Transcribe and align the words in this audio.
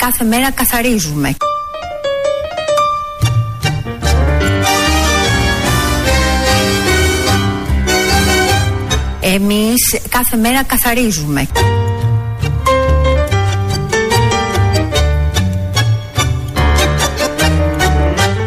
κάθε 0.00 0.24
μέρα 0.24 0.50
καθαρίζουμε. 0.50 1.36
Εμείς 9.20 10.00
κάθε 10.08 10.36
μέρα 10.36 10.62
καθαρίζουμε. 10.62 11.46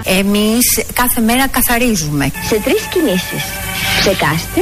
Εμείς 0.03 0.83
κάθε 0.93 1.21
μέρα 1.21 1.47
καθαρίζουμε. 1.47 2.31
Σε 2.47 2.59
τρεις 2.59 2.81
κινήσεις. 2.81 3.43
Ψεκάστε, 3.99 4.61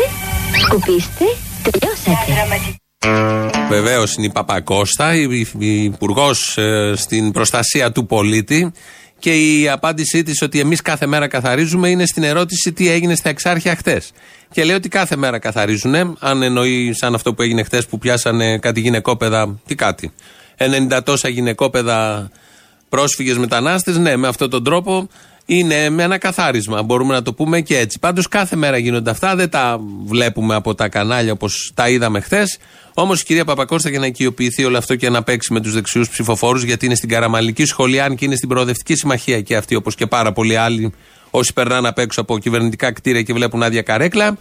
σκουπίστε, 0.61 1.25
τελειώσατε. 1.63 3.60
Βεβαίως 3.71 4.15
είναι 4.15 4.25
η 4.25 4.29
Παπακώστα, 4.29 5.15
η, 5.15 5.47
η 5.57 5.83
υπουργός 5.83 6.57
ε, 6.57 6.93
στην 6.95 7.31
προστασία 7.31 7.91
του 7.91 8.05
πολίτη. 8.05 8.71
Και 9.19 9.59
η 9.59 9.69
απάντησή 9.69 10.23
της 10.23 10.41
ότι 10.41 10.59
εμείς 10.59 10.81
κάθε 10.81 11.05
μέρα 11.05 11.27
καθαρίζουμε 11.27 11.89
είναι 11.89 12.05
στην 12.05 12.23
ερώτηση 12.23 12.73
τι 12.73 12.89
έγινε 12.89 13.15
στα 13.15 13.29
εξάρχεια 13.29 13.75
χτες. 13.75 14.11
Και 14.51 14.63
λέει 14.63 14.75
ότι 14.75 14.89
κάθε 14.89 15.15
μέρα 15.15 15.39
καθαρίζουν. 15.39 15.95
Αν 16.19 16.41
εννοεί 16.41 16.93
σαν 16.93 17.13
αυτό 17.13 17.33
που 17.33 17.41
έγινε 17.41 17.63
χτες 17.63 17.85
που 17.85 17.97
πιάσανε 17.97 18.57
κάτι 18.57 18.79
γυναικόπαιδα. 18.79 19.59
Τι 19.65 19.75
κάτι. 19.75 20.11
90 20.57 20.99
τόσα 21.03 21.29
γυναικόπαιδα 21.29 22.31
πρόσφυγες 22.89 23.37
μετανάστες. 23.37 23.97
Ναι, 23.97 24.15
με 24.15 24.27
αυτόν 24.27 24.49
τον 24.49 24.63
τρόπο 24.63 25.07
είναι 25.45 25.89
με 25.89 26.03
ένα 26.03 26.17
καθάρισμα. 26.17 26.83
Μπορούμε 26.83 27.13
να 27.13 27.21
το 27.21 27.33
πούμε 27.33 27.61
και 27.61 27.77
έτσι. 27.77 27.99
Πάντως 27.99 28.27
κάθε 28.27 28.55
μέρα 28.55 28.77
γίνονται 28.77 29.09
αυτά. 29.09 29.35
Δεν 29.35 29.49
τα 29.49 29.79
βλέπουμε 30.05 30.55
από 30.55 30.75
τα 30.75 30.89
κανάλια 30.89 31.31
όπως 31.31 31.71
τα 31.73 31.89
είδαμε 31.89 32.19
χθες. 32.19 32.57
Όμως 32.93 33.21
η 33.21 33.23
κυρία 33.23 33.45
Παπακώστα 33.45 33.89
για 33.89 33.99
να 33.99 34.05
οικειοποιηθεί 34.05 34.65
όλο 34.65 34.77
αυτό 34.77 34.95
και 34.95 35.09
να 35.09 35.23
παίξει 35.23 35.53
με 35.53 35.59
τους 35.59 35.73
δεξιούς 35.73 36.09
ψηφοφόρους, 36.09 36.63
γιατί 36.63 36.85
είναι 36.85 36.95
στην 36.95 37.09
Καραμαλική 37.09 37.65
σχολή, 37.65 38.01
αν 38.01 38.15
και 38.15 38.25
είναι 38.25 38.35
στην 38.35 38.49
Προοδευτική 38.49 38.95
Συμμαχία 38.95 39.41
και 39.41 39.55
αυτή, 39.55 39.75
όπως 39.75 39.95
και 39.95 40.07
πάρα 40.07 40.31
πολλοί 40.31 40.55
άλλοι, 40.55 40.93
όσοι 41.29 41.53
περνάνε 41.53 41.87
απ' 41.87 41.97
έξω 41.97 42.21
από 42.21 42.37
κυβερνητικά 42.37 42.91
κτίρια 42.91 43.21
και 43.21 43.33
βλέπουν 43.33 43.63
άδεια 43.63 43.81
καρέκλα, 43.81 44.37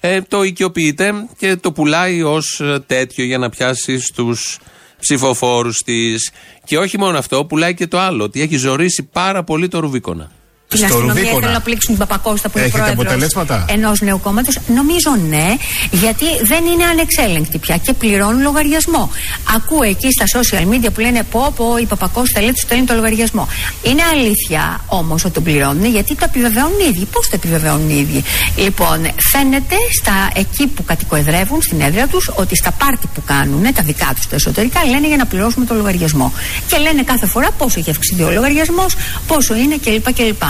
ε, 0.00 0.20
το 0.20 0.42
οικειοποιείται 0.42 1.12
και 1.38 1.56
το 1.56 1.72
πουλάει 1.72 2.22
ως 2.22 2.62
τέτοιο 2.86 3.24
για 3.24 3.38
να 3.38 3.48
πιάσει 3.48 4.00
στους 4.00 4.58
ψηφοφόρους 5.00 5.76
της. 5.76 6.30
Και 6.64 6.78
όχι 6.78 6.98
μόνο 6.98 7.18
αυτό, 7.18 7.44
πουλάει 7.44 7.74
και 7.74 7.86
το 7.86 7.98
άλλο, 7.98 8.24
ότι 8.24 8.40
έχει 8.40 8.56
ζωρίσει 8.56 9.08
πάρα 9.12 9.44
πολύ 9.44 9.68
το 9.68 9.78
Ρουβίκονα 9.78 10.30
την 10.68 10.84
αστυνομία 10.84 11.32
θέλουν 11.32 11.52
να 11.52 11.60
πλήξουν 11.60 11.96
την 11.96 12.06
Παπακώστα 12.06 12.48
που 12.48 12.58
είναι 12.58 12.68
πρόεδρος 12.68 13.34
ενός 13.66 14.00
νέου 14.00 14.20
κόμματος. 14.20 14.58
Νομίζω 14.74 15.10
ναι, 15.28 15.56
γιατί 15.90 16.24
δεν 16.42 16.64
είναι 16.64 16.84
ανεξέλεγκτη 16.84 17.58
πια 17.58 17.76
και 17.76 17.92
πληρώνουν 17.92 18.42
λογαριασμό. 18.42 19.10
Ακούω 19.56 19.82
εκεί 19.82 20.08
στα 20.10 20.24
social 20.38 20.64
media 20.72 20.92
που 20.94 21.00
λένε 21.00 21.22
πω, 21.30 21.52
πω 21.56 21.76
η 21.76 21.86
Παπακώστα 21.86 22.40
λέει 22.40 22.52
τους 22.52 22.60
στέλνει 22.60 22.84
το 22.84 22.94
λογαριασμό. 22.94 23.48
Είναι 23.82 24.02
αλήθεια 24.12 24.80
όμως 24.86 25.24
ότι 25.24 25.34
τον 25.34 25.42
πληρώνουν 25.42 25.84
γιατί 25.84 26.14
το 26.14 26.24
επιβεβαιώνουν 26.24 26.78
οι 26.80 26.88
ίδιοι. 26.88 27.04
Πώς 27.04 27.28
το 27.28 27.32
επιβεβαιώνουν 27.34 27.88
οι 27.90 27.98
ίδιοι; 27.98 28.24
Λοιπόν, 28.56 29.08
φαίνεται 29.32 29.76
στα 30.00 30.30
εκεί 30.34 30.66
που 30.66 30.84
κατοικοεδρεύουν 30.84 31.62
στην 31.62 31.80
έδρα 31.80 32.06
τους 32.06 32.30
ότι 32.34 32.56
στα 32.56 32.72
πάρτι 32.72 33.08
που 33.14 33.22
κάνουν, 33.26 33.62
τα 33.74 33.82
δικά 33.82 34.12
τους 34.14 34.26
τα 34.26 34.34
εσωτερικά, 34.34 34.84
λένε 34.84 35.06
για 35.06 35.16
να 35.16 35.26
πληρώσουμε 35.26 35.64
το 35.64 35.74
λογαριασμό. 35.74 36.32
Και 36.66 36.76
λένε 36.78 37.02
κάθε 37.02 37.26
φορά 37.26 37.50
πόσο 37.58 37.78
έχει 37.78 37.90
αυξηθεί 37.90 38.22
ο 38.22 38.30
λογαριασμός, 38.30 38.94
πόσο 39.26 39.54
είναι 39.56 39.76
κλπ. 39.84 40.12
κλπ. 40.12 40.42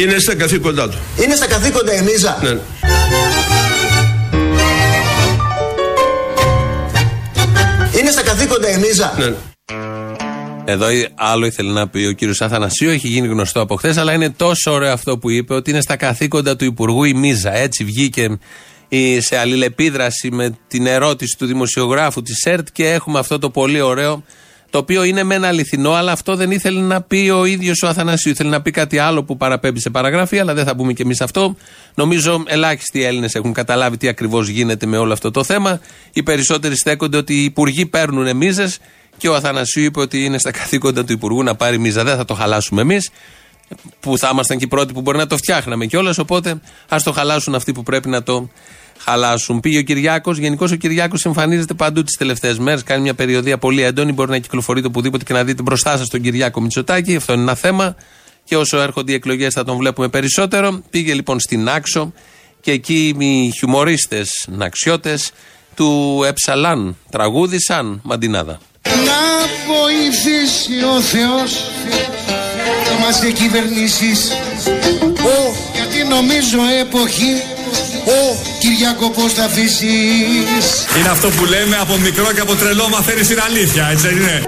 Είναι 0.00 0.18
στα 0.18 0.34
καθήκοντά 0.34 0.88
του. 0.88 0.98
Είναι 1.22 1.34
στα 1.34 1.46
καθήκοντα 1.46 1.94
η 1.94 2.02
Μίζα. 2.02 2.38
Ναι. 2.42 2.48
Είναι 8.00 8.10
στα 8.10 8.22
καθήκοντα 8.22 8.70
η 8.70 8.76
Μίζα. 8.76 9.14
Ναι. 9.18 9.34
Εδώ 10.64 10.86
άλλο 11.14 11.46
ήθελε 11.46 11.72
να 11.72 11.88
πει 11.88 12.06
ο 12.06 12.12
κύριος 12.12 12.40
Αθανασίου, 12.40 12.90
έχει 12.90 13.08
γίνει 13.08 13.28
γνωστό 13.28 13.60
από 13.60 13.76
χθες, 13.76 13.96
αλλά 13.96 14.12
είναι 14.12 14.30
τόσο 14.30 14.72
ωραίο 14.72 14.92
αυτό 14.92 15.18
που 15.18 15.30
είπε 15.30 15.54
ότι 15.54 15.70
είναι 15.70 15.80
στα 15.80 15.96
καθήκοντα 15.96 16.56
του 16.56 16.64
Υπουργού 16.64 17.04
η 17.04 17.14
Μίζα. 17.14 17.56
Έτσι 17.56 17.84
βγήκε 17.84 18.38
σε 19.18 19.38
αλληλεπίδραση 19.38 20.30
με 20.30 20.58
την 20.68 20.86
ερώτηση 20.86 21.36
του 21.38 21.46
δημοσιογράφου 21.46 22.22
της 22.22 22.44
ΕΡΤ 22.44 22.66
και 22.72 22.90
έχουμε 22.90 23.18
αυτό 23.18 23.38
το 23.38 23.50
πολύ 23.50 23.80
ωραίο 23.80 24.22
το 24.70 24.78
οποίο 24.78 25.02
είναι 25.02 25.22
με 25.22 25.34
ένα 25.34 25.48
αληθινό, 25.48 25.92
αλλά 25.92 26.12
αυτό 26.12 26.36
δεν 26.36 26.50
ήθελε 26.50 26.80
να 26.80 27.02
πει 27.02 27.30
ο 27.34 27.44
ίδιος 27.44 27.82
ο 27.82 27.88
Αθανασίου. 27.88 28.30
Ήθελε 28.30 28.50
να 28.50 28.62
πει 28.62 28.70
κάτι 28.70 28.98
άλλο 28.98 29.24
που 29.24 29.36
παραπέμπει 29.36 29.80
σε 29.80 29.90
παραγραφή, 29.90 30.38
αλλά 30.38 30.54
δεν 30.54 30.64
θα 30.64 30.76
πούμε 30.76 30.92
κι 30.92 31.02
εμείς 31.02 31.20
αυτό. 31.20 31.56
Νομίζω 31.94 32.42
ελάχιστοι 32.46 33.02
Έλληνες 33.02 33.34
έχουν 33.34 33.52
καταλάβει 33.52 33.96
τι 33.96 34.08
ακριβώς 34.08 34.48
γίνεται 34.48 34.86
με 34.86 34.96
όλο 34.98 35.12
αυτό 35.12 35.30
το 35.30 35.44
θέμα. 35.44 35.80
Οι 36.12 36.22
περισσότεροι 36.22 36.76
στέκονται 36.76 37.16
ότι 37.16 37.34
οι 37.34 37.44
υπουργοί 37.44 37.86
παίρνουν 37.86 38.36
μίζες 38.36 38.78
και 39.16 39.28
ο 39.28 39.34
Αθανασίου 39.34 39.82
είπε 39.82 40.00
ότι 40.00 40.24
είναι 40.24 40.38
στα 40.38 40.50
καθήκοντα 40.50 41.04
του 41.04 41.12
Υπουργού 41.12 41.42
να 41.42 41.54
πάρει 41.54 41.78
μίζα. 41.78 42.04
Δεν 42.04 42.16
θα 42.16 42.24
το 42.24 42.34
χαλάσουμε 42.34 42.80
εμείς 42.80 43.10
που 44.00 44.18
θα 44.18 44.28
ήμασταν 44.32 44.58
και 44.58 44.64
οι 44.64 44.68
πρώτοι 44.68 44.92
που 44.92 45.00
μπορεί 45.00 45.18
να 45.18 45.26
το 45.26 45.36
φτιάχναμε 45.36 45.86
κιόλας. 45.86 46.18
Οπότε 46.18 46.60
ας 46.88 47.02
το 47.02 47.12
χαλάσουν 47.12 47.54
αυτοί 47.54 47.72
που 47.72 47.82
πρέπει 47.82 48.08
να 48.08 48.22
το 48.22 48.48
χαλάσουν. 48.98 49.60
Πήγε 49.60 49.78
ο 49.78 49.82
Κυριάκος. 49.82 50.38
Γενικώς 50.38 50.72
ο 50.72 50.76
Κυριάκος 50.76 51.24
εμφανίζεται 51.24 51.74
παντού 51.74 52.02
τις 52.04 52.16
τελευταίες 52.16 52.58
μέρες. 52.58 52.82
Κάνει 52.82 53.02
μια 53.02 53.14
περιοδία 53.14 53.58
πολύ 53.58 53.82
έντονη. 53.82 54.12
Μπορεί 54.12 54.30
να 54.30 54.38
κυκλοφορείτε 54.38 54.86
οπουδήποτε 54.86 55.24
και 55.24 55.32
να 55.32 55.44
δείτε 55.44 55.62
μπροστά 55.62 55.96
σας 55.96 56.08
τον 56.08 56.20
Κυριάκο 56.20 56.60
Μητσοτάκη. 56.60 57.16
Αυτό 57.16 57.32
είναι 57.32 57.42
ένα 57.42 57.54
θέμα. 57.54 57.96
Και 58.44 58.56
όσο 58.56 58.78
έρχονται 58.78 59.12
οι 59.12 59.14
εκλογές 59.14 59.54
θα 59.54 59.64
τον 59.64 59.76
βλέπουμε 59.76 60.08
περισσότερο. 60.08 60.82
Πήγε 60.90 61.14
λοιπόν 61.14 61.40
στην 61.40 61.68
Άξο 61.68 62.12
και 62.60 62.70
εκεί 62.70 63.16
οι 63.18 63.52
χιουμορίστες 63.58 64.48
ναξιώτε 64.48 65.18
του 65.74 66.20
Εψαλάν 66.26 66.96
τραγούδισαν 67.10 68.00
μαντινάδα. 68.02 68.60
Να 68.82 69.20
βοηθήσει 69.74 70.84
ο 70.96 71.00
Θεός 71.00 71.70
είμαστε 72.98 73.30
κυβερνήσεις 73.30 74.30
Ο, 75.24 75.54
γιατί 75.74 76.08
νομίζω 76.08 76.58
εποχή 76.80 77.42
Ο, 78.08 78.38
Κυριακό 78.58 79.10
πώς 79.10 79.32
θα 79.32 79.44
αφήσεις; 79.44 80.86
Είναι 80.98 81.08
αυτό 81.08 81.28
που 81.28 81.44
λέμε 81.44 81.76
από 81.76 81.96
μικρό 81.96 82.32
και 82.32 82.40
από 82.40 82.54
τρελό 82.54 82.88
μαθαίνεις 82.88 83.26
την 83.28 83.40
αλήθεια, 83.40 83.88
έτσι 83.92 84.08
είναι; 84.10 84.42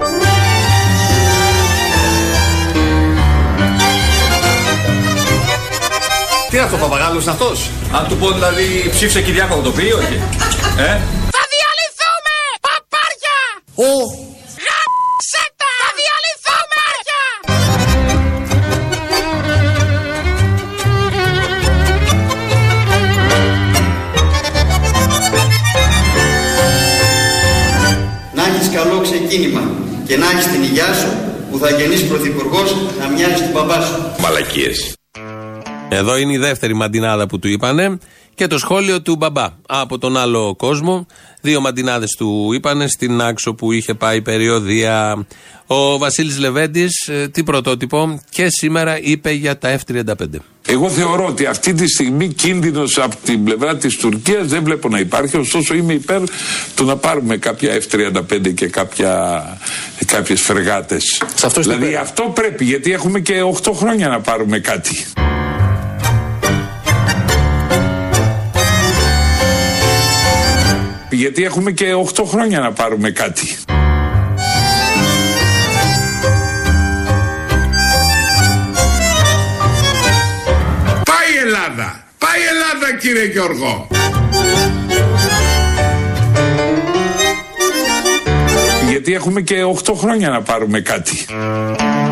Τι 6.49 6.55
είναι 6.57 6.65
αυτό, 6.65 6.77
παπαγάλος 6.77 7.23
είναι 7.23 7.31
αυτός 7.31 7.69
Αν 7.91 8.07
του 8.07 8.17
πω 8.17 8.31
δηλαδή 8.31 8.89
ψήφισε 8.91 9.21
Κυριάκο 9.21 9.55
θα 9.55 9.61
το 9.61 9.71
πει, 9.71 9.81
όχι; 9.81 10.15
Ε; 10.77 10.91
Θα 11.35 11.43
διαλυθούμε, 11.53 12.35
παπάρια! 12.65 13.37
Ο, 13.75 14.30
καλό 29.31 29.39
ξεκίνημα 29.39 29.61
και 30.07 30.17
να 30.17 30.25
έχεις 30.29 30.47
την 30.47 30.63
υγειά 30.63 30.93
σου 30.93 31.07
που 31.51 31.57
θα 31.57 31.69
γεννήσεις 31.69 32.07
πρωθυπουργός 32.07 32.75
να 32.99 33.07
μοιάζεις 33.07 33.41
του 33.41 33.51
μπαμπά 33.53 33.81
σου. 33.81 34.21
Μαλακίες. 34.21 34.95
Εδώ 35.89 36.17
είναι 36.17 36.33
η 36.33 36.37
δεύτερη 36.37 36.73
μαντινάδα 36.73 37.27
που 37.27 37.39
του 37.39 37.47
είπανε 37.47 37.97
και 38.35 38.47
το 38.47 38.57
σχόλιο 38.57 39.01
του 39.01 39.15
μπαμπά 39.15 39.47
από 39.67 39.97
τον 39.97 40.17
άλλο 40.17 40.55
κόσμο. 40.57 41.05
Δύο 41.41 41.61
μαντινάδες 41.61 42.15
του 42.17 42.53
είπανε 42.53 42.87
στην 42.87 43.21
άξο 43.21 43.53
που 43.53 43.71
είχε 43.71 43.93
πάει 43.93 44.21
περιοδία. 44.21 45.25
Ο 45.67 45.97
Βασίλης 45.97 46.39
Λεβέντης, 46.39 47.07
ε, 47.07 47.27
τι 47.27 47.43
πρωτότυπο, 47.43 48.21
και 48.29 48.47
σήμερα 48.49 48.99
είπε 49.01 49.31
για 49.31 49.57
τα 49.57 49.79
F-35. 49.79 50.41
Εγώ 50.65 50.89
θεωρώ 50.89 51.25
ότι 51.25 51.45
αυτή 51.45 51.73
τη 51.73 51.87
στιγμή 51.87 52.27
κίνδυνος 52.27 52.97
από 52.97 53.15
την 53.23 53.43
πλευρά 53.43 53.77
της 53.77 53.97
Τουρκίας 53.97 54.47
δεν 54.47 54.63
βλέπω 54.63 54.89
να 54.89 54.99
υπάρχει. 54.99 55.37
Ωστόσο, 55.37 55.73
είμαι 55.73 55.93
υπέρ 55.93 56.21
του 56.75 56.85
να 56.85 56.95
πάρουμε 56.95 57.37
κάποια 57.37 57.81
F-35 57.81 58.53
και 58.53 58.67
κάποια, 58.67 59.43
κάποιες 60.05 60.41
φεργάτες. 60.41 61.21
Δηλαδή, 61.57 61.95
αυτό 61.95 62.23
πρέπει, 62.35 62.65
γιατί 62.65 62.91
έχουμε 62.91 63.19
και 63.19 63.41
8 63.41 63.71
χρόνια 63.73 64.07
να 64.07 64.19
πάρουμε 64.19 64.59
κάτι. 64.59 65.05
Γιατί 71.21 71.43
έχουμε 71.43 71.71
και 71.71 71.85
8 72.15 72.23
χρόνια 72.25 72.59
να 72.59 72.71
πάρουμε 72.71 73.11
κάτι. 73.11 73.57
Πάει 81.03 81.33
η 81.33 81.37
Ελλάδα! 81.45 82.03
Πάει 82.17 82.39
η 82.39 82.47
Ελλάδα 82.53 82.97
κύριε 82.99 83.25
Γιώργο! 83.25 83.87
Γιατί 89.03 89.19
έχουμε 89.19 89.41
και 89.41 89.55
8 89.85 89.93
χρόνια 89.95 90.29
να 90.29 90.41
πάρουμε 90.41 90.79
κάτι. 90.79 91.25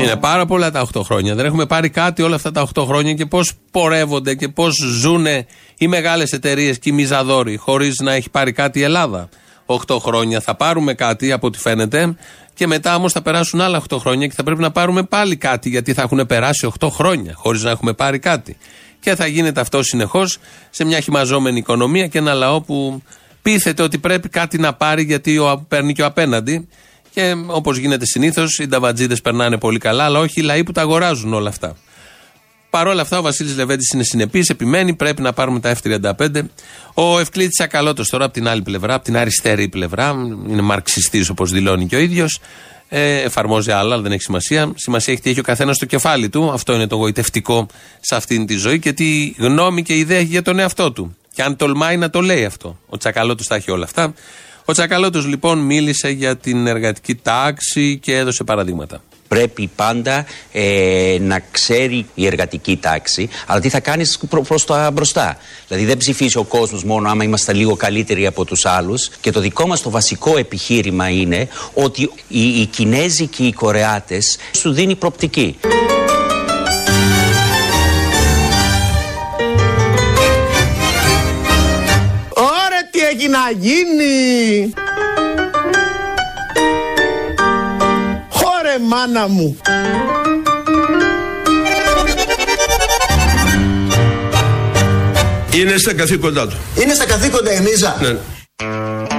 Είναι 0.02 0.16
πάρα 0.20 0.46
πολλά 0.46 0.72
τα 0.72 0.88
8 0.94 1.02
χρόνια. 1.04 1.36
Δεν 1.36 1.46
έχουμε 1.46 1.66
πάρει 1.66 1.90
κάτι 1.90 2.22
όλα 2.22 2.36
αυτά 2.36 2.52
τα 2.52 2.68
8 2.76 2.84
χρόνια 2.86 3.14
και 3.14 3.26
πώς 3.26 3.52
πορεύονται 3.72 4.36
και 4.36 4.48
πώς 4.48 4.74
ζουν 5.00 5.26
οι 5.78 5.88
μεγάλες 5.88 6.32
εταιρείες 6.32 6.80
και 6.80 6.90
οι 6.90 6.92
μιζαδόροι 6.92 7.58
χωρίς 7.58 8.00
να 8.00 8.14
έχει 8.14 8.30
πάρει 8.30 8.52
κάτι 8.52 8.80
η 8.80 8.84
Ελλάδα. 8.84 9.30
8 9.66 9.98
χρόνια 10.00 10.40
θα 10.40 10.56
πάρουμε 10.56 10.94
κάτι 10.94 11.32
από 11.32 11.48
ό,τι 11.48 11.58
φαίνεται 11.58 12.16
και 12.54 12.68
μετά 12.68 12.96
όμως 12.96 13.12
θα 13.12 13.22
περάσουν 13.22 13.62
άλλα 13.62 13.82
8 13.90 13.98
χρόνια 14.00 14.28
και 14.28 14.34
θα 14.36 14.44
πρέπει 14.44 14.62
να 14.62 14.72
πάρουμε 14.72 15.04
πάλι 15.04 15.36
κάτι 15.36 15.70
γιατί 15.70 15.94
θα 15.94 16.02
έχουν 16.02 16.26
περάσει 16.26 16.72
8 16.80 16.88
χρόνια 16.92 17.34
χωρίς 17.36 17.64
να 17.64 17.70
έχουμε 17.70 17.94
πάρει 17.94 18.20
κάτι. 18.20 18.58
Και 19.00 19.16
θα 19.16 19.28
γίνεται 19.28 19.62
αυτό 19.62 19.84
συνεχώς 19.84 20.38
σε 20.70 20.86
μια 20.86 21.00
χυμαζόμενη 21.00 21.58
οικονομία 21.58 22.08
και 22.08 22.18
ένα 22.18 22.34
λαό 22.34 22.62
που 22.62 23.02
πείθεται 23.52 23.84
ότι 23.84 23.98
πρέπει 23.98 24.30
κάτι 24.30 24.58
να 24.58 24.74
πάρει 24.74 25.04
γιατί 25.04 25.38
ο, 25.38 25.66
παίρνει 25.68 25.94
και 25.94 26.02
ο 26.02 26.06
απέναντι. 26.06 26.68
Και 27.14 27.36
όπως 27.48 27.78
γίνεται 27.78 28.06
συνήθως, 28.06 28.58
οι 28.60 28.68
νταβατζίδες 28.68 29.22
περνάνε 29.22 29.58
πολύ 29.58 29.80
καλά, 29.80 30.04
αλλά 30.04 30.20
όχι 30.20 30.40
οι 30.40 30.44
λαοί 30.44 30.64
που 30.64 30.72
τα 30.72 30.82
αγοράζουν 30.82 31.34
όλα 31.34 31.50
αυτά. 31.50 31.76
Παρ' 32.70 32.88
όλα 32.88 33.02
αυτά, 33.02 33.18
ο 33.18 33.22
Βασίλης 33.22 33.56
Λεβέντης 33.56 33.92
είναι 33.94 34.04
συνεπής, 34.04 34.50
επιμένει, 34.50 34.96
πρέπει 34.96 35.22
να 35.22 35.34
πάρουμε 35.34 35.60
τα 35.60 35.76
F35. 35.84 36.42
Ο 36.94 37.20
Ευκλήτη 37.20 37.64
Ακαλώτο 37.64 38.04
τώρα 38.10 38.26
από 38.26 38.34
την 38.34 38.48
άλλη 38.48 38.62
πλευρά, 38.62 38.94
από 38.94 39.04
την 39.04 39.18
αριστερή 39.18 39.70
πλευρά, 39.70 40.10
είναι 40.50 40.62
μαρξιστής 40.62 41.30
όπως 41.30 41.52
δηλώνει 41.52 41.86
και 41.86 41.96
ο 41.96 42.00
ίδιος. 42.00 42.40
Ε, 42.90 43.22
εφαρμόζει 43.22 43.72
άλλα, 43.72 43.94
αλλά 43.94 44.02
δεν 44.02 44.12
έχει 44.12 44.22
σημασία. 44.22 44.72
Σημασία 44.76 45.14
έχει 45.14 45.22
τι 45.22 45.30
έχει 45.30 45.40
ο 45.40 45.44
καθένας 45.44 45.76
στο 45.76 45.86
κεφάλι 45.86 46.30
του. 46.30 46.52
Αυτό 46.52 46.74
είναι 46.74 46.88
το 46.88 46.96
γοητευτικό 46.96 47.68
σε 48.00 48.16
αυτήν 48.16 48.46
τη 48.46 48.56
ζωή 48.56 48.80
και 48.80 48.94
τι 48.94 49.34
γνώμη 49.38 49.84
και 49.84 49.98
ιδέα 49.98 50.18
έχει 50.18 50.28
για 50.28 50.42
τον 50.42 50.60
εαυτό 50.60 50.92
του. 50.92 51.18
Και 51.40 51.46
αν 51.46 51.56
τολμάει 51.56 51.98
να 51.98 52.10
το 52.10 52.22
λέει 52.22 52.46
αυτό. 52.46 52.78
Ο 52.90 52.98
Τσακαλώτος 52.98 53.48
τα 53.48 53.56
έχει 53.56 53.72
όλα 53.72 53.84
αυτά. 53.84 54.14
Ο 54.66 54.72
Τσακαλώτος 54.72 55.26
λοιπόν 55.26 55.60
μίλησε 55.60 56.10
για 56.10 56.38
την 56.38 56.68
εργατική 56.68 57.16
τάξη 57.16 58.00
και 58.02 58.16
έδωσε 58.16 58.44
παραδείγματα. 58.44 59.02
Πρέπει 59.28 59.70
πάντα 59.76 60.26
ε, 60.52 61.18
να 61.22 61.42
ξέρει 61.52 62.06
η 62.14 62.26
εργατική 62.26 62.78
τάξη, 62.78 63.30
αλλά 63.48 63.60
τι 63.60 63.70
θα 63.70 63.80
κάνεις 63.80 64.20
προ 64.30 64.42
προς 64.42 64.66
τα 64.66 64.92
μπροστά. 64.92 65.38
Δηλαδή 65.68 65.86
δεν 65.86 65.98
ψηφίσει 65.98 66.38
ο 66.38 66.44
κόσμος 66.44 66.84
μόνο 66.84 67.10
άμα 67.10 67.24
είμαστε 67.24 67.54
λίγο 67.54 67.76
καλύτεροι 67.76 68.26
από 68.26 68.46
τους 68.46 68.66
άλλους. 68.66 69.10
Και 69.22 69.32
το 69.32 69.40
δικό 69.40 69.68
μας 69.68 69.82
το 69.82 69.90
βασικό 69.90 70.38
επιχείρημα 70.38 71.10
είναι 71.10 71.48
ότι 71.74 72.02
οι, 72.28 72.62
οι 72.62 72.66
Κινέζοι 72.66 73.28
και 73.28 73.44
οι 73.44 73.54
Κορεάτες 73.54 74.38
σου 74.56 74.72
δίνει 74.72 74.96
προπτική. 74.96 75.60
Να 83.30 83.52
γίνει! 83.58 84.74
μάνα 88.90 89.28
μου. 89.28 89.58
Είναι 95.56 95.78
στα 95.78 95.94
καθήκοντά 95.94 96.48
του. 96.48 96.56
Είναι 96.82 96.94
στα 96.94 97.06
καθήκοντα 97.06 97.54
η 97.54 97.60
Μίζα. 97.60 97.98
Ναι. 98.02 98.18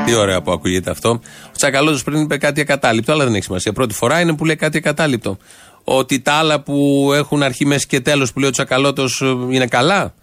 Τι 0.04 0.14
ωραία 0.14 0.42
που 0.42 0.52
ακούγεται 0.52 0.90
αυτό. 0.90 1.08
Ο 1.46 1.56
Τσακαλώτος 1.56 2.04
πριν 2.04 2.20
είπε 2.20 2.36
κάτι 2.36 2.60
ακατάληπτο, 2.60 3.12
αλλά 3.12 3.24
δεν 3.24 3.34
έχει 3.34 3.44
σημασία. 3.44 3.72
Πρώτη 3.72 3.94
φορά 3.94 4.20
είναι 4.20 4.34
που 4.34 4.44
λέει 4.44 4.56
κάτι 4.56 4.76
ακατάληπτο. 4.76 5.36
Ότι 5.84 6.20
τα 6.20 6.32
άλλα 6.32 6.60
που 6.62 7.10
έχουν 7.14 7.42
αρχή, 7.42 7.66
μέση 7.66 7.86
και 7.86 8.00
τέλος 8.00 8.32
που 8.32 8.38
λέει 8.38 8.48
ο 8.48 8.52
Τσακαλώτος 8.52 9.20
είναι 9.50 9.66
καλά; 9.66 10.14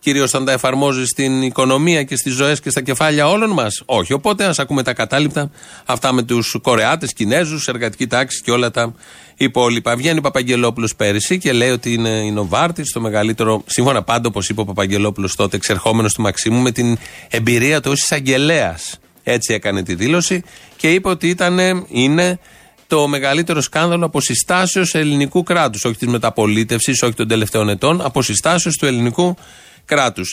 Κυρίως 0.00 0.34
όταν 0.34 0.44
τα 0.44 0.52
εφαρμόζεις 0.52 1.08
στην 1.08 1.42
οικονομία 1.42 2.02
και 2.02 2.16
στις 2.16 2.34
ζωές 2.34 2.60
και 2.60 2.70
στα 2.70 2.80
κεφάλια 2.80 3.28
όλων 3.28 3.50
μας. 3.50 3.82
Όχι. 3.84 4.12
Οπότε 4.12 4.44
ας 4.44 4.58
ακούμε 4.58 4.82
τα 4.82 4.92
κατάληπτα 4.92 5.50
αυτά 5.84 6.12
με 6.12 6.22
τους 6.22 6.56
Κορεάτες, 6.62 7.12
Κινέζους, 7.12 7.68
εργατική 7.68 8.06
τάξη 8.06 8.42
και 8.42 8.50
όλα 8.50 8.70
τα 8.70 8.94
υπόλοιπα. 9.36 9.96
Βγαίνει 9.96 10.18
ο 10.18 10.20
Παπαγγελόπουλος 10.20 10.96
πέρυσι 10.96 11.38
και 11.38 11.52
λέει 11.52 11.70
ότι 11.70 11.92
είναι 11.92 12.08
η 12.08 12.30
Νοβάρτη, 12.30 12.92
το 12.92 13.00
μεγαλύτερο, 13.00 13.62
σύμφωνα 13.66 14.02
πάντα 14.02 14.28
όπως 14.28 14.48
είπε 14.48 14.60
ο 14.60 14.64
Παπαγγελόπουλος 14.64 15.34
τότε, 15.34 15.56
εξερχόμενος 15.56 16.12
του 16.12 16.22
Μαξίμου, 16.22 16.60
με 16.60 16.72
την 16.72 16.98
εμπειρία 17.28 17.80
του 17.80 17.90
ως 17.90 18.02
εισαγγελέας. 18.02 18.98
Έτσι 19.22 19.54
έκανε 19.54 19.82
τη 19.82 19.94
δήλωση 19.94 20.42
και 20.76 20.92
είπε 20.92 21.08
ότι 21.08 21.28
ήταν, 21.28 21.58
είναι 21.88 22.38
το 22.86 23.06
μεγαλύτερο 23.06 23.60
σκάνδαλο 23.60 24.04
αποσυστάσεως 24.04 24.94
ελληνικού 24.94 25.42
κράτους. 25.42 25.84
Όχι 25.84 25.96
της 25.96 26.08
μεταπολίτευσης, 26.08 27.02
όχι 27.02 27.14
των 27.14 27.28
τελευταίων 27.28 27.68
ετών, 27.68 28.00
αποσυστάσεως 28.00 28.76
του 28.76 28.86
ελληνικού 28.86 29.34
κράτου. 29.34 29.52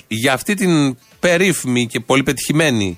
Για 0.07 0.33
αυτή 0.33 0.53
την 0.53 0.97
περίφημη 1.19 1.87
και 1.87 1.99
πολύ 1.99 2.23
πετυχημένη 2.23 2.97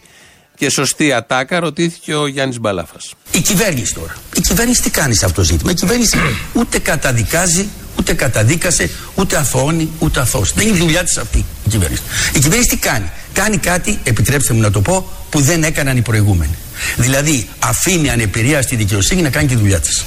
και 0.58 0.70
σωστή 0.70 1.14
ατάκα 1.14 1.60
ρωτήθηκε 1.60 2.16
ο 2.16 2.28
Γιάννης 2.28 2.60
Μπαλάφας. 2.60 3.14
Η 3.32 3.40
κυβέρνηση 3.42 3.94
τώρα. 3.94 4.16
Η 4.36 4.42
κυβέρνηση 4.42 4.82
τι 4.82 4.90
κάνει 4.90 5.16
σε 5.16 5.26
αυτό 5.26 5.42
το 5.42 5.48
ζήτημα; 5.48 5.72
Η 5.72 5.74
κυβέρνηση 5.74 6.18
ούτε 6.54 6.80
καταδικάζει, 6.80 7.70
ούτε 8.00 8.14
καταδίκασε, 8.14 8.90
ούτε 9.16 9.38
αθωώνει, 9.38 9.92
ούτε 10.00 10.20
αθώσει. 10.20 10.54
Δεν 10.56 10.68
είναι 10.68 10.78
η 10.78 10.80
δουλειά 10.80 11.04
της 11.04 11.18
αυτή 11.18 11.46
η 11.66 11.70
κυβέρνηση. 11.70 12.02
Η 12.34 12.40
κυβέρνηση 12.40 12.70
τι 12.70 12.78
κάνει; 12.78 13.12
Κάνει 13.34 13.58
κάτι, 13.58 14.00
επιτρέψτε 14.04 14.54
μου 14.54 14.62
να 14.62 14.72
το 14.72 14.82
πω, 14.82 15.12
που 15.30 15.40
δεν 15.42 15.64
έκαναν 15.64 15.98
οι 15.98 16.02
προηγούμενοι. 16.02 16.58
Δηλαδή 16.96 17.48
αφήνει 17.60 18.10
ανεπηρία 18.10 18.62
στη 18.62 18.76
δικαιοσύνη 18.76 19.22
να 19.22 19.30
κάνει 19.30 19.48
τη 19.48 19.56
δουλειά 19.56 19.80
της. 19.80 20.06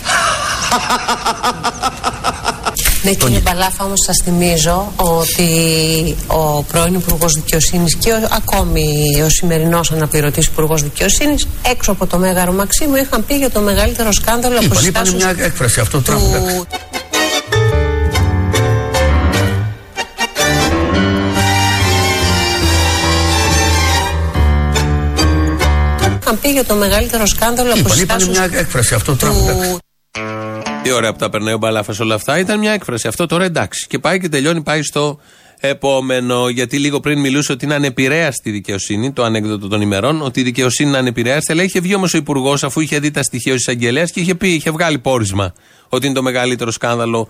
Ναι, 3.03 3.13
κύριε 3.13 3.39
Μπαλάφα, 3.39 3.85
όμως 3.85 3.99
σας 4.07 4.21
θυμίζω 4.25 4.93
ότι 4.97 5.47
ο 6.27 6.63
πρώην 6.63 6.95
Υπουργός 6.95 7.33
Δικαιοσύνης 7.33 7.97
και 7.97 8.13
ο, 8.13 8.29
ακόμη 8.31 8.87
ο 9.25 9.29
σημερινός 9.29 9.93
αναπληρωτής 9.93 10.47
Υπουργός 10.47 10.83
Δικαιοσύνης 10.83 11.47
έξω 11.63 11.93
από 11.93 12.07
το 12.07 12.19
Μέγαρο 12.19 12.53
Μαξίμου 12.53 12.97
είχαν 12.97 13.25
πει 13.25 13.35
για 13.35 13.51
το 13.51 13.61
μεγαλύτερο 13.61 14.13
σκάνδαλο 14.13 14.59
από 14.59 14.81
Είπαν 14.87 15.15
μια 15.15 15.35
έκφραση 15.39 15.81
αυτό 15.81 16.01
το 16.01 16.13
του... 16.13 16.67
πει 26.41 26.49
για 26.49 26.65
το 26.65 26.75
μεγαλύτερο 26.75 27.27
σκάνδαλο 27.27 27.73
από 27.73 27.95
Είπαν 28.01 28.29
μια 28.29 28.51
έκφραση 28.53 28.95
αυτό 28.95 29.17
το 29.17 29.27
του... 29.27 29.79
Τι 30.83 30.91
ωραία 30.91 31.13
που 31.13 31.19
τα 31.19 31.31
περνάει 31.31 31.55
ο 31.55 31.59
Μπαλάφας 31.59 32.01
όλα 32.01 32.15
αυτά. 32.15 32.39
Ήταν 32.39 32.59
μια 32.59 32.73
έκφραση. 32.73 33.09
Αυτό 33.09 33.27
τώρα 33.27 33.45
εντάξει. 33.45 33.87
Και 33.89 33.99
πάει 33.99 34.21
και 34.21 34.29
τελειώνει, 34.29 34.63
πάει 34.63 34.83
στο 34.83 35.19
επόμενο. 35.61 36.49
Γιατί 36.49 36.79
λίγο 36.79 37.01
πριν 37.01 37.21
μιλούσε 37.21 37.53
ότι 37.53 37.65
είναι 37.65 37.75
ανεπηρέαστη 37.75 38.49
η 38.49 38.53
δικαιοσύνη, 38.53 39.13
το 39.13 39.25
ανέκδοτο 39.25 39.69
των 39.69 39.81
ημερών, 39.81 40.23
ότι 40.23 40.41
η 40.41 40.43
δικαιοσύνη 40.43 40.89
είναι 40.89 40.99
ανεπηρέαστη. 40.99 41.53
Αλλά 41.53 41.63
είχε 41.63 41.81
βγει 41.81 41.95
όμως 41.95 42.15
ο 42.15 42.17
Υπουργός, 42.17 42.65
αφού 42.65 42.81
είχε 42.81 42.99
δει 42.99 43.11
τα 43.11 43.23
στοιχεία 43.23 43.53
ω 43.53 43.55
εισαγγελέας 43.55 44.11
και 44.11 44.21
είχε 44.21 44.35
πει, 44.35 44.49
είχε 44.49 44.71
βγάλει 44.71 44.99
πόρισμα 44.99 45.53
ότι 45.89 46.07
είναι 46.07 46.15
το 46.15 46.23
μεγαλύτερο 46.23 46.71
σκάνδαλο 46.71 47.29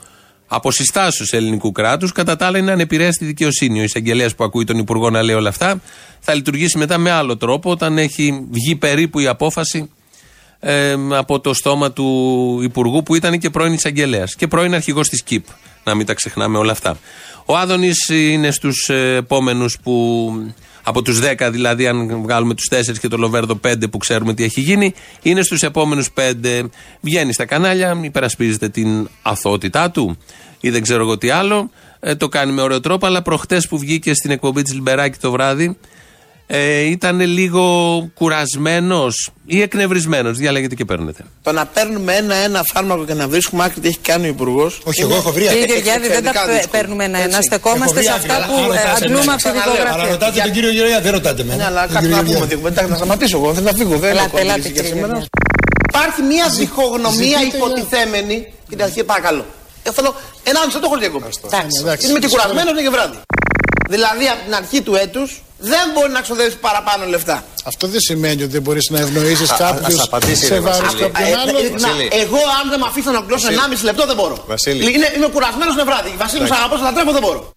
αποσυστάσεω 0.53 1.27
ελληνικού 1.31 1.73
κράτους. 1.73 2.13
Κατά 2.13 2.37
τα 2.37 2.47
άλλα, 2.47 2.59
είναι 2.59 2.73
ανεπηρέαστη 2.73 3.25
δικαιοσύνη. 3.25 3.81
Ο 3.81 3.83
εισαγγελέας 3.83 4.35
που 4.35 4.45
ακούει 4.45 4.65
τον 4.65 4.79
Υπουργό 4.79 5.11
να 5.11 5.23
λέει 5.23 5.35
όλα 5.35 5.49
αυτά 5.49 5.81
θα 6.21 6.35
λειτουργήσει 6.35 6.79
μετά 6.79 6.99
με 6.99 7.11
άλλο 7.11 7.37
τρόπο 7.37 7.71
όταν 7.71 7.99
έχει 7.99 8.47
βγει 8.51 8.77
περίπου 8.77 9.19
η 9.19 9.27
απόφαση 9.27 9.91
ε, 10.61 10.97
από 11.11 11.41
το 11.41 11.55
στόμα 11.55 11.93
του 11.93 12.61
Υπουργού 12.63 13.03
που 13.03 13.15
ήταν 13.15 13.39
και 13.39 13.51
πρώην 13.51 13.73
εισαγγελέας 13.73 14.35
και 14.35 14.47
πρώην 14.47 14.75
αρχηγός 14.75 15.09
της 15.09 15.23
ΚΙΠ. 15.23 15.45
Να 15.85 15.95
μην 15.95 16.07
τα 16.07 16.15
ξεχνάμε 16.15 16.59
όλα 16.59 16.73
αυτά. 16.73 16.99
Ο 17.45 17.57
Άδωνης 17.57 18.09
είναι 18.09 18.51
στους 18.51 18.89
επόμενους 19.17 19.79
που. 19.83 20.33
Από 20.83 21.03
τους 21.03 21.21
10 21.21 21.49
δηλαδή, 21.51 21.87
αν 21.87 22.23
βγάλουμε 22.23 22.55
τους 22.55 22.69
4 22.71 22.99
και 22.99 23.09
το 23.09 23.17
Λοβέρδο 23.17 23.61
5 23.67 23.91
που 23.91 23.99
ξέρουμε 23.99 24.35
τι 24.35 24.45
έχει 24.45 24.61
γίνει, 24.61 24.95
είναι 25.23 25.43
στους 25.43 25.63
επόμενους 25.63 26.09
5. 26.15 26.71
Βγαίνει 27.01 27.33
στα 27.33 27.45
κανάλια, 27.45 28.01
υπερασπίζεται 28.03 28.69
την 28.69 29.09
αθότητά 29.23 29.91
του 29.91 30.19
ή 30.61 30.71
δεν 30.71 30.83
ξέρω 30.83 31.03
εγώ 31.03 31.19
τι 31.19 31.31
άλλο. 31.31 31.71
Ε, 32.01 32.15
το 32.15 32.29
κάνει 32.29 32.53
με 32.53 32.63
ωραίο 32.63 32.81
τρόπο, 32.81 33.07
αλλά 33.07 33.23
προχτές 33.23 33.69
που 33.69 33.79
βγήκε 33.79 34.15
στην 34.15 34.31
εκπομπή 34.31 34.63
της 34.63 34.75
Λιμπεράκη 34.75 35.19
το 35.19 35.31
βράδυ, 35.31 35.77
ε, 36.53 36.81
ήταν 36.81 37.21
λίγο 37.21 37.65
κουρασμένος 38.15 39.31
ή 39.47 39.61
εκνευρισμένος. 39.63 40.39
Διαλέγετε 40.39 40.75
και 40.75 40.85
παίρνετε. 40.85 41.25
Το 41.43 41.53
να 41.53 41.67
παίρνουμε 41.67 42.15
ένα-ένα 42.15 42.61
φάρμακο 42.73 43.05
και 43.05 43.15
να 43.15 43.29
βρίσκουμε 43.29 43.65
άκρη 43.65 43.81
τι 43.81 43.89
έχει 43.89 43.99
κάνει 43.99 44.27
ο 44.27 44.29
Υπουργός. 44.29 44.81
Όχι, 44.85 45.01
εγώ 45.01 45.15
έχω 45.15 45.33
βρει 45.33 45.47
Κύριε 45.47 45.65
Γεωργιάδη, 45.65 46.09
δεν 46.09 46.25
τα 46.25 46.33
παίρνουμε 46.71 47.05
ένα-ένα. 47.05 47.41
Στεκόμαστε 47.41 48.03
σε 48.03 48.11
αυτά 48.11 48.35
που 48.47 48.55
αντλούμε 48.97 49.33
από 49.33 49.43
τη 49.43 49.51
δικογραφία. 49.51 49.93
Αλλά 49.93 50.09
ρωτάτε 50.09 50.41
τον 50.41 50.53
κύριο 50.53 50.71
Γεωργιάδη, 50.71 51.03
δεν 51.03 51.13
ρωτάτε 51.13 51.45
με. 51.45 51.55
Ναι, 51.55 51.65
αλλά 51.65 51.87
κάτι 51.93 52.09
να 52.09 52.23
πούμε. 52.25 52.71
Να 52.89 52.97
σταματήσω 52.97 53.37
εγώ, 53.37 53.55
θέλω 53.55 53.67
να 53.71 53.77
φύγω. 53.77 53.97
Δεν 53.97 54.17
Υπάρχει 55.89 56.23
μια 56.23 56.47
ζυχογνωμία 56.49 57.39
υποτιθέμενη. 57.55 58.53
Κοιτάξτε, 58.69 59.03
παρακαλώ. 59.03 59.45
Ε, 59.83 59.93
θέλω 59.93 60.15
ένα 60.43 60.61
μισό 60.67 60.79
το 60.79 60.87
έχω 60.89 60.99
διακοπή. 60.99 61.31
Είμαι 62.09 62.19
και 62.19 62.29
κουρασμένος 62.29 62.83
και 62.83 62.91
βράδυ. 62.91 63.19
Δηλαδή 63.95 64.25
από 64.35 64.41
την 64.45 64.55
αρχή 64.55 64.81
του 64.83 64.95
έτους 64.95 65.43
δεν 65.59 65.85
μπορεί 65.95 66.13
να 66.13 66.21
ξοδέψει 66.21 66.57
παραπάνω 66.57 67.05
λεφτά. 67.07 67.45
Αυτό 67.65 67.87
δεν 67.87 68.01
σημαίνει 68.01 68.43
ότι 68.43 68.53
δεν 68.53 68.63
μπορείς 68.63 68.91
να 68.91 68.99
ευνοήσεις 68.99 69.51
κάποιους 69.53 70.09
σε 70.33 70.61
βάρος 70.61 70.95
κάποιον 70.95 71.11
ε, 71.17 71.35
άλλον. 71.43 71.57
Εγώ, 72.23 72.41
αν 72.59 72.65
δεν 72.71 72.79
με 72.81 72.87
αφήσω 72.89 73.11
να 73.11 73.21
κλώσω 73.21 73.49
1,5 73.49 73.55
λεπτό, 73.85 74.07
δεν 74.07 74.17
μπορώ. 74.17 74.37
Είναι, 74.67 75.13
είμαι 75.17 75.29
κουρασμένος 75.33 75.75
με 75.75 75.85
βράδυ. 75.85 76.15
Βασίλη, 76.19 76.43
αγαπώ, 76.43 76.79
θα 76.79 76.93
τρέχω, 76.93 77.13
δεν 77.13 77.23
μπορώ. 77.23 77.51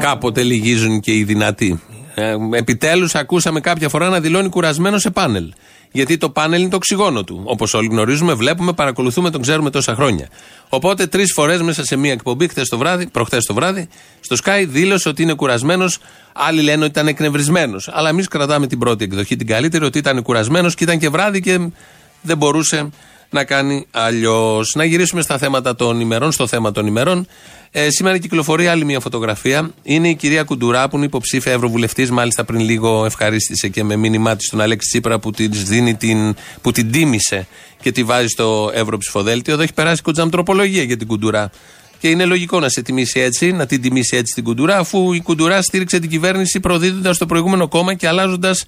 Κάποτε 0.00 0.42
λυγίζουν 0.42 1.00
και 1.00 1.12
οι 1.12 1.24
δυνατοί. 1.24 1.80
Ε, 2.20 2.36
Επιτέλους, 2.52 3.14
ακούσαμε 3.14 3.60
κάποια 3.60 3.88
φορά 3.88 4.08
να 4.08 4.20
δηλώνει 4.20 4.48
κουρασμένο 4.48 4.98
σε 4.98 5.10
πάνελ. 5.10 5.52
Γιατί 5.92 6.16
το 6.16 6.30
πάνελ 6.30 6.60
είναι 6.60 6.70
το 6.70 6.76
οξυγόνο 6.76 7.24
του. 7.24 7.42
Όπως 7.44 7.74
όλοι 7.74 7.88
γνωρίζουμε, 7.88 8.34
βλέπουμε, 8.34 8.72
παρακολουθούμε, 8.72 9.30
τον 9.30 9.42
ξέρουμε 9.42 9.70
τόσα 9.70 9.94
χρόνια. 9.94 10.28
Οπότε 10.68 11.06
τρεις 11.06 11.32
φορές 11.32 11.62
μέσα 11.62 11.84
σε 11.84 11.96
μία 11.96 12.12
εκπομπή, 12.12 12.48
χθες 12.48 12.68
το 12.68 12.78
βράδυ, 12.78 13.06
προχθές 13.06 13.44
το 13.44 13.54
βράδυ, 13.54 13.88
στο 14.20 14.36
Sky 14.44 14.64
δήλωσε 14.68 15.08
ότι 15.08 15.22
είναι 15.22 15.34
κουρασμένος. 15.34 15.98
Άλλοι 16.32 16.62
λένε 16.62 16.80
ότι 16.82 16.90
ήταν 16.90 17.06
εκνευρισμένος. 17.06 17.88
Αλλά 17.92 18.08
εμείς 18.08 18.28
κρατάμε 18.28 18.66
την 18.66 18.78
πρώτη 18.78 19.04
εκδοχή, 19.04 19.36
την 19.36 19.46
καλύτερη, 19.46 19.84
ότι 19.84 19.98
ήταν 19.98 20.22
κουρασμένος 20.22 20.74
και 20.74 20.84
ήταν 20.84 20.98
και 20.98 21.08
βράδυ 21.08 21.40
και 21.40 21.58
δεν 22.22 22.36
μπορούσε 22.36 22.90
να 23.30 23.44
κάνει 23.44 23.86
αλλιώς. 23.90 24.72
Να 24.74 24.84
γυρίσουμε 24.84 25.22
στα 25.22 25.38
θέματα 25.38 25.74
των 25.74 26.00
ημερών, 26.00 26.32
στο 26.32 26.46
θέμα 26.46 26.72
των 26.72 26.86
ημερών. 26.86 27.26
Ε, 27.70 27.90
σήμερα 27.90 28.18
κυκλοφορεί 28.18 28.66
άλλη 28.66 28.84
μια 28.84 29.00
φωτογραφία. 29.00 29.70
Είναι 29.82 30.08
η 30.08 30.14
κυρία 30.14 30.42
Κουντουρά, 30.42 30.88
που 30.88 30.96
είναι 30.96 31.04
υποψήφια 31.04 31.52
ευρωβουλευτής. 31.52 32.10
Μάλιστα 32.10 32.44
πριν 32.44 32.60
λίγο 32.60 33.04
ευχαρίστησε 33.04 33.68
και 33.68 33.84
με 33.84 33.96
μήνυμά 33.96 34.36
της 34.36 34.48
τον 34.48 34.60
Αλέξη 34.60 34.88
Τσίπρα 34.88 35.18
που, 35.18 35.30
δίνει 35.50 35.94
την, 35.94 36.34
που 36.60 36.72
την 36.72 36.90
τίμησε 36.92 37.46
και 37.80 37.92
τη 37.92 38.04
βάζει 38.04 38.26
στο 38.26 38.70
ευρωψηφοδέλτιο. 38.74 39.52
Εδώ 39.52 39.62
έχει 39.62 39.74
περάσει 39.74 40.02
κοντζαμτροπολογία 40.02 40.82
για 40.82 40.96
την 40.96 41.06
Κουντουρά. 41.06 41.50
Και 41.98 42.08
είναι 42.08 42.24
λογικό 42.24 42.60
να 42.60 42.68
σε 42.68 42.82
τιμήσει 42.82 43.20
έτσι, 43.20 43.52
να 43.52 43.66
την 43.66 43.82
τιμήσει 43.82 44.16
έτσι 44.16 44.34
την 44.34 44.44
Κουντουρά, 44.44 44.78
αφού 44.78 45.12
η 45.12 45.20
Κουντουρά 45.20 45.62
στήριξε 45.62 45.98
την 45.98 46.10
κυβέρνηση 46.10 46.60
προδίδοντας 46.60 47.18
το 47.18 47.26
προηγούμενο 47.26 47.68
κόμμα 47.68 47.94
και 47.94 48.08
αλλάζοντας 48.08 48.64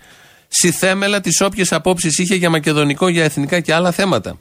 θέμελα 0.71 1.21
τις 1.21 1.41
όποιες 1.41 1.73
απόψεις 1.73 2.19
είχε 2.19 2.35
για 2.35 2.51
μακεδονικό, 2.51 3.09
για 3.09 3.25
εθνικά 3.25 3.61
και 3.61 3.75
άλλα 3.75 3.93
θέματα. 3.93 4.39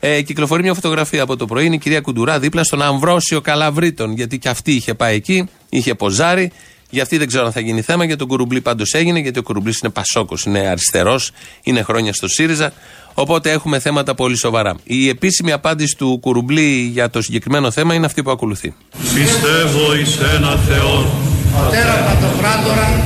Ε, 0.00 0.22
κυκλοφορεί 0.22 0.62
μια 0.62 0.74
φωτογραφία 0.74 1.22
από 1.22 1.36
το 1.36 1.46
πρωί. 1.46 1.66
Είναι 1.66 1.74
η 1.74 1.78
κυρία 1.78 2.00
Κουντουρά 2.00 2.38
δίπλα 2.38 2.64
στον 2.64 2.82
Αμβρόσιο 2.82 3.40
Καλαβρίτων. 3.40 4.12
Γιατί 4.12 4.38
και 4.38 4.48
αυτή 4.48 4.72
είχε 4.72 4.94
πάει 4.94 5.14
εκεί, 5.14 5.48
είχε 5.68 5.94
ποζάρει. 5.94 6.50
Για 6.90 7.02
αυτή 7.02 7.18
δεν 7.18 7.26
ξέρω 7.26 7.44
αν 7.44 7.52
θα 7.52 7.60
γίνει 7.60 7.82
θέμα. 7.82 8.04
Για 8.04 8.16
τον 8.16 8.28
Κουρουμπλή 8.28 8.60
πάντως 8.60 8.92
έγινε, 8.92 9.18
γιατί 9.18 9.38
ο 9.38 9.42
Κουρουμπλής 9.42 9.78
είναι 9.82 9.92
πασόκος, 9.92 10.44
είναι 10.44 10.58
αριστερός, 10.58 11.30
είναι 11.62 11.82
χρόνια 11.82 12.12
στο 12.12 12.28
ΣΥΡΙΖΑ. 12.28 12.72
Οπότε 13.14 13.50
έχουμε 13.50 13.78
θέματα 13.78 14.14
πολύ 14.14 14.36
σοβαρά. 14.36 14.74
Η 14.84 15.08
επίσημη 15.08 15.52
απάντηση 15.52 15.96
του 15.96 16.18
Κουρουμπλή 16.20 16.90
για 16.92 17.10
το 17.10 17.22
συγκεκριμένο 17.22 17.70
θέμα 17.70 17.94
είναι 17.94 18.06
αυτή 18.06 18.22
που 18.22 18.30
ακολουθεί. 18.30 18.74
Πιστεύω 19.14 19.94
εις 19.94 20.18
ένα 20.36 20.56
Θεό. 20.56 21.06
Πατέρα 21.56 21.94
Πατοκράτορα, 21.94 23.02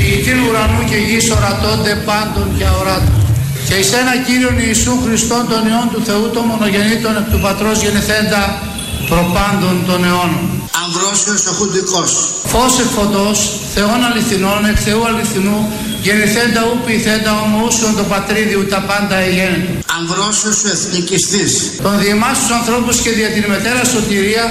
ποιητήν 0.00 0.38
ουρανού 0.46 0.82
και 0.90 0.98
γης 1.08 1.26
ορατώνται 1.36 1.94
πάντων 2.08 2.46
και 2.58 2.64
αοράτων 2.72 3.20
και 3.70 3.76
εις 3.80 3.92
ένα 4.02 4.14
Κύριον 4.26 4.56
Ιησού 4.64 4.94
Χριστόν 5.04 5.42
τον 5.50 5.62
Υιόν 5.68 5.86
του 5.92 6.00
Θεού 6.06 6.26
το 6.34 6.40
μονογεννήτων 6.50 7.14
εκ 7.20 7.26
του 7.32 7.40
Πατρός 7.44 7.76
γενεθέντα 7.84 8.42
προπάντων 9.10 9.76
των 9.88 10.00
αιώνων. 10.08 10.44
Αμβρόσιος 10.82 11.42
ο 11.50 11.52
Χουντικός. 11.58 12.10
Φως 12.52 12.74
εκ 12.82 12.90
φωτός, 12.96 13.38
Θεόν 13.74 14.00
αληθινών, 14.08 14.60
εκ 14.70 14.78
Θεού 14.86 15.02
αληθινού, 15.10 15.58
γεννηθέντα 16.04 16.60
ου 16.68 16.74
ποιηθέντα 16.84 17.30
ομοούσιον 17.44 17.92
το 17.98 18.04
πατρίδι 18.12 18.54
τα 18.74 18.80
πάντα 18.90 19.16
εγένετο. 19.26 19.70
Αμβρόσιος 19.98 20.58
ο 20.64 20.68
Εθνικιστής. 20.74 21.52
Τον 21.84 21.94
διεμάς 22.02 22.36
τους 22.40 22.50
ανθρώπους 22.58 22.96
και 23.04 23.10
δια 23.16 23.28
την 23.36 23.44
μετέρα 23.54 23.82
σωτηρία, 23.92 24.44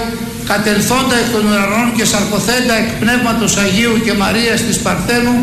κατελθόντα 0.51 1.15
εκ 1.22 1.29
των 1.34 1.46
ουρανών 1.46 1.88
και 1.98 2.06
σαρκοθέντα 2.06 2.74
εκ 2.82 2.89
Πνεύματος 3.00 3.58
Αγίου 3.58 4.01
και 4.06 4.13
Μαρίας 4.13 4.62
της 4.62 4.79
Παρθένου 4.79 5.36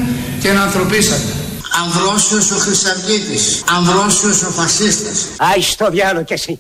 και 0.43 0.53
να 0.53 0.63
ανθρωπίσατε. 0.63 1.31
Αμβρόσιος 1.83 2.51
ο 2.51 2.57
Χρυσαυγίτης. 2.57 3.65
Αμβρόσιος 3.77 4.43
ο 4.43 4.51
Φασίστας. 4.51 5.29
Άι 5.37 5.63
στο 5.63 5.91
διάλογο 5.91 6.25
κι 6.25 6.33
εσύ. 6.33 6.59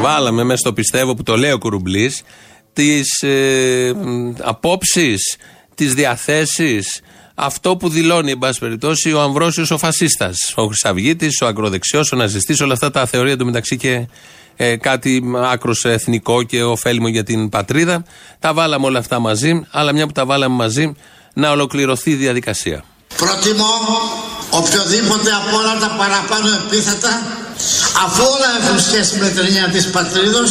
Βάλαμε 0.00 0.42
μέσα 0.44 0.58
στο 0.58 0.72
πιστεύω 0.72 1.14
που 1.14 1.22
το 1.22 1.36
λέει 1.36 1.50
ο 1.50 1.58
Κουρουμπλής 1.58 2.22
τις 2.72 3.22
ε, 3.22 3.92
απόψεις, 4.40 5.36
τις 5.74 5.94
διαθέσεις, 5.94 7.00
αυτό 7.34 7.76
που 7.76 7.88
δηλώνει, 7.88 8.30
εν 8.30 8.38
πάση 8.38 8.58
περιπτώσει, 8.58 9.12
ο 9.12 9.20
Αμβρόσιος 9.20 9.70
ο 9.70 9.78
φασίστας, 9.78 10.52
ο 10.54 10.66
Χρυσαυγίτης, 10.66 11.40
ο 11.40 11.46
ακροδεξιός, 11.46 12.12
ο 12.12 12.16
ναζιστής, 12.16 12.60
όλα 12.60 12.72
αυτά 12.72 12.90
τα 12.90 13.06
θεωρία 13.06 13.36
του 13.36 13.44
μεταξύ 13.44 13.76
και 13.76 14.06
ε, 14.64 14.76
κάτι 14.76 15.22
άκρος 15.52 15.84
εθνικό 15.84 16.42
και 16.42 16.62
ωφέλιμο 16.62 17.08
για 17.08 17.24
την 17.24 17.48
πατρίδα. 17.48 18.04
Τα 18.38 18.52
βάλαμε 18.54 18.86
όλα 18.86 18.98
αυτά 18.98 19.18
μαζί, 19.18 19.66
αλλά 19.70 19.92
μια 19.92 20.06
που 20.06 20.12
τα 20.12 20.24
βάλαμε 20.26 20.54
μαζί, 20.54 20.94
να 21.34 21.50
ολοκληρωθεί 21.50 22.10
η 22.10 22.14
διαδικασία. 22.14 22.84
Προτιμώ 23.16 23.74
οποιοδήποτε 24.50 25.30
από 25.40 25.56
όλα 25.60 25.74
τα 25.82 25.90
παραπάνω 26.00 26.48
επίθετα 26.60 27.12
αφού 28.04 28.22
όλα 28.34 28.50
έχουν 28.58 28.78
σχέση 28.88 29.12
με 29.22 29.28
την 29.34 29.44
έννοια 29.46 29.68
της 29.74 29.84
πατρίδος 29.96 30.50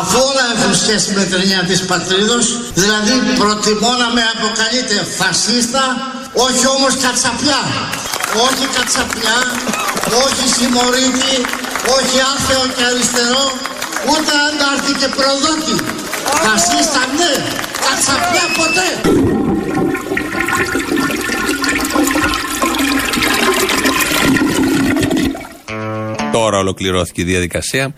αφού 0.00 0.18
όλα 0.30 0.44
έχουν 0.54 0.74
σχέση 0.82 1.08
με 1.16 1.22
την 1.24 1.38
έννοια 1.42 1.62
της 1.70 1.80
πατρίδος 1.90 2.44
δηλαδή 2.74 3.14
προτιμώ 3.40 3.92
να 4.02 4.08
με 4.16 4.22
αποκαλείτε 4.34 4.96
φασίστα 5.18 5.84
όχι 6.46 6.64
όμως 6.76 6.92
κατσαπιά 7.04 7.60
όχι 8.46 8.64
κατσαπιά 8.76 9.38
όχι 10.24 10.44
συμμορίτη 10.56 11.32
όχι 11.96 12.18
άθεο 12.34 12.62
και 12.76 12.84
αριστερό 12.90 13.44
ούτε 14.10 14.32
αντάρτη 14.48 14.92
και 15.00 15.08
προδότη 15.16 15.74
φασίστα 16.44 17.02
ναι 17.18 17.32
κατσαπιά 17.84 18.44
ποτέ 18.58 18.88
Τώρα 26.32 26.58
ολοκληρώθηκε 26.58 27.20
η 27.20 27.24
διαδικασία. 27.24 27.94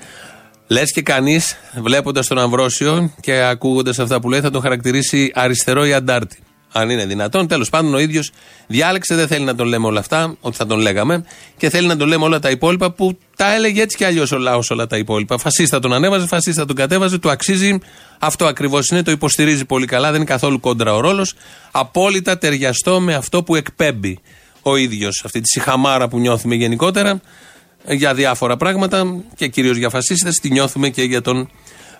Λες 0.66 0.92
και 0.92 1.02
κανείς, 1.02 1.56
βλέποντας 1.74 2.26
τον 2.26 2.38
Αμβρόσιο 2.38 3.12
και 3.20 3.42
ακούγοντας 3.42 3.98
αυτά 3.98 4.20
που 4.20 4.30
λέει, 4.30 4.40
θα 4.40 4.50
τον 4.50 4.62
χαρακτηρίσει 4.62 5.30
αριστερό 5.34 5.84
ή 5.84 5.92
αντάρτη. 5.92 6.38
Αν 6.72 6.90
είναι 6.90 7.06
δυνατόν. 7.06 7.46
Τέλος 7.46 7.70
πάντων, 7.70 7.94
ο 7.94 7.98
ίδιος 7.98 8.30
διάλεξε, 8.66 9.14
δεν 9.14 9.26
θέλει 9.26 9.44
να 9.44 9.54
τον 9.54 9.66
λέμε 9.66 9.86
όλα 9.86 10.00
αυτά, 10.00 10.36
ότι 10.40 10.56
θα 10.56 10.66
τον 10.66 10.78
λέγαμε, 10.78 11.24
και 11.56 11.70
θέλει 11.70 11.86
να 11.86 11.96
τον 11.96 12.08
λέμε 12.08 12.24
όλα 12.24 12.38
τα 12.38 12.50
υπόλοιπα 12.50 12.90
που 12.90 13.18
τα 13.36 13.54
έλεγε 13.54 13.82
έτσι 13.82 13.96
κι 13.96 14.04
αλλιώς 14.04 14.32
ο 14.32 14.38
λαός 14.38 14.70
όλα 14.70 14.86
τα 14.86 14.96
υπόλοιπα. 14.96 15.38
Φασίστα 15.38 15.80
τον 15.80 15.92
ανέβαζε, 15.92 16.26
φασίστα 16.26 16.64
τον 16.64 16.76
κατέβαζε, 16.76 17.18
του 17.18 17.30
αξίζει. 17.30 17.78
Αυτό 18.18 18.46
ακριβώς 18.46 18.88
είναι, 18.88 19.02
το 19.02 19.10
υποστηρίζει 19.10 19.64
πολύ 19.64 19.86
καλά, 19.86 20.10
δεν 20.10 20.16
είναι 20.16 20.30
καθόλου 20.30 20.60
κόντρα 20.60 20.94
ο 20.94 21.00
ρόλος. 21.00 21.34
Απόλυτα 21.70 22.38
ταιριαστό 22.38 23.00
με 23.00 23.14
αυτό 23.14 23.42
που 23.42 23.54
εκπέμπει 23.54 24.18
ο 24.62 24.76
ίδιος, 24.76 25.22
αυτή 25.24 25.40
τη 25.40 25.48
συχαμάρα 25.48 26.08
που 26.08 26.18
νιώθουμε 26.18 26.54
γενικότερα 26.54 27.20
για 27.88 28.14
διάφορα 28.14 28.56
πράγματα 28.56 29.22
και 29.36 29.48
κυρίως 29.48 29.76
για 29.76 29.88
φασίστες. 29.88 30.38
Τη 30.40 30.50
νιώθουμε 30.50 30.88
και 30.88 31.02
για 31.02 31.22
τον 31.22 31.50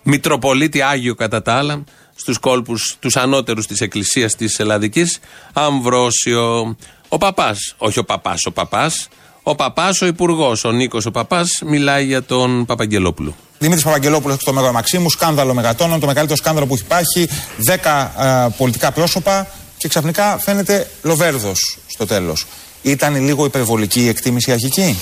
Μητροπολίτη 0.03 0.81
Άγιο 0.81 1.15
κατά 1.15 1.41
τα 1.41 1.53
άλλα, 1.53 1.83
στους 2.19 2.37
κόλπους 2.37 2.95
τους 2.99 3.15
ανώτερους 3.15 3.67
της 3.67 3.81
Εκκλησίας 3.81 4.35
της 4.35 4.59
Ελλαδικής, 4.59 5.19
Αμβρόσιο. 5.53 6.75
Ο 7.07 7.17
παπάς, 7.17 7.75
όχι 7.77 7.99
ο 7.99 8.03
παπάς, 8.03 8.45
ο 8.45 8.51
παπάς, 8.51 9.07
ο 9.43 9.55
παπάς, 9.55 10.01
ο 10.01 10.05
υπουργός, 10.05 10.63
ο 10.63 10.71
Νίκος 10.71 11.05
ο 11.05 11.11
παπάς, 11.11 11.61
μιλάει 11.65 12.05
για 12.05 12.23
τον 12.23 12.65
Παπαγγελόπουλο. 12.65 13.35
Δημήτρης 13.59 13.83
Παπαγγελόπουλος 13.83 14.41
στο 14.41 14.53
Μέγαρο 14.53 14.73
Μαξίμου, 14.73 15.09
σκάνδαλο 15.09 15.53
μεγατόνων, 15.53 15.99
το 15.99 16.05
μεγαλύτερο 16.05 16.37
σκάνδαλο 16.37 16.65
που 16.65 16.73
έχει 16.73 16.83
υπάρχει, 16.83 17.29
10 17.57 18.51
πολιτικά 18.57 18.91
πρόσωπα 18.91 19.47
και 19.77 19.87
ξαφνικά 19.87 20.37
φαίνεται 20.37 20.89
λοβέρδος 21.03 21.77
στο 21.87 22.05
τέλος. 22.05 22.45
Ήταν 22.81 23.25
λίγο 23.25 23.45
υπερβολική 23.45 24.01
η 24.01 24.07
εκτίμηση 24.07 24.51
αρχική; 24.51 24.97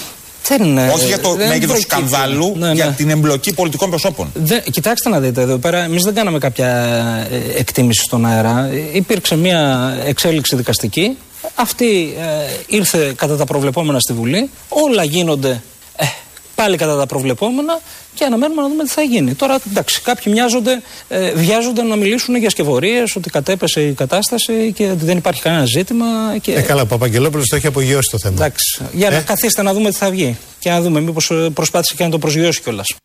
Δεν, 0.48 0.78
Όχι 0.78 1.06
για 1.06 1.20
το 1.20 1.36
μέγεθος 1.36 1.80
σκανδάλου, 1.80 2.56
ναι, 2.58 2.68
ναι. 2.68 2.74
για 2.74 2.86
την 2.86 3.10
εμπλοκή 3.10 3.54
πολιτικών 3.54 3.90
προσώπων. 3.90 4.32
Δεν, 4.34 4.64
κοιτάξτε 4.72 5.10
να 5.10 5.20
δείτε 5.20 5.42
εδώ 5.42 5.58
πέρα, 5.58 5.84
εμείς 5.84 6.04
δεν 6.04 6.14
κάναμε 6.14 6.38
κάποια 6.38 6.68
ε, 7.32 7.60
εκτίμηση 7.60 8.04
στον 8.04 8.26
αέρα. 8.26 8.70
Υπήρξε 8.94 9.36
μια 9.36 9.94
εξέλιξη 10.06 10.56
δικαστική. 10.56 11.18
Αυτή 11.56 12.16
ε, 12.20 12.26
ήρθε 12.68 13.14
κατά 13.16 13.38
τα 13.38 13.46
προβλεπόμενα 13.46 14.00
στη 14.00 14.14
Βουλή. 14.14 14.50
Όλα 14.70 15.04
γίνονται 15.04 15.62
ε, 15.96 16.06
πάλι 16.56 16.78
κατά 16.78 16.98
τα 16.98 17.06
προβλεπόμενα 17.06 17.80
και 18.14 18.24
αναμένουμε 18.26 18.62
να 18.62 18.68
δούμε 18.68 18.84
τι 18.84 18.90
θα 18.90 19.02
γίνει. 19.02 19.34
Τώρα, 19.34 19.58
εντάξει, 19.70 20.02
κάποιοι 20.02 20.34
μοιάζονται, 20.36 20.82
ε, 21.08 21.32
βιάζονται 21.32 21.82
να 21.84 21.96
μιλήσουν 21.96 22.36
για 22.36 22.50
σκευωρίες, 22.50 23.16
ότι 23.16 23.30
κατέπεσε 23.30 23.82
η 23.82 23.94
κατάσταση 23.94 24.72
και 24.76 24.90
ότι 24.90 25.06
δεν 25.06 25.18
υπάρχει 25.18 25.42
κανένα 25.42 25.66
ζήτημα. 25.66 26.06
Και... 26.42 26.54
Ε, 26.54 26.62
καλά, 26.62 26.82
ο 26.82 26.86
Παπαγγελόπουλος 26.86 27.48
το 27.48 27.56
έχει 27.56 27.68
απογειώσει 27.68 28.10
το 28.12 28.18
θέμα. 28.20 28.36
Εντάξει. 28.36 28.82
Για 28.92 29.10
να 29.10 29.16
ε; 29.16 29.22
καθίστε 29.22 29.62
να 29.62 29.74
δούμε 29.74 29.90
τι 29.90 29.96
θα 29.96 30.10
βγει. 30.10 30.38
Και 30.60 30.70
να 30.70 30.82
δούμε, 30.82 31.00
μήπως 31.00 31.30
ε, 31.30 31.50
προσπάθησε 31.54 31.94
και 31.98 32.04
να 32.04 32.10
το 32.10 32.18
προσγειώσει 32.18 32.62
κιόλας. 32.62 32.96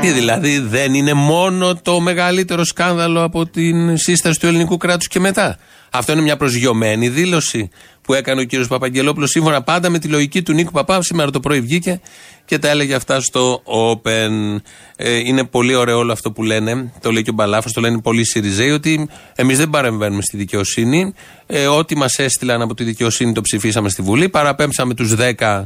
Τι 0.00 0.10
δηλαδή 0.10 0.58
δεν 0.58 0.94
είναι 0.94 1.12
μόνο 1.12 1.74
το 1.74 2.00
μεγαλύτερο 2.00 2.64
σκάνδαλο 2.64 3.22
από 3.22 3.46
την 3.46 3.96
σύσταση 3.96 4.40
του 4.40 4.46
ελληνικού 4.46 4.76
κράτους 4.76 5.08
και 5.08 5.20
μετά; 5.20 5.58
Αυτό 5.90 6.12
είναι 6.12 6.20
μια 6.20 6.36
προσγειωμένη 6.36 7.08
δήλωση 7.08 7.70
που 8.02 8.14
έκανε 8.14 8.40
ο 8.40 8.44
κύριος 8.44 8.68
Παπαγγελόπουλος 8.68 9.30
σύμφωνα 9.30 9.62
πάντα 9.62 9.90
με 9.90 9.98
τη 9.98 10.08
λογική 10.08 10.42
του 10.42 10.52
Νίκου 10.52 10.72
Παπά. 10.72 11.02
Σήμερα 11.02 11.30
το 11.30 11.40
πρωί 11.40 11.60
βγήκε 11.60 12.00
και 12.44 12.58
τα 12.58 12.68
έλεγε 12.68 12.94
αυτά 12.94 13.20
στο 13.20 13.62
Open. 13.64 14.56
Ε, 14.96 15.16
είναι 15.16 15.44
πολύ 15.44 15.74
ωραίο 15.74 15.98
όλο 15.98 16.12
αυτό 16.12 16.32
που 16.32 16.42
λένε. 16.42 16.92
Το 17.00 17.12
λέει 17.12 17.22
και 17.22 17.30
ο 17.30 17.32
Μπαλάφο, 17.32 17.68
το 17.72 17.80
λένε 17.80 18.00
πολλοί 18.00 18.24
Σιριζέοι, 18.24 18.70
ότι 18.70 19.08
εμείς 19.34 19.58
δεν 19.58 19.70
παρεμβαίνουμε 19.70 20.22
στη 20.22 20.36
δικαιοσύνη. 20.36 21.14
Ε, 21.46 21.66
ό,τι 21.66 21.96
μας 21.96 22.18
έστειλαν 22.18 22.62
από 22.62 22.74
τη 22.74 22.84
δικαιοσύνη 22.84 23.32
το 23.32 23.40
ψηφίσαμε 23.40 23.88
στη 23.88 24.02
Βουλή. 24.02 24.28
Παραπέμψαμε 24.28 24.94
τους 24.94 25.14
10 25.38 25.62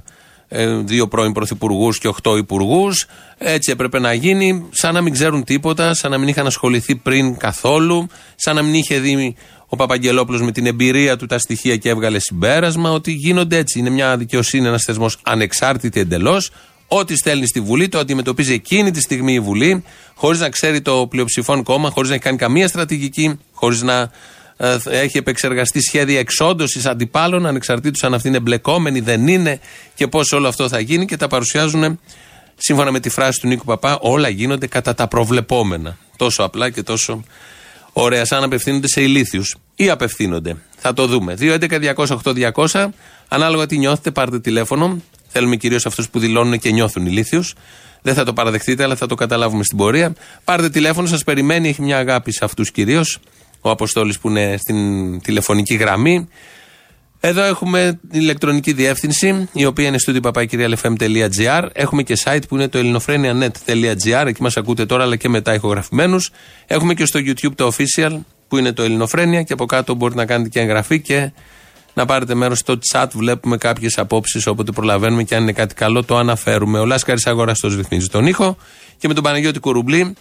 ε, 0.48 0.76
δύο 0.76 1.08
πρώην 1.08 1.32
πρωθυπουργούς 1.32 1.98
και 1.98 2.08
οχτώ 2.08 2.36
υπουργούς. 2.36 3.06
Έτσι 3.38 3.70
έπρεπε 3.72 3.98
να 3.98 4.12
γίνει, 4.12 4.68
σαν 4.70 4.94
να 4.94 5.00
μην 5.00 5.12
ξέρουν 5.12 5.44
τίποτα, 5.44 5.94
σαν 5.94 6.10
να 6.10 6.18
μην 6.18 6.28
είχαν 6.28 6.46
ασχοληθεί 6.46 6.96
πριν 6.96 7.36
καθόλου, 7.36 8.06
σαν 8.36 8.54
να 8.54 8.62
μην 8.62 8.74
είχε 8.74 8.98
δει 8.98 9.36
ο 9.68 9.76
Παπαγγελόπουλος 9.76 10.42
με 10.42 10.52
την 10.52 10.66
εμπειρία 10.66 11.16
του 11.16 11.26
τα 11.26 11.38
στοιχεία 11.38 11.76
και 11.76 11.88
έβγαλε 11.88 12.18
συμπέρασμα 12.18 12.90
ότι 12.90 13.12
γίνονται 13.12 13.56
έτσι. 13.56 13.78
Είναι 13.78 13.90
μια 13.90 14.16
δικαιοσύνη, 14.16 14.66
ένας 14.66 14.82
θεσμός 14.82 15.18
ανεξάρτητη 15.22 16.00
εντελώς. 16.00 16.50
Ό,τι 16.88 17.16
στέλνει 17.16 17.46
στη 17.46 17.60
Βουλή 17.60 17.88
το 17.88 17.98
αντιμετωπίζει 17.98 18.52
εκείνη 18.52 18.90
τη 18.90 19.00
στιγμή 19.00 19.32
η 19.32 19.40
Βουλή, 19.40 19.84
χωρίς 20.14 20.40
να 20.40 20.48
ξέρει 20.48 20.80
το 20.80 21.06
πλειοψηφόν 21.06 21.62
κόμμα, 21.62 21.90
χωρίς 21.90 22.08
να 22.08 22.14
έχει 22.14 22.24
κάνει 22.24 22.36
καμία 22.36 22.68
στρατηγική, 22.68 23.38
χωρίς 23.52 23.82
να 23.82 24.10
ε, 24.56 24.76
έχει 24.84 25.18
επεξεργαστεί 25.18 25.80
σχέδια 25.80 26.18
εξόντωσης 26.18 26.86
αντιπάλων, 26.86 27.46
ανεξαρτήτως 27.46 28.04
αν 28.04 28.14
αυτή 28.14 28.28
είναι 28.28 28.40
μπλεκόμενη, 28.40 29.00
δεν 29.00 29.28
είναι 29.28 29.60
και 29.94 30.06
πώς 30.06 30.32
όλο 30.32 30.48
αυτό 30.48 30.68
θα 30.68 30.80
γίνει 30.80 31.04
και 31.04 31.16
τα 31.16 31.28
παρουσιάζουν 31.28 31.98
σύμφωνα 32.56 32.90
με 32.90 33.00
τη 33.00 33.08
φράση 33.08 33.40
του 33.40 33.46
Νίκου 33.46 33.64
Παπά, 33.64 33.98
όλα 34.00 34.28
γίνονται 34.28 34.66
κατά 34.66 34.94
τα 34.94 35.08
προβλεπόμενα. 35.08 35.98
Τόσο 36.16 36.42
απλά 36.42 36.70
και 36.70 36.82
τόσο 36.82 37.24
ωραία, 38.02 38.24
σαν 38.24 38.42
απευθύνονται 38.42 38.88
σε 38.88 39.02
ηλίθιους. 39.02 39.56
Ή 39.74 39.90
απευθύνονται. 39.90 40.56
Θα 40.76 40.92
το 40.92 41.06
δούμε. 41.06 41.36
2.11.208.200, 41.40 42.88
ανάλογα 43.28 43.66
τι 43.66 43.78
νιώθετε, 43.78 44.10
πάρτε 44.10 44.40
τηλέφωνο. 44.40 45.02
Θέλουμε 45.28 45.56
κυρίως 45.56 45.86
αυτούς 45.86 46.08
που 46.08 46.18
δηλώνουν 46.18 46.58
και 46.58 46.70
νιώθουν 46.70 47.06
ηλίθιους. 47.06 47.54
Δεν 48.02 48.14
θα 48.14 48.24
το 48.24 48.32
παραδεχτείτε, 48.32 48.82
αλλά 48.82 48.96
θα 48.96 49.06
το 49.06 49.14
καταλάβουμε 49.14 49.64
στην 49.64 49.76
πορεία. 49.76 50.14
Πάρτε 50.44 50.70
τηλέφωνο, 50.70 51.06
σας 51.06 51.24
περιμένει, 51.24 51.68
έχει 51.68 51.82
μια 51.82 51.98
αγάπη 51.98 52.32
σε 52.32 52.44
αυτούς 52.44 52.70
κυρίως. 52.70 53.18
Ο 53.60 53.70
Αποστόλης 53.70 54.18
που 54.18 54.28
είναι 54.28 54.56
στην 54.56 55.20
τηλεφωνική 55.20 55.74
γραμμή. 55.74 56.28
Εδώ 57.28 57.42
έχουμε 57.42 58.00
την 58.10 58.20
ηλεκτρονική 58.20 58.72
διεύθυνση, 58.72 59.48
η 59.52 59.64
οποία 59.64 59.86
είναι 59.86 59.98
στο 59.98 60.12
papakirialfm.gr. 60.22 61.68
Έχουμε 61.72 62.02
και 62.02 62.18
site 62.24 62.42
που 62.48 62.54
είναι 62.54 62.68
το 62.68 62.78
ελληνοφρένια.net.gr. 62.78 64.26
Εκεί 64.26 64.42
μας 64.42 64.56
ακούτε 64.56 64.86
τώρα, 64.86 65.02
αλλά 65.02 65.16
και 65.16 65.28
μετά 65.28 65.54
ηχογραφημένους. 65.54 66.30
Έχουμε 66.66 66.94
και 66.94 67.04
στο 67.04 67.20
YouTube 67.22 67.54
το 67.54 67.72
official, 67.72 68.18
που 68.48 68.56
είναι 68.56 68.72
το 68.72 68.82
Ελληνοφρένια. 68.82 69.42
Και 69.42 69.52
από 69.52 69.66
κάτω 69.66 69.94
μπορείτε 69.94 70.20
να 70.20 70.26
κάνετε 70.26 70.48
και 70.48 70.60
εγγραφή 70.60 71.00
και 71.00 71.32
να 71.94 72.04
πάρετε 72.06 72.34
μέρος 72.34 72.58
στο 72.58 72.78
chat. 72.92 73.06
Βλέπουμε 73.14 73.56
κάποιες 73.56 73.98
απόψεις 73.98 74.46
όποτε 74.46 74.72
προλαβαίνουμε 74.72 75.22
και 75.22 75.34
αν 75.34 75.42
είναι 75.42 75.52
κάτι 75.52 75.74
καλό 75.74 76.04
το 76.04 76.16
αναφέρουμε. 76.16 76.78
Ο 76.78 76.84
Λάσκαρης 76.84 77.26
Αγοραστός 77.26 77.76
ρυθμίζει 77.76 78.08
τον 78.08 78.26
ήχο 78.26 78.56
και 78.98 79.08
με 79.08 79.14
τον 79.14 79.22
Παναγιώτη 79.22 79.58
Κουρουμπλή 79.58 80.14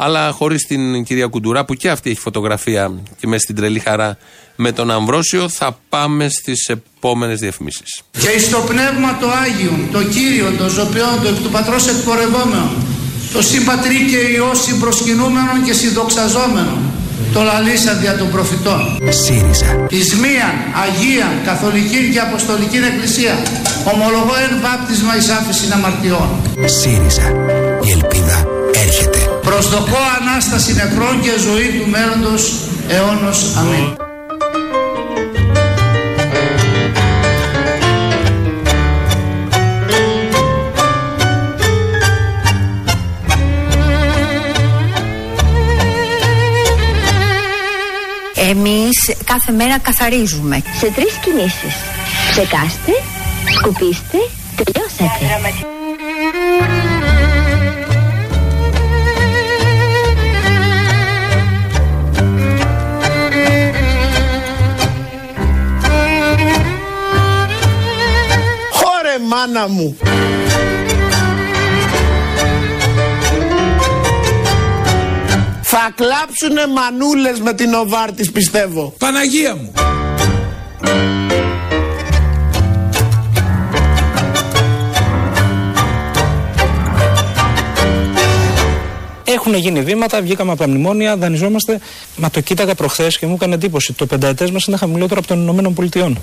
αλλά 0.00 0.30
χωρίς 0.30 0.66
την 0.66 1.04
κυρία 1.04 1.26
Κουντουρά 1.26 1.64
που 1.64 1.74
και 1.74 1.90
αυτή 1.90 2.10
έχει 2.10 2.20
φωτογραφία 2.20 2.92
και 3.18 3.26
μέσα 3.26 3.42
στην 3.42 3.56
τρελή 3.56 3.78
χαρά 3.78 4.18
με 4.56 4.72
τον 4.72 4.90
Αμβρόσιο, 4.90 5.48
θα 5.48 5.78
πάμε 5.88 6.28
στις 6.28 6.66
επόμενες 6.66 7.38
διαφημίσεις. 7.40 8.00
Και 8.10 8.38
στο 8.38 8.58
πνεύμα 8.58 9.18
το 9.20 9.28
Άγιο, 9.44 9.72
το 9.92 10.02
Κύριο, 10.02 10.52
το 10.58 10.68
Ζωπιόν, 10.68 11.14
το 11.22 11.28
εκ 11.28 11.38
του 11.44 11.50
Πατρός 11.50 11.88
εκπορευόμενο, 11.88 12.72
το 13.32 13.42
συμπατρί 13.42 13.98
και 14.10 14.16
ιό 14.16 14.50
συμπροσκυνούμενο 14.54 15.52
και 15.64 15.72
συνδοξαζόμενο, 15.72 16.76
το 17.32 17.42
λαλήσαν 17.42 18.00
δια 18.00 18.16
των 18.16 18.30
προφητών. 18.30 18.98
ΣΥΡΙΖΑ. 19.22 19.86
Εις 19.88 20.14
μίαν, 20.14 20.54
Αγία, 20.84 21.28
Καθολική 21.44 22.10
και 22.12 22.20
Αποστολική 22.20 22.76
Εκκλησία, 22.76 23.34
ομολογώ 23.92 24.34
εν 24.46 24.52
βάπτισμα 24.64 25.16
εις 25.16 25.28
άφηση 25.28 25.64
αμαρτιών. 25.72 26.28
ΣΥΡΙΖΑ. 26.80 27.26
Η 27.86 27.90
ελπίδα 27.90 28.46
έρχεται. 28.86 29.17
Προσδοκώ 29.48 29.96
Ανάσταση 30.20 30.74
νεκρών 30.74 31.20
και 31.20 31.30
ζωή 31.38 31.80
του 31.80 31.90
μέλλοντος 31.90 32.52
αιώνος. 32.88 33.56
Αμήν. 33.56 33.96
Εμείς 48.50 49.16
κάθε 49.24 49.52
μέρα 49.52 49.78
καθαρίζουμε. 49.78 50.62
Σε 50.78 50.90
τρεις 50.90 51.12
κινήσεις. 51.24 51.74
Ψεκάστε, 52.30 52.92
σκουπίστε, 53.54 54.18
τελειώσατε. 54.56 55.77
Μάνα 69.28 69.68
μου. 69.68 69.96
Θα 75.62 75.92
κλάψουνε 75.94 76.66
μανούλες 76.66 77.40
με 77.40 77.52
την 77.52 77.74
Οβάρτης 77.74 78.32
πιστεύω. 78.32 78.94
Παναγία 78.98 79.56
μου. 79.56 79.72
Έχουν 89.24 89.54
γίνει 89.54 89.80
βήματα, 89.80 90.22
βγήκαμε 90.22 90.50
από 90.50 90.60
τα 90.60 90.68
μνημόνια, 90.68 91.16
δανειζόμαστε. 91.16 91.80
Μα 92.16 92.30
το 92.30 92.40
κοίταγα 92.40 92.74
προχθές 92.74 93.18
και 93.18 93.26
μου 93.26 93.34
έκανε 93.34 93.54
εντύπωση. 93.54 93.92
Το 93.92 94.06
πενταετές 94.06 94.50
μας 94.50 94.64
είναι 94.64 94.76
χαμηλότερο 94.76 95.18
από 95.18 95.28
των 95.28 95.40
Ηνωμένων 95.40 95.74
Πολιτειών. 95.74 96.18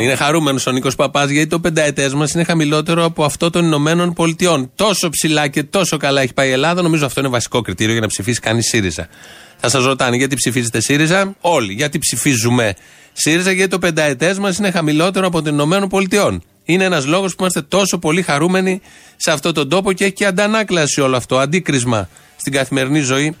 Είναι 0.00 0.14
χαρούμενος 0.14 0.66
ο 0.66 0.70
Νίκος 0.70 0.94
Παπάς 0.94 1.30
γιατί 1.30 1.48
το 1.48 1.60
πενταετές 1.60 2.14
μας 2.14 2.32
είναι 2.32 2.44
χαμηλότερο 2.44 3.04
από 3.04 3.24
αυτό 3.24 3.50
των 3.50 3.64
Ηνωμένων 3.64 4.12
Πολιτειών. 4.12 4.70
Τόσο 4.74 5.08
ψηλά 5.08 5.48
και 5.48 5.62
τόσο 5.62 5.96
καλά 5.96 6.20
έχει 6.20 6.34
πάει 6.34 6.48
η 6.48 6.52
Ελλάδα, 6.52 6.82
νομίζω 6.82 7.06
αυτό 7.06 7.20
είναι 7.20 7.28
βασικό 7.28 7.60
κριτήριο 7.60 7.92
για 7.92 8.00
να 8.00 8.06
ψηφίσει 8.06 8.40
κανείς 8.40 8.68
ΣΥΡΙΖΑ. 8.68 9.08
Θα 9.56 9.68
σας 9.68 9.84
ρωτάνε 9.84 10.16
γιατί 10.16 10.34
ψηφίζετε 10.34 10.80
ΣΥΡΙΖΑ, 10.80 11.34
όλοι. 11.40 11.72
Γιατί 11.72 11.98
ψηφίζουμε 11.98 12.74
ΣΥΡΙΖΑ, 13.12 13.52
γιατί 13.52 13.70
το 13.70 13.78
πενταετές 13.78 14.38
μας 14.38 14.58
είναι 14.58 14.70
χαμηλότερο 14.70 15.26
από 15.26 15.42
των 15.42 15.52
Ηνωμένων 15.52 15.88
Πολιτειών. 15.88 16.42
Είναι 16.64 16.84
ένας 16.84 17.06
λόγος 17.06 17.30
που 17.30 17.36
είμαστε 17.40 17.62
τόσο 17.62 17.98
πολύ 17.98 18.22
χαρούμενοι 18.22 18.80
σε 19.16 19.30
αυτόν 19.30 19.54
τον 19.54 19.68
τόπο 19.68 19.92
και 19.92 20.04
έχει 20.04 20.12
και 20.12 20.26
αντανάκλαση 20.26 21.00
όλο 21.00 21.16
αυτό, 21.16 21.38
αντίκρισμα 21.38 22.08
στην 22.36 22.52
καθημερινή 22.52 23.00
ζωή 23.00 23.36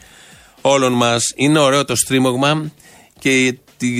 όλων 0.60 0.92
μας. 0.92 1.22
Είναι 1.36 1.58
ωραίο 1.58 1.84
το 1.84 1.96
στρίμωγμα 1.96 2.72
και 3.18 3.56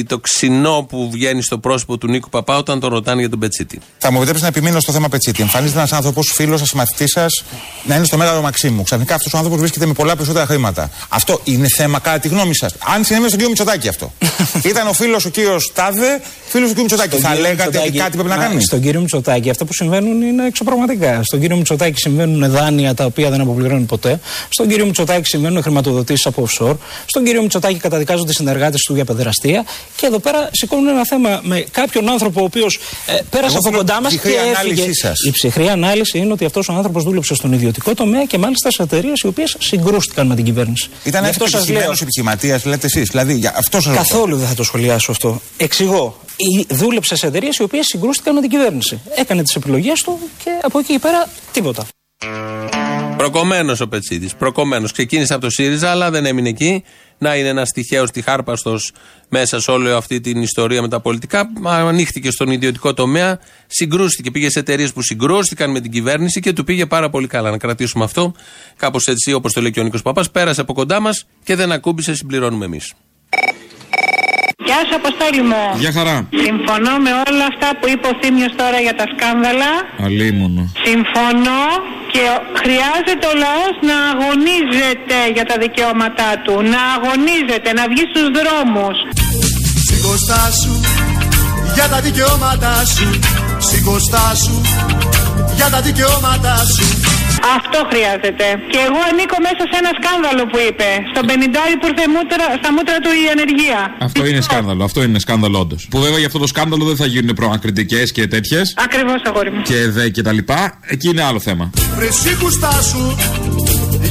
το 0.07 0.19
ξινό 0.19 0.87
που 0.89 1.11
βγαίνει 1.11 1.43
στο 1.43 1.59
πρόσωπο 1.59 1.99
του 1.99 2.09
Νίκου 2.09 2.29
Παπά 2.29 2.57
όταν 2.57 2.81
τον 2.81 2.91
ρωτάνε 2.91 3.21
για 3.21 3.31
τον 3.31 3.39
Πετσίτη. 3.39 3.79
Θα 3.99 4.11
μου 4.11 4.17
επιτρέψεις 4.17 4.43
να 4.43 4.49
επιμείνω 4.49 4.81
στο 4.81 4.93
θέμα 4.93 5.09
Πετσίτη. 5.09 5.43
Εμφανίζεται 5.43 5.79
ένας 5.79 5.93
άνθρωπος, 5.93 6.33
φίλος 6.35 6.63
σα, 6.65 6.77
μαθητής 6.77 7.11
σας, 7.11 7.45
να 7.85 7.95
είναι 7.97 8.05
στο 8.05 8.17
μέγαρο 8.17 8.41
Μαξίμου. 8.41 8.83
Ξαφνικά 8.83 9.15
αυτός 9.15 9.33
ο 9.33 9.37
άνθρωπος 9.37 9.61
βρίσκεται 9.61 9.87
με 9.87 9.93
πολλά 9.93 10.15
περισσότερα 10.17 10.47
χρήματα. 10.47 10.91
Αυτό 11.09 11.41
είναι 11.45 11.67
θέμα 11.77 11.99
κατά 11.99 12.19
τη 12.19 12.29
γνώμη 12.29 12.55
σας. 12.55 12.75
Αν 12.95 13.05
συνέβη 13.05 13.27
στον 13.27 13.39
κύριο 13.39 13.49
Μητσοτάκη 13.49 13.89
αυτό. 13.89 14.13
Ήταν 14.71 14.87
ο 14.87 14.93
φίλος 14.93 15.25
ο 15.25 15.29
κύριος 15.29 15.73
Τάδε, 15.75 16.21
φίλος 16.49 16.69
του 16.69 16.75
κύριου 16.75 16.83
Μητσοτάκη. 16.83 17.17
Θα 17.17 17.35
λέγατε 17.35 17.79
ότι 17.79 17.91
κάτι 17.99 18.11
πρέπει 18.11 18.29
να 18.29 18.37
κάνει. 18.37 18.63
Στον 18.63 18.81
κύριο 18.81 19.01
Μητσοτάκη 19.01 19.51
αυτά 19.51 19.65
που 19.65 19.73
συμβαίνουν 19.73 20.23
είναι 20.23 20.47
εξωπραγματικά. 20.47 21.21
Στον 21.23 21.41
κύριο 21.41 21.57
Μητσοτάκη 21.57 22.01
συμβαίνουν 22.01 22.51
δάνεια 22.51 22.95
τα 22.95 23.05
οποία 23.05 23.31
δεν 23.31 23.41
αποπληρώνουν 23.41 23.87
ποτέ. 23.87 24.21
Στον 24.49 24.69
κύριο 24.69 24.85
Μητσοτάκη 24.87 25.27
συμβαίνουν 25.27 25.63
χρηματοδοτήσεις 25.63 26.27
από 26.27 26.49
offshore. 26.49 26.77
Στον 27.07 27.25
κύριο 27.25 27.43
Μητσοτάκη 27.43 27.79
καταδικάζονται 27.79 28.33
συνεργάτες 28.33 28.83
του 28.83 28.95
για 28.95 29.05
παιδεραστία. 29.05 29.65
Και 29.97 30.07
εδώ 30.07 30.19
πέρα 30.19 30.49
σηκώνουν 30.53 30.89
ένα 30.89 31.07
θέμα 31.07 31.41
με 31.43 31.65
κάποιον 31.71 32.09
άνθρωπο 32.09 32.41
ο 32.41 32.45
οποίος 32.45 32.79
ε, 33.07 33.19
πέρασε 33.31 33.57
από 33.57 33.77
κοντά 33.77 34.01
μας 34.01 34.17
και 34.17 34.29
έφυγε. 34.55 34.85
Η 35.27 35.31
ψυχρή 35.31 35.69
ανάλυση 35.69 36.19
είναι 36.19 36.33
ότι 36.33 36.45
αυτός 36.45 36.69
ο 36.69 36.73
άνθρωπος 36.73 37.05
δούλεψε 37.05 37.35
στον 37.35 37.53
ιδιωτικό 37.53 37.95
τομέα 37.95 38.25
και 38.25 38.39
μάλιστα 38.39 38.71
σε 38.71 38.83
εταιρείες 38.83 39.21
οι 39.21 39.27
οποίες 39.27 39.57
συγκρούστηκαν 39.59 40.27
με 40.27 40.35
την 40.35 40.45
κυβέρνηση. 40.45 40.89
Ήταν 41.05 41.25
αυτός 41.25 41.55
επιτυχημένο 41.55 41.93
επιχειρηματίας, 42.01 42.65
λέτε 42.65 42.87
εσείς. 42.87 43.09
Δηλαδή, 43.09 43.35
για 43.35 43.55
αυτό 43.57 43.81
σας 43.81 43.97
Καθόλου 43.97 44.37
δεν 44.37 44.49
θα 44.49 44.55
το 44.55 44.63
σχολιάσω 44.63 45.11
αυτό. 45.11 45.41
Εξηγώ. 45.57 46.17
Δούλεψε 46.69 47.17
σε 47.17 47.27
εταιρείες 47.27 47.57
οι 47.57 47.63
οποίες 47.63 47.87
συγκρούστηκαν 47.87 48.35
με 48.35 48.41
την 48.41 48.51
κυβέρνηση. 48.51 49.01
Έκανε 49.17 49.43
τις 49.43 49.55
επιλογές 49.55 50.01
του 50.03 50.19
και 50.45 50.51
από 50.63 50.79
εκεί 50.79 50.99
πέρα 50.99 51.29
τίποτα. 51.53 51.87
Προκομμένος 53.17 53.81
ο 53.81 53.89
Πετσίτης. 53.89 54.35
Προκομμένος. 54.35 54.93
Ξεκίνησε 54.93 55.33
από 55.33 55.43
το 55.43 55.51
ΣΥΡΙΖΑ, 55.51 55.91
αλλά 55.91 56.11
δεν 56.11 56.27
έμεινε 56.27 56.49
εκεί. 56.49 56.83
Να 57.23 57.37
είναι 57.37 57.49
ένας 57.49 57.71
τυχαίος 57.71 58.11
τυχάρπαστος 58.11 58.93
μέσα 59.29 59.61
σε 59.61 59.71
όλη 59.71 59.91
αυτή 59.91 60.21
την 60.21 60.43
ιστορία 60.43 60.83
με 60.83 60.89
τα 60.89 61.01
πολιτικά. 61.01 61.53
Ανοίχτηκε 61.65 62.31
στον 62.31 62.51
ιδιωτικό 62.51 62.95
τομέα, 62.95 63.39
συγκρούστηκε. 63.67 64.31
Πήγε 64.31 64.51
σε 64.51 64.59
εταιρείες 64.59 64.93
που 64.93 65.03
συγκρούστηκαν 65.03 65.71
με 65.71 65.81
την 65.81 65.91
κυβέρνηση 65.91 66.41
και 66.41 66.53
του 66.53 66.65
πήγε 66.65 66.87
πάρα 66.87 67.11
πολύ 67.11 67.27
καλά. 67.27 67.51
Να 67.51 67.59
κρατήσουμε 67.59 68.05
αυτό. 68.05 68.35
Κάπως 68.77 69.07
έτσι, 69.07 69.33
όπως 69.33 69.53
το 69.53 69.61
λέει 69.61 69.71
και 69.71 69.81
ο 69.81 69.83
Νίκος 69.83 70.03
Παπάς, 70.03 70.31
πέρασε 70.31 70.61
από 70.61 70.73
κοντά 70.73 71.01
μας 71.01 71.27
και 71.45 71.57
δεν 71.57 71.73
ακούμπησε, 71.73 72.15
συμπληρώνουμε 72.15 72.65
εμείς. 72.65 72.93
Γεια 74.73 74.85
σου, 74.89 74.97
Αποστόλη 75.03 75.43
μου. 75.51 75.65
Γεια 75.83 75.93
χαρά. 75.99 76.17
Συμφωνώ 76.47 76.93
με 77.05 77.13
όλα 77.27 77.45
αυτά 77.53 77.69
που 77.79 77.85
είπε 77.93 78.07
ο 78.13 78.15
Θήμιος 78.21 78.53
τώρα 78.61 78.79
για 78.87 78.95
τα 79.01 79.07
σκάνδαλα. 79.13 79.71
Αλίμονο. 80.07 80.63
Συμφωνώ 80.87 81.65
και 82.13 82.25
χρειάζεται 82.63 83.25
ο 83.33 83.35
λαός 83.45 83.75
να 83.89 83.97
αγωνίζεται 84.13 85.17
για 85.37 85.45
τα 85.51 85.57
δικαιώματά 85.65 86.31
του. 86.45 86.55
Να 86.73 86.81
αγωνίζεται, 86.97 87.69
να 87.79 87.85
βγει 87.91 88.05
στους 88.13 88.27
δρόμους. 88.39 88.97
Σηκωστά 89.87 90.43
σου 90.61 90.73
για 91.77 91.87
τα 91.93 91.99
δικαιώματά 92.07 92.77
σου. 92.95 93.07
Σηκωστά 93.69 94.27
σου 94.43 94.55
για 95.59 95.69
τα 95.73 95.81
δικαιώματά 95.89 96.57
σου. 96.75 96.87
Αυτό 97.57 97.79
χρειάζεται. 97.91 98.47
Και 98.73 98.81
εγώ 98.87 99.01
ανήκω 99.11 99.37
μέσα 99.47 99.63
σε 99.71 99.77
ένα 99.83 99.93
σκάνδαλο 99.99 100.43
που 100.51 100.59
είπε. 100.69 100.89
Στον 101.13 101.25
50 101.31 101.73
που 101.81 101.87
ήρθε 101.91 102.05
μούτρα, 102.15 102.45
στα 102.61 102.71
μούτρα 102.77 102.97
του 103.05 103.11
η 103.23 103.25
ανεργία. 103.35 103.81
Αυτό 104.09 104.23
είναι 104.29 104.41
σκάνδαλο. 104.49 104.83
Αυτό 104.89 104.99
είναι 105.07 105.19
σκάνδαλο 105.27 105.57
όντως. 105.65 105.81
Που 105.93 105.99
βέβαια 106.05 106.19
για 106.23 106.29
αυτό 106.31 106.39
το 106.45 106.49
σκάνδαλο 106.55 106.85
δεν 106.91 106.97
θα 107.03 107.07
γίνουν 107.15 107.31
προανακριτικέ 107.39 108.03
και 108.17 108.23
τέτοιες. 108.35 108.65
Ακριβώς, 108.87 109.21
αγόρι 109.29 109.51
μου. 109.55 109.63
Και 109.71 109.79
δε 109.97 110.05
και 110.15 110.23
τα 110.23 110.33
λοιπά. 110.39 110.61
Εκεί 110.95 111.09
είναι 111.09 111.23
άλλο 111.29 111.41
θέμα. 111.49 111.65
Βρεσίκουστά 111.97 112.73
σου 112.91 113.03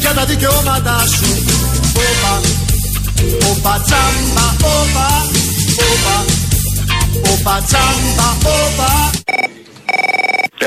για 0.04 0.13
τα 0.17 0.24
δικαιώματά 0.26 0.98
σου. 1.15 1.26
Όπα, 2.08 2.34
όπα 3.52 3.74
τσάμπα, 3.86 4.46
όπα, 4.78 5.08
όπα, 5.91 6.15
όπα 7.32 7.63
τσάμπα, 7.67 8.30
όπα. 8.32 9.12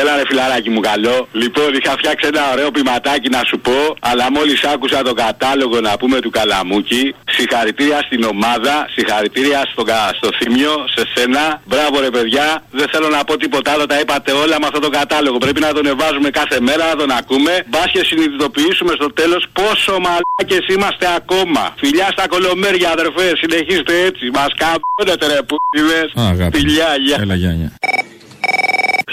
Έλα 0.00 0.16
ρε 0.16 0.22
φιλαράκι 0.28 0.70
μου 0.70 0.80
καλό. 0.80 1.28
Λοιπόν, 1.32 1.68
είχα 1.78 1.92
φτιάξει 2.00 2.28
ένα 2.32 2.42
ωραίο 2.52 2.70
ποιηματάκι 2.70 3.28
να 3.28 3.40
σου 3.48 3.58
πω, 3.66 3.78
αλλά 4.00 4.26
μόλις 4.36 4.64
άκουσα 4.64 5.02
τον 5.02 5.14
κατάλογο 5.14 5.80
να 5.80 5.92
πούμε 6.00 6.20
του 6.20 6.30
Καλαμούκη, 6.30 7.14
συγχαρητήρια 7.36 7.98
στην 8.06 8.24
ομάδα, 8.24 8.74
συγχαρητήρια 8.94 9.60
στο, 9.72 9.84
στο 10.18 10.28
θύμιο, 10.38 10.74
σε 10.94 11.02
σένα. 11.14 11.60
Μπράβο 11.64 12.00
ρε 12.00 12.10
παιδιά, 12.10 12.46
δεν 12.70 12.86
θέλω 12.92 13.08
να 13.08 13.24
πω 13.24 13.36
τίποτα 13.36 13.72
άλλο, 13.72 13.86
τα 13.86 14.00
είπατε 14.00 14.32
όλα 14.32 14.56
με 14.60 14.66
αυτό 14.66 14.78
το 14.78 14.88
κατάλογο. 14.88 15.38
Πρέπει 15.38 15.60
να 15.60 15.72
τον 15.72 15.86
εβάζουμε 15.86 16.30
κάθε 16.30 16.60
μέρα, 16.60 16.84
να 16.86 16.96
τον 16.96 17.10
ακούμε. 17.10 17.52
Μπας 17.66 17.90
και 17.92 18.02
συνειδητοποιήσουμε 18.04 18.92
στο 18.94 19.12
τέλος 19.12 19.46
πόσο 19.52 19.92
μαλάκες 20.04 20.64
είμαστε 20.74 21.06
ακόμα. 21.16 21.74
Φιλιά 21.76 22.08
στα 22.12 22.28
κολομέρια, 22.28 22.90
αδερφέ, 22.90 23.26
συνεχίστε 23.42 23.94
έτσι. 24.08 24.24
Μας 24.32 24.50
καμπώνετε 24.60 25.26
ρε 25.34 25.42
που 25.42 25.56
Φιλιά, 26.52 26.96
γεια. 27.04 27.18
Έλα, 27.20 27.34
γεια, 27.34 27.52
γεια. 27.52 27.72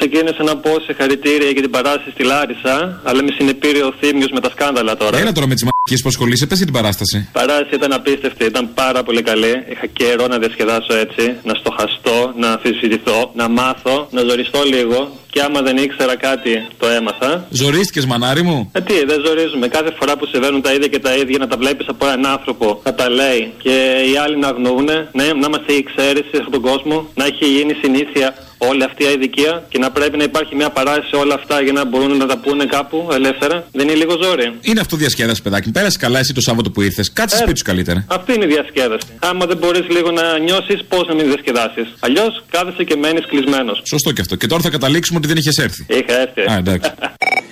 Ξεκίνησα 0.03 0.43
να 0.43 0.57
πω 0.57 0.71
συγχαρητήρια 0.85 1.49
για 1.49 1.61
την 1.61 1.69
παράσταση 1.71 2.11
στη 2.11 2.23
Λάρισα, 2.23 3.01
αλλά 3.03 3.23
με 3.23 3.31
συνεπήρε 3.37 3.83
ο 3.83 3.93
Θήμιο 3.99 4.27
με 4.31 4.39
τα 4.39 4.49
σκάνδαλα 4.49 4.97
τώρα. 4.97 5.17
Έλα 5.17 5.31
τώρα 5.31 5.47
με 5.47 5.53
τις 5.53 5.63
μαγικέ 5.63 6.01
που 6.03 6.09
ασχολείσαι, 6.13 6.45
πες 6.45 6.59
την 6.59 6.73
παράσταση. 6.73 7.17
Η 7.17 7.29
παράσταση 7.31 7.75
ήταν 7.75 7.93
απίστευτη, 7.93 8.45
ήταν 8.45 8.73
πάρα 8.73 9.03
πολύ 9.03 9.21
καλή. 9.21 9.53
Είχα 9.71 9.85
καιρό 9.85 10.27
να 10.27 10.37
διασκεδάσω 10.37 10.93
έτσι, 11.03 11.23
να 11.43 11.53
στοχαστώ, 11.53 12.33
να 12.37 12.47
αμφισβητηθώ, 12.51 13.31
να 13.35 13.49
μάθω, 13.49 14.07
να 14.11 14.21
ζοριστώ 14.21 14.61
λίγο. 14.63 14.99
Και 15.29 15.41
άμα 15.41 15.61
δεν 15.61 15.77
ήξερα 15.77 16.15
κάτι, 16.15 16.67
το 16.77 16.87
έμαθα. 16.87 17.47
Ζορίστηκες, 17.49 18.05
μανάρι 18.05 18.41
μου; 18.41 18.69
Ε, 18.73 18.81
τι, 18.81 19.05
δεν 19.05 19.21
ζορίζουμε. 19.25 19.67
Κάθε 19.67 19.91
φορά 19.99 20.17
που 20.17 20.25
συμβαίνουν 20.25 20.61
τα 20.61 20.73
ίδια 20.73 20.87
και 20.87 20.99
τα 20.99 21.15
ίδια, 21.15 21.37
να 21.37 21.47
τα 21.47 21.57
βλέπεις 21.57 21.87
από 21.87 22.05
έναν 22.05 22.25
άνθρωπο 22.25 22.81
να 22.83 22.93
τα 22.93 23.09
λέει 23.09 23.51
και 23.57 23.75
οι 24.11 24.17
άλλοι 24.23 24.37
να 24.37 24.47
αγνοούν, 24.47 24.85
ναι, 24.85 25.27
να 25.41 25.45
είμαστε 25.47 25.73
η 25.73 25.75
εξαίρεση 25.75 26.29
σε 26.31 26.37
αυτόν 26.37 26.51
τον 26.51 26.61
κόσμο, 26.61 27.07
να 27.15 27.25
έχει 27.25 27.45
γίνει 27.45 27.73
συνήθεια 27.81 28.35
όλη 28.69 28.83
αυτή 28.83 29.03
η 29.03 29.07
αειδικία 29.07 29.63
και 29.69 29.77
να 29.77 29.91
πρέπει 29.91 30.17
να 30.17 30.23
υπάρχει 30.23 30.55
μια 30.55 30.69
παράσταση 30.69 31.09
σε 31.09 31.15
όλα 31.15 31.33
αυτά 31.33 31.61
για 31.61 31.71
να 31.71 31.85
μπορούν 31.85 32.17
να 32.17 32.25
τα 32.25 32.37
πούνε 32.37 32.65
κάπου 32.65 33.09
ελεύθερα. 33.11 33.65
Δεν 33.71 33.87
είναι 33.87 33.97
λίγο 33.97 34.17
ζόρι. 34.23 34.53
Είναι 34.61 34.79
αυτό 34.79 34.95
διασκέδαση, 34.97 35.41
παιδάκι. 35.41 35.71
Πέρασε 35.71 35.97
καλά 35.97 36.19
εσύ 36.19 36.33
το 36.33 36.41
Σάββατο 36.41 36.71
που 36.71 36.81
ήρθες. 36.81 37.13
Κάτσε 37.13 37.35
ε, 37.35 37.39
σπίτι 37.39 37.57
σου 37.57 37.63
καλύτερα. 37.63 38.05
Αυτή 38.07 38.33
είναι 38.33 38.45
η 38.45 38.47
διασκέδαση. 38.47 39.07
Άμα 39.19 39.45
δεν 39.45 39.57
μπορείς 39.57 39.85
λίγο 39.89 40.11
να 40.11 40.37
νιώσεις, 40.37 40.83
πώς 40.89 41.07
να 41.07 41.13
μην 41.13 41.25
διασκεδάσεις. 41.25 41.93
Αλλιώς 41.99 42.43
κάθεσαι 42.49 42.83
και 42.83 42.95
μένεις 42.95 43.25
κλεισμένος. 43.25 43.81
Σωστό 43.85 44.11
και 44.11 44.21
αυτό. 44.21 44.35
Και 44.35 44.47
τώρα 44.47 44.61
θα 44.61 44.69
καταλήξουμε 44.69 45.17
ότι 45.17 45.27
δεν 45.27 45.37
είχες 45.37 45.57
έρθει. 45.57 45.85
Είχα 45.89 46.19
έρθει. 46.19 46.41
Α, 46.51 46.55
εντάξει. 46.57 46.91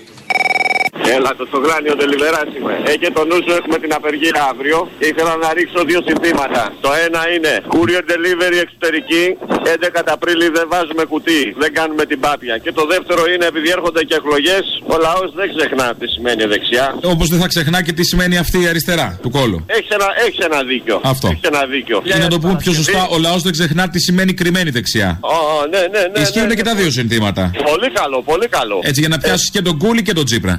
Έλα, 1.16 1.32
το 1.40 1.46
σογράνιο 1.54 1.94
τελειβερά 2.02 2.42
είμαι. 2.56 2.74
Ε, 2.92 2.94
και 3.02 3.10
το 3.18 3.22
νου 3.30 3.38
σου 3.46 3.54
έχουμε 3.60 3.78
την 3.84 3.92
απεργία 4.00 4.42
αύριο. 4.52 4.78
Ήθελα 5.10 5.34
να 5.44 5.48
ρίξω 5.58 5.80
δύο 5.90 6.02
συνθήματα. 6.10 6.62
Το 6.86 6.90
ένα 7.06 7.22
είναι 7.34 7.54
courier 7.74 8.04
delivery 8.12 8.58
εξωτερική. 8.66 9.24
11 10.00 10.14
Απρίλη 10.16 10.48
δεν 10.58 10.66
βάζουμε 10.74 11.04
κουτί. 11.12 11.42
Δεν 11.64 11.72
κάνουμε 11.78 12.04
την 12.12 12.20
πάπια. 12.26 12.56
Και 12.64 12.72
το 12.80 12.84
δεύτερο 12.94 13.22
είναι 13.34 13.46
επειδή 13.52 13.70
έρχονται 13.78 14.02
και 14.10 14.16
εκλογές, 14.22 14.64
ο 14.94 14.96
λαός 15.06 15.30
δεν 15.40 15.48
ξεχνά 15.56 15.88
τι 16.00 16.08
σημαίνει 16.14 16.44
δεξιά. 16.54 16.86
Όπως 17.14 17.28
δεν 17.32 17.40
θα 17.44 17.48
ξεχνά 17.54 17.80
και 17.86 17.94
τι 17.98 18.04
σημαίνει 18.12 18.36
αυτή 18.38 18.58
η 18.66 18.68
αριστερά 18.72 19.08
του 19.22 19.30
κόλου. 19.38 19.58
Έχεις 19.66 19.90
ένα, 19.98 20.08
έχεις 20.26 20.40
ένα 20.50 20.60
δίκιο. 20.64 20.96
Αυτό. 21.04 21.28
Έχεις 21.28 21.46
ένα 21.52 21.62
δίκιο. 21.74 21.98
Και 22.04 22.18
να 22.26 22.28
το 22.28 22.40
πούμε 22.40 22.56
πιο 22.64 22.72
σωστά, 22.74 23.02
ο 23.16 23.18
λαός 23.18 23.42
δεν 23.42 23.52
ξεχνά 23.52 23.90
τι 23.90 24.00
σημαίνει 24.00 24.34
κρυμμένη 24.34 24.70
δεξιά. 24.70 25.20
Oh, 25.22 25.70
ναι, 25.74 25.82
ναι, 25.94 26.02
ναι, 26.14 26.20
Ισχύουν 26.22 26.48
ναι, 26.48 26.54
και 26.54 26.64
τα 26.64 26.76
δύο 26.76 26.92
συνθήματα. 26.92 27.52
Πολύ 27.72 27.90
καλό, 28.00 28.22
πολύ 28.22 28.48
καλό. 28.48 28.80
Έτσι 28.84 29.00
για 29.00 29.10
να 29.10 29.18
πιάσεις 29.18 29.50
και 29.52 29.62
τον 29.62 29.78
κούλι 29.78 30.02
και 30.02 30.14
τον 30.14 30.26
τσίπρα 30.26 30.58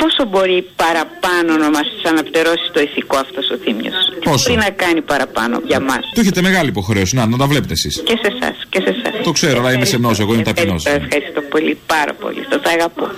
πόσο 0.00 0.22
μπορεί 0.30 0.58
παραπάνω 0.76 1.56
να 1.64 1.70
μας 1.70 1.88
αναπτερώσει 2.08 2.66
το 2.72 2.80
ηθικό 2.80 3.16
αυτός 3.16 3.50
ο 3.50 3.56
Θήμιος; 3.62 3.94
Πόσο; 4.24 4.50
Τι 4.50 4.56
να 4.56 4.70
κάνει 4.70 5.00
παραπάνω 5.02 5.60
για 5.66 5.80
μας; 5.80 6.02
Του 6.14 6.20
έχετε 6.20 6.40
μεγάλη 6.42 6.68
υποχρέωση, 6.68 7.14
να, 7.16 7.26
να 7.26 7.36
τα 7.36 7.46
βλέπετε 7.46 7.72
εσείς. 7.72 8.02
Και 8.04 8.18
σε 8.22 8.32
εσάς 8.36 8.56
και 8.68 8.80
σε 8.84 8.90
εσάς. 8.96 9.24
Το 9.24 9.32
ξέρω, 9.32 9.58
αλλά 9.60 9.72
είμαι 9.72 9.84
σεμνός, 9.84 10.20
εγώ 10.20 10.34
είμαι 10.34 10.42
ταπεινός. 10.42 10.86
Ευχαριστώ 10.86 11.40
πολύ, 11.40 11.78
πάρα 11.86 12.12
πολύ. 12.14 12.46
Το 12.50 12.60
θα 12.62 12.70
αγαπώ. 12.70 13.10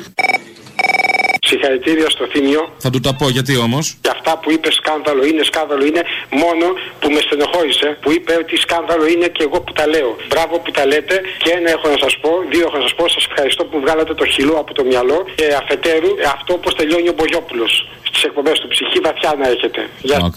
Συγχαρητήρια 1.54 2.08
στο 2.16 2.24
Θήμιο. 2.32 2.62
Θα 2.84 2.90
του 2.92 3.00
τα 3.06 3.12
πω, 3.18 3.26
γιατί 3.36 3.54
όμως; 3.66 3.84
Και 4.04 4.10
αυτά 4.16 4.32
που 4.40 4.48
είπε 4.54 4.68
σκάνδαλο 4.80 5.22
είναι, 5.30 5.42
σκάνδαλο 5.50 5.84
είναι 5.90 6.02
μόνο 6.42 6.66
που 7.00 7.08
με 7.14 7.20
στενοχώρησε. 7.26 7.88
Που 8.02 8.10
είπε 8.16 8.32
ότι 8.42 8.54
σκάνδαλο 8.66 9.04
είναι 9.12 9.28
και 9.36 9.42
εγώ 9.48 9.58
που 9.64 9.72
τα 9.78 9.84
λέω. 9.92 10.10
Μπράβο 10.30 10.54
που 10.62 10.70
τα 10.78 10.84
λέτε. 10.90 11.16
Και 11.42 11.50
ένα 11.58 11.68
έχω 11.76 11.86
να 11.94 11.98
σας 12.04 12.14
πω, 12.22 12.30
δύο 12.52 12.64
έχω 12.68 12.76
να 12.80 12.84
σας 12.86 12.94
πω. 12.98 13.04
Σας 13.16 13.24
ευχαριστώ 13.30 13.62
που 13.70 13.76
βγάλατε 13.84 14.12
το 14.20 14.24
χυλό 14.34 14.56
από 14.62 14.72
το 14.78 14.82
μυαλό. 14.90 15.18
Και 15.38 15.46
αφετέρου, 15.62 16.10
αυτό 16.36 16.50
όπως 16.58 16.72
τελειώνει 16.78 17.08
ο 17.12 17.14
Μπογιόπουλος 17.18 17.72
στις 18.08 18.22
εκπομπές 18.28 18.56
του. 18.60 18.68
Ψυχή 18.74 18.98
βαθιά 19.06 19.30
να 19.40 19.46
έχετε. 19.54 19.80
Γεια 20.08 20.18
σας. 20.20 20.32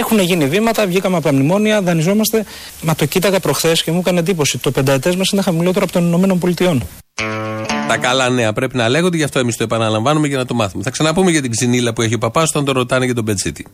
Έχουν 0.00 0.18
γίνει 0.18 0.46
βήματα, 0.46 0.86
βγήκαμε 0.86 1.16
από 1.16 1.24
τα 1.24 1.32
μνημόνια, 1.32 1.82
δανειζόμαστε. 1.82 2.44
Μα 2.82 2.94
το 2.94 3.04
κοίταγα 3.04 3.40
προχθές 3.40 3.82
και 3.82 3.90
μου 3.90 3.98
έκανε 3.98 4.18
εντύπωση. 4.18 4.58
Το 4.58 4.70
πενταετές 4.70 5.16
μας 5.16 5.30
είναι 5.30 5.42
χαμηλότερο 5.42 5.84
από 5.84 5.92
των 5.92 6.06
Ηνωμένων 6.06 6.38
Πολιτειών. 6.38 6.82
Τα 7.88 7.96
καλά 7.96 8.28
νέα 8.28 8.52
πρέπει 8.52 8.76
να 8.76 8.88
λέγονται, 8.88 9.16
γι' 9.16 9.22
αυτό 9.22 9.38
εμείς 9.38 9.56
το 9.56 9.62
επαναλαμβάνουμε 9.62 10.26
για 10.26 10.36
να 10.36 10.46
το 10.46 10.54
μάθουμε. 10.54 10.82
Θα 10.82 10.90
ξαναπούμε 10.90 11.30
για 11.30 11.42
την 11.42 11.50
ξυνήλα 11.50 11.92
που 11.92 12.02
έχει 12.02 12.14
ο 12.14 12.18
παπάς 12.18 12.48
όταν 12.48 12.64
το 12.64 12.72
ρωτάνε 12.72 13.04
για 13.04 13.14
τον 13.14 13.24
Πετσίτη. 13.24 13.66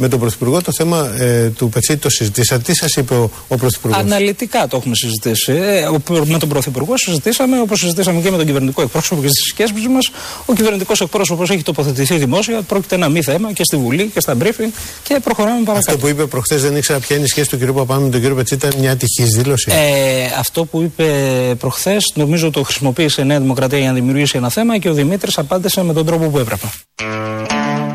Με 0.00 0.08
τον 0.08 0.20
Πρωθυπουργό 0.20 0.62
το 0.62 0.72
θέμα 0.72 1.14
ε, 1.18 1.48
του 1.48 1.68
Πετσίτη 1.68 1.98
το 1.98 2.10
συζητήσατε. 2.10 2.62
Τι 2.62 2.74
σας 2.74 2.94
είπε 2.96 3.14
ο, 3.14 3.30
ο 3.48 3.56
Πρωθυπουργός; 3.56 3.98
Αναλυτικά 3.98 4.66
το 4.66 4.76
έχουμε 4.76 4.94
συζητήσει. 4.94 5.52
Ε, 5.52 5.88
με 6.24 6.38
τον 6.38 6.48
Πρωθυπουργό 6.48 6.96
συζητήσαμε, 6.96 7.60
όπως 7.60 7.78
συζητήσαμε 7.78 8.20
και 8.20 8.30
με 8.30 8.36
τον 8.36 8.46
κυβερνητικό 8.46 8.82
εκπρόσωπο 8.82 9.20
και 9.20 9.28
στις 9.28 9.48
σκέψει 9.48 9.88
μας. 9.88 10.10
Ο 10.46 10.52
κυβερνητικός 10.52 11.00
εκπρόσωπος 11.00 11.50
έχει 11.50 11.62
τοποθετηθεί 11.62 12.16
δημόσια. 12.16 12.62
Πρόκειται 12.62 12.94
ένα 12.94 13.08
μη 13.08 13.22
θέμα 13.22 13.52
και 13.52 13.64
στη 13.64 13.76
Βουλή 13.76 14.10
και 14.14 14.20
στα 14.20 14.36
briefing 14.40 14.72
και 15.02 15.20
προχωράμε 15.24 15.62
παρακάτω. 15.64 15.92
Αυτό 15.92 15.96
που 15.98 16.08
είπε 16.08 16.26
προχθές 16.26 16.62
δεν 16.62 16.76
ήξερα 16.76 16.98
ποια 16.98 17.16
είναι 17.16 17.24
η 17.24 17.28
σχέση 17.28 17.48
του 17.50 17.58
κ. 17.58 17.72
Παπάνου 17.72 18.02
με 18.02 18.10
τον 18.10 18.20
κ. 18.20 18.34
Πετσίτη. 18.34 18.66
Ήταν 18.66 18.80
μια 18.80 18.92
ατυχής 18.92 19.28
δήλωση. 19.36 19.72
Ε, 19.72 20.24
αυτό 20.38 20.64
που 20.64 20.82
είπε 20.82 21.04
προχθές 21.58 22.12
νομίζω 22.14 22.50
το 22.50 22.62
χρησιμοποίησε 22.62 23.20
η 23.20 23.24
Νέα 23.24 23.40
Δημοκρατία 23.40 23.78
για 23.78 23.88
να 23.88 23.94
δημιουργήσει 23.94 24.36
ένα 24.36 24.50
θέμα 24.50 24.78
και 24.78 24.88
ο 24.88 24.92
Δημήτρης 24.92 25.38
απάντησε 25.38 25.82
με 25.82 25.92
τον 25.92 26.06
τρόπο 26.06 26.28
που 26.28 26.38
έπρεπε. 26.38 26.66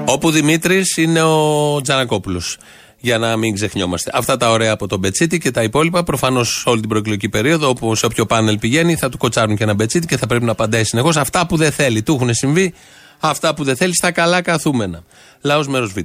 Όπου 0.05 0.31
Δημήτρης 0.31 0.97
είναι 0.97 1.21
ο 1.21 1.81
Τζανακόπουλος. 1.81 2.57
Για 2.99 3.17
να 3.17 3.37
μην 3.37 3.53
ξεχνιόμαστε. 3.53 4.11
Αυτά 4.13 4.37
τα 4.37 4.51
ωραία 4.51 4.71
από 4.71 4.87
τον 4.87 4.99
Μπετσίτη 4.99 5.37
και 5.37 5.51
τα 5.51 5.63
υπόλοιπα. 5.63 6.03
Προφανώς 6.03 6.63
όλη 6.65 6.79
την 6.79 6.89
προεκλογική 6.89 7.29
περίοδο, 7.29 7.69
όπου 7.69 7.95
σε 7.95 8.05
όποιο 8.05 8.25
πάνελ 8.25 8.57
πηγαίνει, 8.57 8.95
θα 8.95 9.09
του 9.09 9.17
κοτσάρουν 9.17 9.55
και 9.55 9.63
ένα 9.63 9.73
Μπετσίτη 9.73 10.07
και 10.07 10.17
θα 10.17 10.27
πρέπει 10.27 10.45
να 10.45 10.51
απαντάει 10.51 10.83
συνεχώς. 10.83 11.17
Αυτά 11.17 11.47
που 11.47 11.57
δεν 11.57 11.71
θέλει. 11.71 12.03
Του 12.03 12.13
έχουν 12.13 12.33
συμβεί. 12.33 12.73
Αυτά 13.19 13.53
που 13.53 13.63
δεν 13.63 13.75
θέλει 13.75 13.95
στα 13.95 14.11
καλά 14.11 14.41
καθούμενα. 14.41 15.03
Λαός 15.41 15.67
μέρος 15.67 15.91
Β 15.93 15.97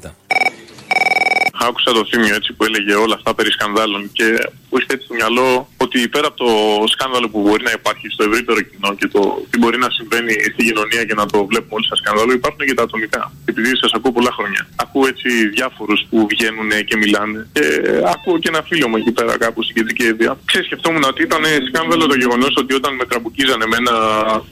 άκουσα 1.67 1.93
το 1.93 2.03
θύμιο 2.11 2.35
έτσι 2.35 2.53
που 2.53 2.65
έλεγε 2.65 2.95
όλα 2.95 3.15
αυτά 3.15 3.35
περί 3.35 3.51
σκανδάλων 3.51 4.11
και 4.13 4.27
που 4.69 4.79
είχε 4.79 4.93
έτσι 4.95 5.05
στο 5.05 5.15
μυαλό 5.15 5.69
ότι 5.77 6.09
πέρα 6.09 6.27
από 6.27 6.37
το 6.45 6.51
σκάνδαλο 6.95 7.29
που 7.29 7.41
μπορεί 7.41 7.63
να 7.63 7.73
υπάρχει 7.79 8.07
στο 8.15 8.23
ευρύτερο 8.29 8.61
κοινό 8.61 8.91
και 8.95 9.07
το 9.15 9.21
τι 9.51 9.59
μπορεί 9.59 9.79
να 9.79 9.91
συμβαίνει 9.91 10.33
στη 10.53 10.63
κοινωνία 10.69 11.05
και 11.05 11.15
να 11.15 11.27
το 11.27 11.39
βλέπουμε 11.51 11.75
όλοι 11.77 11.87
σαν 11.87 11.97
σκάνδαλο, 12.03 12.33
υπάρχουν 12.33 12.63
και 12.67 12.75
τα 12.75 12.83
ατομικά. 12.83 13.33
Επειδή 13.45 13.77
σας 13.83 13.93
ακούω 13.97 14.13
πολλά 14.13 14.33
χρόνια. 14.39 14.63
Ακούω 14.85 15.07
έτσι 15.13 15.29
διάφορους 15.49 16.01
που 16.11 16.27
βγαίνουν 16.33 16.71
και 16.89 16.97
μιλάνε. 16.97 17.49
Και 17.53 17.65
ακούω 18.15 18.39
και 18.39 18.49
ένα 18.53 18.63
φίλο 18.69 18.89
μου 18.89 18.97
εκεί 18.97 19.13
πέρα 19.13 19.39
κάπου 19.39 19.63
στην 19.63 19.75
κεντρική 19.77 20.05
έδεια. 20.13 20.39
Ξεσκεφτόμουν 20.45 21.05
ότι 21.13 21.23
ήταν 21.23 21.43
σκάνδαλο 21.69 22.07
το 22.07 22.17
γεγονός 22.23 22.53
ότι 22.57 22.73
όταν 22.75 22.95
με 22.95 23.05
τραμπουκίζανε 23.11 23.67
με 23.67 23.77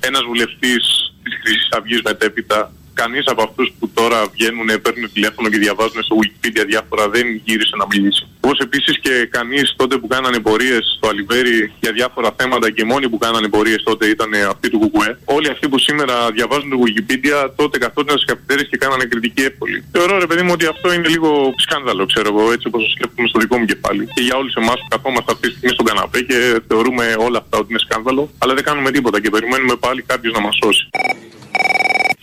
ένας 0.01 0.23
βουλευτής 0.29 0.83
της 1.23 1.35
Χρυσής 1.41 1.69
Αυγής 1.77 2.03
μετέπειτα 2.03 2.73
κανείς 3.01 3.25
από 3.33 3.43
αυτούς 3.49 3.69
που 3.79 3.85
τώρα 3.99 4.19
βγαίνουν, 4.35 4.69
παίρνουν 4.85 5.07
τηλέφωνο 5.17 5.47
και 5.53 5.59
διαβάζουν 5.65 6.01
στο 6.03 6.15
Wikipedia 6.21 6.65
διάφορα 6.73 7.05
δεν 7.15 7.27
γύρισε 7.47 7.75
να 7.81 7.87
μιλήσει. 7.93 8.23
Όπως 8.47 8.59
επίσης 8.67 8.95
και 9.05 9.15
κανείς 9.37 9.67
τότε 9.77 9.95
που 10.01 10.07
κάνανε 10.15 10.39
πορείες 10.49 10.83
στο 10.97 11.07
Αλιβέρι 11.09 11.73
για 11.81 11.93
διάφορα 11.99 12.31
θέματα 12.39 12.67
και 12.75 12.83
οι 12.85 12.89
μόνοι 12.93 13.07
που 13.11 13.19
κάνανε 13.19 13.49
πορείες 13.49 13.83
τότε 13.89 14.05
ήταν 14.07 14.31
αυτοί 14.53 14.67
του 14.71 14.79
Κουκουέ. 14.79 15.11
Όλοι 15.25 15.49
αυτοί 15.55 15.69
που 15.71 15.79
σήμερα 15.79 16.15
διαβάζουν 16.37 16.71
το 16.71 16.79
Wikipedia 16.85 17.39
τότε 17.57 17.79
καθόταν 17.85 18.15
στις 18.19 18.29
καφετέρειε 18.31 18.65
και 18.71 18.77
κάνανε 18.77 19.05
κριτική 19.05 19.43
εύκολη. 19.51 19.79
Θεωρώ 19.93 20.19
ρε 20.19 20.27
παιδί 20.27 20.43
μου 20.43 20.53
ότι 20.57 20.67
αυτό 20.67 20.93
είναι 20.95 21.09
λίγο 21.09 21.31
σκάνδαλο, 21.65 22.07
ξέρω 22.13 22.29
εγώ, 22.33 22.53
έτσι 22.53 22.67
όπως 22.71 22.81
το 22.85 22.91
σκέφτομαι 22.97 23.29
στο 23.29 23.39
δικό 23.39 23.59
μου 23.59 23.65
κεφάλι. 23.73 24.03
Και 24.15 24.23
για 24.27 24.37
όλους 24.37 24.55
εμάς 24.55 24.79
που 24.83 24.89
καθόμαστε 24.95 25.33
αυτή 25.35 25.47
τη 25.49 25.53
στιγμή 25.55 25.75
στον 25.77 25.87
καναπέ 25.91 26.21
και 26.21 26.39
θεωρούμε 26.69 27.05
όλα 27.27 27.39
αυτά 27.43 27.59
ότι 27.59 27.69
είναι 27.71 27.83
σκάνδαλο, 27.87 28.23
αλλά 28.39 28.55
δεν 28.55 28.65
κάνουμε 28.69 28.91
τίποτα 28.91 29.21
και 29.23 29.31
περιμένουμε 29.31 29.75
πάλι 29.85 30.01
κάποιος 30.03 30.33
να 30.37 30.41
μας 30.41 30.55
σώσει. 30.63 30.85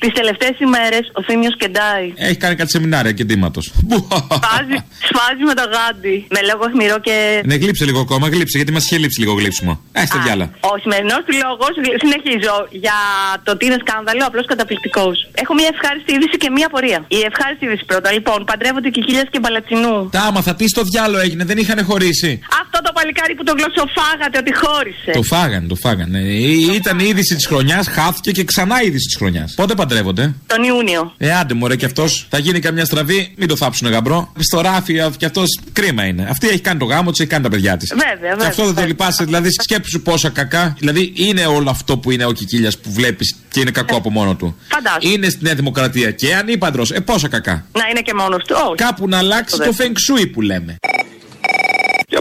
Τις 0.04 0.14
τελευταίες 0.20 0.56
ημέρες 0.68 1.04
ο 1.20 1.24
Θήμιος 1.28 1.56
κεντάει. 1.58 2.06
Έχει 2.16 2.38
κάνει 2.44 2.56
κάτι 2.56 2.70
σεμινάρια 2.76 3.14
κεντήματο. 3.20 3.60
Σφάζει, 3.62 4.78
σφάζει 5.10 5.44
με 5.50 5.54
το 5.60 5.66
γάντι. 5.74 6.16
Με 6.36 6.40
λόγο 6.50 6.64
αιχμηρό 6.68 6.98
και. 7.08 7.16
Ναι, 7.50 7.56
γλύψε 7.64 7.84
λίγο 7.90 8.00
ακόμα, 8.06 8.26
γλύψε 8.34 8.56
γιατί 8.60 8.72
μας 8.76 8.84
είχε 8.86 8.98
λείψει 9.04 9.20
λίγο 9.24 9.34
γλύψιμο. 9.40 9.74
Έχετε 9.92 10.20
διάλα. 10.26 10.46
Ο 10.72 10.74
σημερινό 10.84 11.18
του 11.26 11.34
λόγο, 11.44 11.66
συνεχίζω, 12.04 12.56
για 12.84 12.98
το 13.44 13.50
ότι 13.56 13.64
είναι 13.66 13.78
σκάνδαλο, 13.86 14.24
απλώς 14.30 14.46
καταπληκτικός. 14.52 15.16
Έχω 15.42 15.54
μια 15.60 15.70
ευχάριστη 15.74 16.12
είδηση 16.16 16.38
και 16.44 16.50
μια 16.58 16.68
πορεία. 16.74 17.00
Η 17.18 17.20
ευχάριστη 17.30 17.64
είδηση 17.66 17.84
πρώτα. 17.92 18.10
Λοιπόν, 18.18 18.40
παντρεύονται 18.50 18.90
και 18.96 19.02
χίλια 19.06 19.24
και 19.34 19.40
μπαλατσινού. 19.42 19.96
Τα 20.18 20.22
άμαθα, 20.30 20.52
τι 20.56 20.66
στο 20.74 20.82
διάλο 20.92 21.18
έγινε, 21.26 21.44
δεν 21.50 21.58
είχαν 21.62 21.80
χωρίσει. 21.90 22.32
Αυτό 22.62 22.73
το 22.84 22.92
παλικάρι 22.94 23.36
που 23.36 23.44
το 23.44 23.54
γλωσσοφάγατε 23.58 24.38
ότι 24.38 24.54
χώρισε. 24.56 25.12
Το 25.14 25.24
φάγανε, 25.24 25.68
το 25.68 25.76
φάγανε. 25.76 26.20
Ήταν 26.80 27.00
η 27.00 27.06
είδηση 27.08 27.36
της 27.36 27.46
χρονιάς, 27.46 27.88
χάθηκε 27.88 28.32
και 28.32 28.44
ξανά 28.44 28.82
η 28.84 28.88
είδηση 28.88 29.06
της 29.06 29.16
χρονιάς. 29.16 29.54
Πότε 29.56 29.74
παντρεύονται; 29.76 30.34
Τον 30.48 30.64
Ιούνιο. 30.64 31.14
Ε, 31.18 31.34
άντε 31.36 31.54
μωρέ 31.54 31.76
και 31.76 31.86
αυτός 31.86 32.28
θα 32.30 32.38
γίνει 32.38 32.60
καμιά 32.60 32.86
στραβή, 32.86 33.34
μην 33.38 33.48
το 33.48 33.56
θάψουν 33.56 33.90
γαμπρό. 33.90 34.32
Στο 34.40 34.62
ράφι 34.62 35.00
και 35.18 35.26
αυτός 35.26 35.60
κρίμα 35.74 36.06
είναι. 36.06 36.28
Αυτή 36.30 36.48
έχει 36.48 36.60
κάνει 36.60 36.80
το 36.80 36.86
γάμο 36.86 37.12
της, 37.12 37.20
έχει 37.20 37.30
κάνει 37.30 37.44
τα 37.44 37.50
παιδιά 37.50 37.78
της. 37.78 37.94
Βέβαια, 37.96 38.16
βέβαια. 38.22 38.36
Και 38.38 38.46
αυτό 38.46 38.66
δεν 38.66 38.76
το 38.76 38.86
λυπάσαι, 38.86 39.24
δηλαδή 39.24 39.50
σκέψου 39.52 40.02
πόσα 40.02 40.30
κακά. 40.30 40.76
Δηλαδή 40.80 41.14
είναι 41.16 41.46
όλο 41.46 41.70
αυτό 41.70 41.98
που 41.98 42.12
είναι 42.12 42.26
ο 42.26 42.32
Κικίλιας 42.32 42.78
που 42.78 42.92
βλέπεις 42.92 43.36
και 43.50 43.60
είναι 43.60 43.72
κακό 43.72 43.96
από 43.96 44.10
μόνο 44.10 44.36
του. 44.36 44.58
Φαντάζομαι. 44.68 45.14
Είναι 45.14 45.30
στη 45.30 45.44
Νέα 45.44 45.56
Δημοκρατία 45.56 46.12
και 46.12 46.36
ανήπαντρος. 46.36 46.92
Ε, 46.92 47.00
πόσα 47.00 47.28
κακά. 47.28 47.66
Να 47.72 47.88
είναι 47.90 48.02
και 48.02 48.14
μόνος 48.14 48.44
του. 48.44 48.56
Όχι. 48.66 48.76
Κάπου 48.76 49.08
να 49.08 49.18
αλλάξει 49.18 49.58
το 49.58 49.72
φεγγσούι 49.72 50.28
που 50.28 50.42
λέμε. 50.42 50.76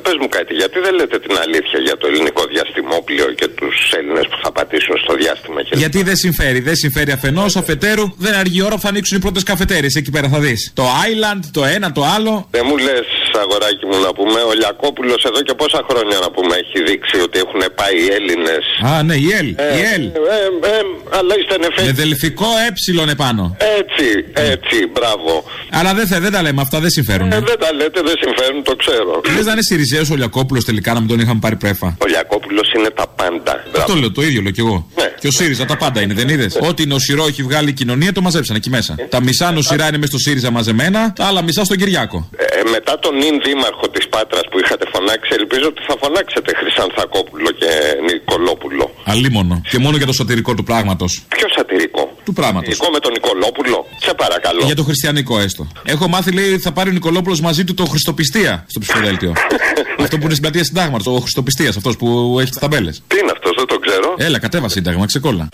Για 0.03 0.11
πες 0.11 0.21
μου 0.21 0.29
κάτι, 0.39 0.55
γιατί 0.55 0.79
δεν 0.87 0.95
λέτε 0.95 1.19
την 1.19 1.35
αλήθεια 1.45 1.79
για 1.87 1.97
το 1.97 2.07
ελληνικό 2.11 2.43
διαστημόπλιο 2.53 3.27
και 3.39 3.49
τους 3.59 3.77
Έλληνες 3.99 4.25
που 4.31 4.39
θα 4.43 4.51
πατήσουν 4.53 4.95
στο 5.05 5.15
διάστημα 5.15 5.63
και 5.63 5.75
Γιατί 5.83 6.03
δεν 6.03 6.17
συμφέρει. 6.17 6.61
Δεν 6.61 6.77
συμφέρει 6.77 7.11
αφενός, 7.13 7.57
αφετέρου 7.57 8.05
δεν 8.17 8.35
αργεί 8.35 8.59
η 8.59 8.63
ώρα 8.63 8.75
που 8.75 8.81
θα 8.81 8.89
ανοίξουν 8.89 9.17
οι 9.19 9.21
πρώτες 9.21 9.43
καφετέρειε. 9.43 9.91
Εκεί 10.01 10.11
πέρα 10.11 10.29
θα 10.29 10.39
δεις. 10.39 10.61
Το 10.75 10.85
Island, 11.07 11.41
το 11.53 11.65
ένα, 11.65 11.93
το 11.93 12.03
άλλο. 12.17 12.49
Δεν 12.51 12.65
μου 12.69 12.77
λες, 12.77 13.07
αγοράκι 13.45 13.85
μου, 13.89 13.97
να 14.07 14.13
πούμε, 14.19 14.39
ο 14.51 14.53
Λιακόπουλος 14.61 15.21
εδώ 15.31 15.41
και 15.47 15.55
πόσα 15.61 15.81
χρόνια 15.89 16.17
να 16.25 16.31
πούμε 16.35 16.53
έχει 16.63 16.79
δείξει 16.89 17.17
ότι 17.27 17.37
έχουν 17.45 17.63
πάει 17.79 17.97
οι 18.05 18.09
Έλληνες; 18.19 18.63
Α, 18.91 19.03
ναι, 19.09 19.17
η 19.27 19.29
ΕΛ. 19.39 19.49
Ε, 19.57 19.79
η 19.79 19.81
ΕΛ. 19.95 20.05
Ε, 20.05 20.39
ε, 20.75 20.81
αλλά 21.19 21.33
είστε 21.39 21.55
νεφέ. 21.65 21.83
Με 21.89 21.93
δελφικό 22.03 22.51
ε 22.67 23.11
επάνω. 23.11 23.57
Έτσι, 23.81 24.09
έτσι, 24.33 24.77
μπράβο. 24.93 25.45
Αλλά 25.71 25.95
δεν, 25.95 26.07
θε, 26.07 26.19
δεν 26.19 26.33
τα 26.33 26.43
λέμε 26.43 26.61
αυτά, 26.61 26.81
δεν 26.81 26.91
συμφέρουν. 26.91 27.33
Ε, 27.33 27.41
δεν 27.41 27.59
τα 27.59 27.73
λέτε, 27.73 28.01
δεν 28.01 28.17
συμφέρουν, 28.21 28.63
το 28.63 28.77
ξέρω. 28.77 29.21
Δεν 29.35 29.45
θα 29.45 29.53
είναι 29.53 29.63
Σιριζέος 29.63 30.11
ο 30.11 30.15
Λιακόπουλος 30.15 30.65
τελικά 30.65 30.93
να 30.93 30.99
μην 30.99 31.09
τον 31.09 31.19
είχαμε 31.21 31.41
πάρει 31.41 31.57
πρέφα. 31.57 31.97
Ο 32.03 32.07
Λιακόπουλος 32.07 32.73
είναι 32.73 32.91
τα 32.91 33.07
πάντα. 33.17 33.65
Αυτό 33.77 33.95
λέω, 33.95 34.13
το 34.13 34.23
ίδιο 34.23 34.43
λέω 34.43 34.51
κι 34.51 34.61
εγώ. 34.61 34.87
Ναι. 34.97 35.13
Και 35.21 35.27
ο 35.27 35.31
ΣΥΡΙΖΑ 35.31 35.65
τα 35.65 35.77
πάντα 35.77 36.01
είναι, 36.01 36.15
δεν 36.15 36.29
είδες; 36.29 36.59
Ό,τι 36.61 36.87
νοσηρό 36.87 37.27
έχει 37.27 37.43
βγάλει 37.43 37.69
η 37.69 37.73
κοινωνία 37.73 38.13
το 38.13 38.21
μαζέψαν 38.21 38.57
εκεί 38.57 38.71
μέσα. 38.71 38.95
Τα 39.09 39.23
μισά 39.23 39.53
νοσηρά 39.53 39.89
είναι 39.89 39.99
μες 39.99 40.09
στο 40.09 40.19
ΣΥΡΙΖΑ 40.19 40.51
μαζεμένα, 40.51 41.13
τα 41.13 41.25
άλλα 41.25 41.43
μισά 41.43 41.65
στον 41.65 41.77
Κυριάκο. 41.77 42.29
Ε, 42.37 42.71
μετά 42.71 42.99
τον 42.99 43.22
νυν 43.23 43.35
δήμαρχο 43.47 43.87
της 43.95 44.05
Πάτρας 44.13 44.45
που 44.51 44.57
είχατε 44.63 44.85
φωνάξει, 44.95 45.31
ελπίζω 45.41 45.67
ότι 45.73 45.83
θα 45.89 45.95
φωνάξετε 46.03 46.51
Χρυσανθακόπουλο 46.61 47.51
και 47.61 47.71
Νικολόπουλο. 48.09 48.85
Αλίμονο. 49.13 49.57
Και 49.73 49.79
μόνο 49.85 49.97
για 50.01 50.09
το 50.11 50.17
σατυρικό 50.21 50.53
του 50.55 50.65
πράγματος. 50.71 51.11
Ποιο 51.37 51.49
σατυρικό. 51.57 52.03
Του 52.25 52.33
πράγματος. 52.33 52.77
Σατυρικό 52.77 52.89
με 52.97 53.01
τον 53.05 53.13
Νικολόπουλο; 53.17 53.77
Σε 54.07 54.13
παρακαλώ. 54.23 54.63
Για 54.65 54.79
το 54.81 54.85
χριστιανικό 54.89 55.35
έστω. 55.47 55.63
Έχω 55.95 56.09
μάθει, 56.09 56.31
λέει, 56.39 56.59
θα 56.59 56.73
πάρει 56.73 56.89
ο 56.91 56.93
Νικολόπουλος 56.93 57.41
μαζί 57.41 57.63
του 57.65 57.75
το 57.75 57.85
Χριστοπιστία 57.93 58.65
στο 58.69 58.79
ψηφοδέλτιο. 58.81 59.33
αυτό 60.05 60.17
που 60.19 60.25
είναι 60.25 60.37
στην 60.39 60.45
πλατεία 60.45 60.65
συντάγματος. 60.65 61.07
Ο 61.07 61.19
Χριστοπιστίας, 61.25 61.77
αυτός 61.77 61.97
που 61.97 62.37
έχει 62.41 62.51
τις 62.51 62.59
ταμπέλες. 62.59 63.03
Τι 63.07 63.19
είναι 63.19 63.33
αυτός, 63.37 63.53
δεν 63.57 63.67
το 63.67 63.79
ξέρω. 63.79 64.15
Έλα, 64.19 64.39
κατέβα 64.39 64.69
σύνταγμα, 64.69 65.07
ξεκόλα. 65.07 65.49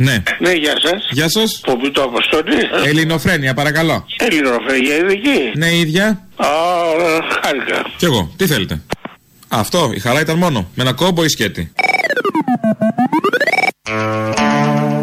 Ναι. 0.00 0.22
Ναι, 0.38 0.52
γεια 0.52 0.74
σας. 0.82 1.08
Γεια 1.10 1.28
σας. 1.28 1.60
Πού 1.64 1.90
το 1.90 2.02
αποστολή. 2.02 2.56
Ελληνοφρένια, 2.86 3.54
παρακαλώ. 3.54 4.04
Ελληνοφρένια, 4.18 4.96
ειδική. 4.96 5.58
Ναι, 5.58 5.66
η 5.66 5.80
ίδια. 5.80 6.06
Α, 6.36 6.46
χάρηκα. 7.42 7.90
Κι 7.96 8.04
εγώ. 8.04 8.32
Τι 8.36 8.46
θέλετε. 8.46 8.82
Αυτό, 9.48 9.90
η 9.94 9.98
χαρά 9.98 10.20
ήταν 10.20 10.38
μόνο. 10.38 10.70
Με 10.74 10.82
ένα 10.82 10.92
κόμπο 10.92 11.24
ή 11.24 11.28
σκέτη. 11.28 11.72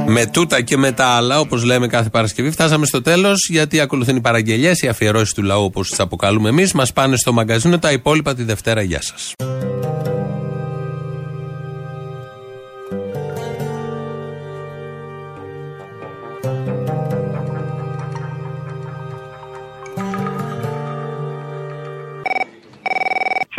Με 0.08 0.25
τούτα 0.25 0.62
και 0.62 0.77
με 0.77 0.91
τα 0.91 1.05
άλλα, 1.05 1.39
όπως 1.39 1.63
λέμε 1.63 1.88
κάθε 1.88 2.10
Παρασκευή, 2.10 2.51
φτάσαμε 2.51 2.86
στο 2.86 3.01
τέλος 3.01 3.47
γιατί 3.49 3.79
ακολουθούν 3.79 4.15
οι 4.15 4.21
παραγγελίε, 4.21 4.71
οι 4.81 4.88
αφιερώσεις 4.88 5.34
του 5.34 5.43
λαού 5.43 5.63
όπως 5.63 5.89
τις 5.89 5.99
αποκαλούμε 5.99 6.49
εμείς. 6.49 6.73
Μας 6.73 6.93
πάνε 6.93 7.15
στο 7.17 7.34
μαγκαζίνο 7.34 7.79
τα 7.79 7.91
υπόλοιπα 7.91 8.36
τη 8.36 8.43
Δευτέρα. 8.43 8.81
Γεια 8.81 9.01
σας. 9.01 9.34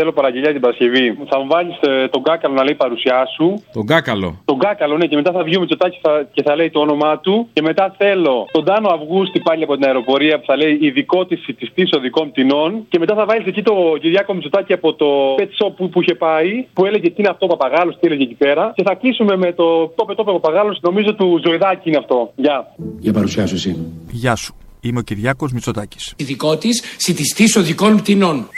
Θέλω 0.06 0.18
παραγγελιά 0.18 0.52
την 0.52 0.60
Παρασκευή. 0.60 1.18
Θα 1.30 1.38
μου 1.40 1.46
βάλει 1.54 1.70
τον 2.10 2.22
κάκαλο 2.22 2.54
να 2.54 2.64
λέει 2.64 2.74
παρουσιά 2.74 3.18
σου. 3.34 3.46
Τον 3.72 3.86
κάκαλο. 3.86 4.30
Τον 4.44 4.58
κάκαλο, 4.58 4.96
ναι, 4.96 5.06
και 5.06 5.16
μετά 5.16 5.32
θα 5.32 5.42
βγει 5.42 5.56
ο 5.56 5.60
Μητσοτάκης 5.60 5.98
θα, 6.02 6.28
και 6.32 6.42
θα 6.42 6.56
λέει 6.56 6.70
το 6.70 6.80
όνομά 6.80 7.18
του. 7.18 7.48
Και 7.52 7.62
μετά 7.62 7.94
θέλω 7.98 8.46
τον 8.52 8.64
Τάνο 8.64 8.88
Αυγούστη 8.88 9.40
πάλι 9.40 9.62
από 9.62 9.74
την 9.76 9.84
αεροπορία 9.86 10.38
που 10.38 10.44
θα 10.46 10.56
λέει 10.56 10.78
ειδικό 10.80 11.26
της 11.26 11.40
τη 11.74 11.82
οδικών 11.96 12.30
πτηνών. 12.30 12.86
Και 12.88 12.98
μετά 12.98 13.14
θα 13.14 13.24
βάλεις 13.24 13.46
εκεί 13.46 13.62
το 13.62 13.74
Κυριάκο 14.00 14.34
Μητσοτάκη 14.34 14.72
από 14.72 14.94
το 14.94 15.06
pet 15.38 15.50
shop 15.58 15.72
που, 15.76 15.88
που 15.88 16.00
είχε 16.02 16.14
πάει, 16.14 16.66
που 16.72 16.84
έλεγε 16.84 17.08
τι 17.08 17.14
είναι 17.16 17.28
αυτό 17.28 17.46
ο 17.46 17.56
παπαγάλος, 17.56 17.94
τι 17.98 18.06
έλεγε 18.06 18.22
εκεί 18.22 18.34
πέρα. 18.34 18.72
Και 18.76 18.82
θα 18.82 18.94
κλείσουμε 18.94 19.36
με 19.36 19.52
το 19.52 19.86
τόπε 19.96 20.14
τόπε 20.14 20.32
παπαγάλος, 20.32 20.78
νομίζω 20.82 21.14
του 21.14 21.40
Ζωηδάκη 21.46 21.88
είναι 21.88 21.98
αυτό. 21.98 22.32
Γεια. 22.36 22.74
Για 22.98 23.12
παρουσιά 23.12 23.46
σου 23.46 23.54
εσύ. 23.54 23.76
Γεια 24.10 24.36
σου. 24.36 24.54
Είμαι 24.80 24.98
ο 24.98 25.02
Κυριάκος 25.02 25.52
Μητσοτάκης. 25.52 26.14
Ειδικό 26.16 26.56
τη 26.56 26.68
σιτιστής 26.96 27.56
οδικών 27.56 27.96
πτηνών. 27.96 28.48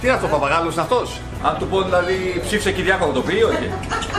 Τι 0.00 0.06
είναι 0.06 0.16
αυτό, 0.16 0.26
παπαγάλος 0.26 0.72
είναι 0.72 0.82
αυτός; 0.82 1.20
Αν 1.42 1.56
του 1.58 1.66
πω 1.66 1.82
δηλαδή 1.82 2.40
ψήφισε 2.44 2.72
Κυριάκο, 2.72 3.06
θα 3.06 3.12
το 3.12 3.20
πει 3.20 3.34
ή 3.36 3.42
όχι. 3.42 3.70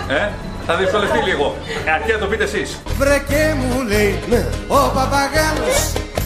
Ε, 0.08 0.30
θα 0.66 0.76
δυσκολευτεί 0.76 1.20
λίγο. 1.30 1.56
Ε, 1.86 1.92
αρκεί 1.92 2.12
να 2.12 2.18
το 2.18 2.28
πείτε 2.28 2.44
εσείς. 2.44 2.82
Βρε 2.98 3.18
και 3.28 3.54
μου 3.58 3.82
λέει 3.88 4.20
ο 4.68 4.92
παπαγάλος 4.98 5.80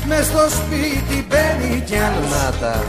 μες 0.07 0.25
στο 0.25 0.49
σπίτι 0.49 1.27
μπαίνει 1.27 1.81
κι 1.81 1.97
άλλος. 1.97 2.29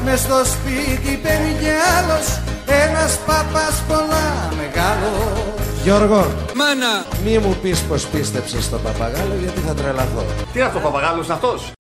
Μες 0.04 0.20
στο 0.20 0.44
σπίτι 0.44 1.20
μπαίνει 1.22 1.52
κι 1.60 1.72
άλλος. 1.96 2.26
Ένας 2.66 3.18
παπάς 3.26 3.82
πολλά 3.88 4.26
μεγάλος. 4.56 5.72
Γιώργο, 5.82 6.26
Μάνα, 6.54 7.04
μη 7.24 7.38
μου 7.38 7.56
πεις 7.62 7.80
πως 7.80 8.06
πίστεψες 8.06 8.64
στον 8.64 8.82
παπαγάλο 8.82 9.34
γιατί 9.42 9.60
θα 9.60 9.74
τρελαθώ. 9.74 10.24
Τι 10.52 10.58
είναι 10.58 10.68
αυτό, 10.68 10.78
παπαγάλος 10.78 11.24
είναι 11.24 11.34
αυτός; 11.34 11.72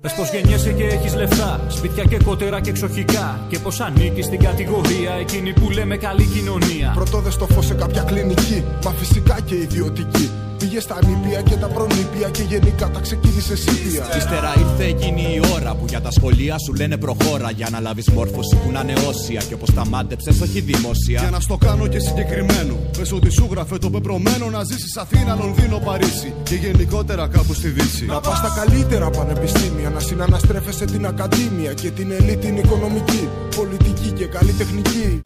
Πες 0.00 0.12
πως 0.12 0.30
γεννιέσαι 0.30 0.72
και 0.72 0.84
έχεις 0.84 1.14
λεφτά 1.14 1.60
Σπίτια 1.68 2.04
και 2.04 2.18
κότερα 2.24 2.60
και 2.60 2.70
εξοχικά 2.70 3.40
Και 3.48 3.58
πως 3.58 3.80
ανήκεις 3.80 4.24
στην 4.24 4.40
κατηγορία 4.40 5.12
Εκείνη 5.20 5.52
που 5.52 5.70
λέμε 5.70 5.96
καλή 5.96 6.24
κοινωνία 6.24 6.92
Πρωτόδε 6.94 7.30
στο 7.30 7.46
φως 7.46 7.66
σε 7.66 7.74
κάποια 7.74 8.02
κλινική 8.02 8.64
Μα 8.84 8.90
φυσικά 8.90 9.40
και 9.40 9.54
ιδιωτική 9.54 10.30
Πήγες 10.58 10.82
στα 10.82 10.98
νήπια 11.06 11.40
και 11.42 11.54
τα 11.54 11.66
προνήπια 11.66 12.28
και 12.30 12.42
γενικά 12.42 12.90
τα 12.90 13.00
ξεκίνησε 13.00 13.56
σύπια. 13.56 14.04
Ύστερα 14.16 14.52
ήρθε 14.58 14.84
εκείνη 14.84 15.22
η 15.22 15.40
ώρα 15.54 15.74
που 15.74 15.84
για 15.88 16.00
τα 16.00 16.10
σχολεία 16.10 16.58
σου 16.58 16.74
λένε 16.74 16.96
προχώρα. 16.96 17.50
Για 17.50 17.68
να 17.70 17.80
λάβεις 17.80 18.08
μόρφωση 18.10 18.56
που 18.56 18.70
να 18.70 18.80
είναι 18.80 18.92
όσια 19.08 19.42
και 19.48 19.54
όπως 19.54 19.74
τα 19.74 19.86
μάντεψε, 19.86 20.30
όχι 20.42 20.60
δημόσια. 20.60 21.20
Για 21.20 21.30
να 21.30 21.40
στο 21.40 21.56
κάνω 21.56 21.86
και 21.86 21.98
συγκεκριμένο. 21.98 22.74
Πες 22.98 23.12
ότι 23.12 23.30
σου 23.30 23.48
γράφε 23.50 23.78
το 23.78 23.90
πεπρωμένο 23.90 24.50
να 24.50 24.64
ζήσεις 24.64 24.96
Αθήνα, 24.96 25.34
Λονδίνο, 25.34 25.78
Παρίσι 25.78 26.34
και 26.42 26.54
γενικότερα 26.54 27.28
κάπου 27.28 27.54
στη 27.54 27.68
Δύση. 27.68 28.04
Να 28.04 28.20
πας 28.20 28.36
στα 28.38 28.52
καλύτερα 28.60 29.10
πανεπιστήμια, 29.10 29.85
να 29.90 30.00
συναναστρέφεσαι 30.00 30.84
την 30.84 31.06
Ακαδήμια 31.06 31.72
και 31.72 31.90
την 31.90 32.10
ελίτ 32.18 32.40
την 32.40 32.56
οικονομική, 32.56 33.28
πολιτική 33.56 34.10
και 34.18 34.26
καλλιτεχνική. 34.26 35.22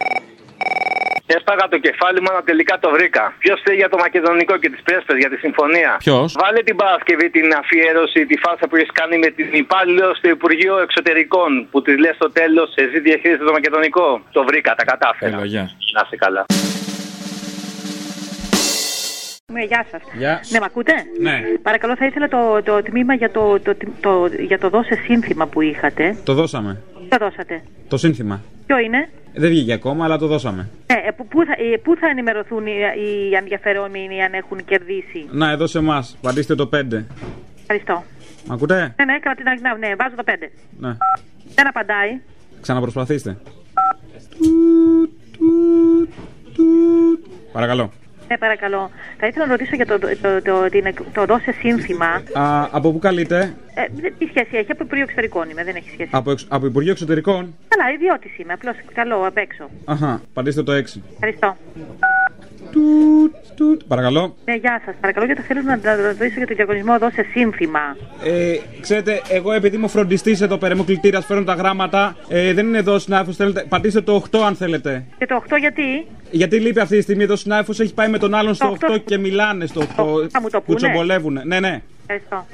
Έσπαγα 1.37 1.65
το 1.75 1.79
κεφάλι 1.87 2.19
μου, 2.21 2.29
αλλά 2.31 2.43
τελικά 2.51 2.75
το 2.85 2.89
βρήκα. 2.97 3.25
Ποιος 3.39 3.61
θέλει 3.65 3.77
για 3.77 3.89
το 3.89 3.99
μακεδονικό 4.05 4.55
και 4.63 4.71
τις 4.71 4.83
πρέσπες 4.87 5.17
για 5.23 5.31
τη 5.33 5.37
συμφωνία; 5.45 5.91
Ποιος; 5.99 6.29
Βάλε 6.41 6.61
την 6.63 6.77
Παρασκευή 6.77 7.31
την 7.31 7.47
αφιέρωση, 7.61 8.21
τη 8.27 8.37
φάσα 8.45 8.65
που 8.69 8.77
έχεις 8.77 8.93
κάνει 9.01 9.17
με 9.25 9.29
την 9.39 9.49
υπάλληλο 9.65 10.15
στο 10.19 10.29
Υπουργείο 10.29 10.75
Εξωτερικών. 10.87 11.51
Που 11.71 11.83
της 11.83 11.97
λες 12.03 12.15
στο 12.15 12.29
τέλος, 12.31 12.69
εσύ 12.75 12.99
διαχείρισε 13.01 13.45
το 13.49 13.53
μακεδονικό. 13.53 14.07
Το 14.33 14.45
βρήκα, 14.49 14.75
τα 14.75 14.85
κατάφερα. 14.85 15.37
Έλα, 15.37 15.45
γεια. 15.45 15.65
Να 15.95 16.01
είσαι 16.05 16.17
καλά. 16.25 16.45
Ναι, 19.53 19.65
γεια 19.65 19.87
σας. 19.91 20.01
Γεια. 20.19 20.41
Ναι, 20.53 20.59
με 20.59 20.65
ακούτε; 20.65 20.93
Ναι. 21.21 21.41
Παρακαλώ, 21.63 21.97
θα 21.97 22.07
ήθελα 22.07 22.29
το, 22.29 22.63
το 22.63 22.83
τμήμα 22.83 23.15
για 23.15 23.31
το, 23.31 23.61
το, 23.61 23.77
το, 24.01 24.27
για 24.47 24.59
το 24.59 24.69
δώσε 24.69 24.95
σύνθημα 25.05 25.47
που 25.47 25.61
είχατε. 25.61 26.17
Το 26.25 26.35
δώσαμε. 26.35 26.81
Το 27.09 27.17
δώσατε. 27.21 27.63
Το 27.89 27.97
σύνθημα. 27.97 28.41
Ποιο 28.67 28.79
είναι; 28.79 29.09
Δεν 29.35 29.51
βγήκε 29.51 29.73
ακόμα, 29.73 30.05
αλλά 30.05 30.19
το 30.19 30.27
δώσαμε. 30.27 30.69
Ε, 30.87 30.93
ε, 30.93 31.11
πού, 31.17 31.27
πού 31.27 31.45
θα, 31.45 31.53
ε, 31.53 31.77
πού 31.77 31.97
θα 31.97 32.07
ενημερωθούν 32.07 32.67
οι, 32.67 32.73
οι 32.97 33.35
ενδιαφερόμενοι 33.35 34.23
αν 34.23 34.33
έχουν 34.33 34.65
κερδίσει; 34.65 35.27
Να, 35.31 35.51
εδώ 35.51 35.67
σε 35.67 35.79
εμάς. 35.79 36.19
Πατήστε 36.21 36.55
το 36.55 36.69
5. 36.73 37.05
Ευχαριστώ. 37.61 38.05
Μ' 38.47 38.53
ακούτε; 38.53 38.95
Ναι, 38.99 39.05
ναι, 39.05 39.19
κρατή, 39.19 39.43
ναι, 39.43 39.89
ναι, 39.89 39.95
βάζω 39.95 40.15
το 40.17 40.25
5. 40.27 40.33
Ναι. 40.79 40.97
Δεν 41.55 41.69
απαντάει. 41.69 42.21
Ξαναπροσπαθήστε. 42.61 43.37
Παρακαλώ. 47.53 47.93
Ναι, 48.31 48.39
παρακαλώ. 48.39 48.91
Θα 49.19 49.27
ήθελα 49.27 49.45
να 49.47 49.51
ρωτήσω 49.51 49.75
για 49.77 49.87
το, 49.87 49.99
το, 49.99 50.09
το, 50.23 50.43
το, 50.43 50.69
την- 50.69 50.95
το 51.13 51.25
δώσε 51.25 51.53
σύνθημα. 51.53 52.07
Α, 52.33 52.69
από 52.71 52.93
πού 52.93 52.99
καλείτε; 52.99 53.55
Ε, 53.75 53.85
δεν- 54.01 54.15
τι 54.19 54.27
σχέση 54.27 54.57
έχει, 54.57 54.71
από 54.71 54.83
Υπουργείο 54.85 55.03
Εξωτερικών 55.05 55.51
είμαι, 55.51 55.65
δεν 55.65 55.77
έχει 55.77 55.91
σχέση. 55.91 56.09
Από, 56.13 56.31
εξ- 56.31 56.47
από 56.49 56.67
Υπουργείο 56.67 56.91
Εξωτερικών; 56.93 57.55
Καλά, 57.69 57.93
ιδιώτης 57.95 58.39
είμαι, 58.39 58.53
απλώς 58.53 58.77
καλό 58.95 59.27
απ' 59.27 59.37
έξω. 59.37 59.69
Αχα, 59.85 60.21
πατήστε 60.33 60.63
το 60.63 60.73
6. 60.73 61.03
Ευχαριστώ. 61.13 61.57
Παρακαλώ. 63.89 64.35
Ναι, 64.45 64.55
γεια 64.55 64.83
σας. 64.85 64.95
Παρακαλώ, 65.01 65.27
γιατί 65.27 65.43
θέλω 65.43 65.61
να 65.63 65.77
να 65.77 65.97
ρωτήσω 65.97 66.35
για 66.37 66.47
το 66.47 66.55
διαγωνισμό 66.55 66.99
δώσε 66.99 67.27
σύνθημα. 67.33 67.97
Ε, 68.25 68.57
ξέρετε, 68.81 69.21
εγώ 69.29 69.53
επειδή 69.53 69.77
είμαι 69.77 69.89
φροντιστής 69.89 70.41
εδώ 70.41 70.57
πέρα, 70.57 70.75
είμαι 70.75 70.85
κλητήρας, 70.85 71.25
φέρνω 71.27 71.45
τα 71.45 71.55
γράμματα. 71.55 72.17
Ε, 72.29 72.53
δεν 72.53 72.67
είναι 72.67 72.79
εδώ 72.79 72.95
ο 72.95 72.99
συνάδελφος, 72.99 73.37
θέλετε. 73.37 73.65
Πατήστε 73.69 74.01
το 74.01 74.23
8 74.31 74.39
αν 74.47 74.55
θέλετε. 74.55 75.05
Και 75.19 75.27
το 75.27 75.43
8 75.49 75.57
γιατί; 75.59 76.07
Γιατί 76.31 76.59
λείπει 76.61 76.81
αυτή 76.81 76.97
τη 76.97 77.03
στιγμή 77.03 77.23
εδώ 77.23 77.33
ο 77.33 77.37
συνάδελφος, 77.37 77.81
έχει 77.81 77.95
πάει 77.95 78.09
με 78.09 78.19
τον 78.19 78.35
άλλον 78.35 78.55
στο 78.55 78.77
8 78.91 78.99
και 79.05 79.19
μιλάνε 79.19 79.67
στο 79.67 79.81
8. 79.81 79.85
θα 80.31 80.41
μου 80.41 80.49
το 80.51 80.59
Που 80.59 80.65
πούνε. 80.67 80.77
τσομπολεύουν. 80.77 81.41
Ναι, 81.45 81.61
ναι. 81.61 81.83
Ευχαριστώ. 82.07 82.47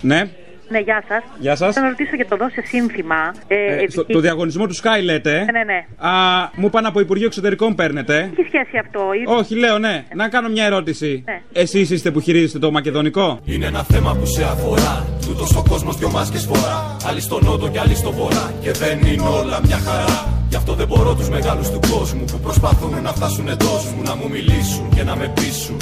Ναι. 0.00 0.28
Ναι, 0.68 0.78
γεια 0.78 1.02
σας. 1.08 1.22
Γεια 1.38 1.56
σας. 1.56 1.74
Θέλω 1.74 1.84
να 1.86 1.90
ρωτήσω 1.90 2.14
για 2.16 2.26
το 2.26 2.36
δώσε 2.36 2.62
σύνθημα. 2.66 3.34
Ε, 3.46 3.54
Ε, 3.54 3.88
στο, 3.90 4.00
ευκή- 4.00 4.12
το 4.14 4.20
διαγωνισμό 4.20 4.66
του 4.66 4.76
Sky 4.76 5.02
λέτε. 5.04 5.32
Ναι, 5.32 5.44
ναι, 5.58 5.64
ναι. 5.64 6.08
Α, 6.08 6.10
μου 6.54 6.66
είπαν 6.66 6.86
από 6.86 7.00
Υπουργείο 7.00 7.26
Εξωτερικών 7.26 7.74
παίρνετε. 7.74 8.30
Τι 8.36 8.42
σχέση 8.42 8.78
αυτό, 8.78 9.00
ή... 9.12 9.38
Όχι, 9.38 9.54
λέω 9.56 9.78
ναι. 9.78 10.04
Να 10.14 10.28
κάνω 10.28 10.48
μια 10.48 10.64
ερώτηση. 10.64 11.22
Ναι. 11.26 11.40
Εσείς 11.52 11.90
είστε 11.90 12.10
που 12.10 12.20
χειρίζεστε 12.20 12.58
το 12.58 12.70
μακεδονικό; 12.70 13.40
Είναι 13.44 13.66
ένα 13.66 13.82
θέμα 13.82 14.16
που 14.16 14.26
σε 14.26 14.42
αφορά. 14.44 15.06
Τούτος 15.26 15.56
ο 15.56 15.62
κόσμος 15.68 15.96
δυο 15.96 16.10
μάσκες 16.10 16.44
φορά. 16.44 16.96
Άλλοι 17.08 17.20
στο 17.20 17.38
νότο 17.42 17.68
και 17.68 17.78
άλλοι 17.78 17.94
στο 17.94 18.12
βορρά. 18.12 18.52
Και 18.62 18.70
δεν 18.72 18.98
είναι 19.12 19.22
όλα 19.22 19.60
μια 19.64 19.76
χαρά. 19.78 20.32
Γι' 20.48 20.56
αυτό 20.56 20.72
δεν 20.74 20.86
μπορώ 20.86 21.14
τους 21.14 21.28
μεγάλους 21.28 21.70
του 21.70 21.80
κόσμου 21.92 22.24
που 22.24 22.38
προσπαθούν 22.38 23.02
να 23.02 23.12
φτάσουν 23.12 23.48
εντός 23.48 23.84
μου. 23.96 24.02
Να 24.02 24.14
μου 24.16 24.28
μιλήσουν 24.30 24.88
και 24.96 25.02
να 25.02 25.16
με 25.16 25.32
πείσουν. 25.34 25.76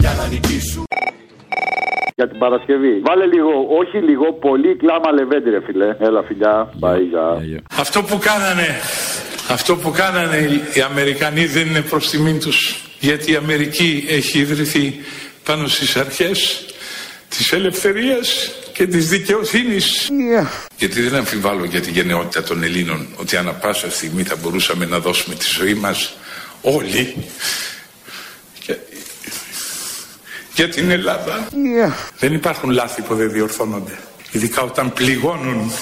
Για 0.00 0.12
να 0.18 0.26
νικήσουν. 0.26 0.84
Για 2.20 2.28
την 2.28 2.38
Παρασκευή. 2.38 3.00
Βάλε 3.08 3.26
λίγο, 3.26 3.52
όχι 3.80 3.98
λίγο, 3.98 4.32
πολύ 4.32 4.76
κλάμα 4.76 5.12
λεβέντι, 5.12 5.50
ρε 5.50 5.60
φιλέ. 5.66 5.96
Έλα, 5.98 6.22
φιλιά. 6.22 6.72
Μπαΐγα. 6.80 7.26
Αυτό 7.76 8.02
που 8.02 8.18
κάνανε, 8.18 8.68
αυτό 9.48 9.76
που 9.76 9.90
κάνανε 9.90 10.36
οι 10.74 10.80
Αμερικανοί 10.80 11.46
δεν 11.46 11.66
είναι 11.66 11.80
προς 11.80 12.10
τιμήν 12.10 12.40
τους. 12.40 12.84
Γιατί 12.98 13.32
η 13.32 13.36
Αμερική 13.36 14.04
έχει 14.08 14.38
ιδρυθεί 14.38 15.00
πάνω 15.44 15.66
στις 15.66 15.96
αρχές 15.96 16.64
της 17.28 17.52
ελευθερίας 17.52 18.52
και 18.72 18.86
της 18.86 19.08
δικαιοσύνης. 19.08 20.10
Γιατί 20.76 21.00
δεν 21.00 21.18
αμφιβάλλω 21.18 21.64
για 21.64 21.80
τη 21.80 21.90
γενναιότητα 21.90 22.42
των 22.42 22.62
Ελλήνων 22.62 23.06
ότι 23.16 23.36
ανά 23.36 23.52
πάσα 23.52 23.90
στιγμή 23.90 24.22
θα 24.22 24.36
μπορούσαμε 24.36 24.84
να 24.86 24.98
δώσουμε 24.98 25.34
τη 25.34 25.44
ζωή 25.58 25.74
μας 25.74 26.16
όλοι 26.62 27.14
για, 27.14 27.69
για 30.60 30.68
την 30.68 30.90
Ελλάδα. 30.90 31.48
Δεν 32.18 32.32
υπάρχουν 32.32 32.70
λάθη 32.70 33.02
που 33.02 33.14
δεν 33.14 33.32
διορθώνονται. 33.32 33.98
Ειδικά 34.30 34.62
όταν 34.62 34.92
πληγώνουν 34.92 35.72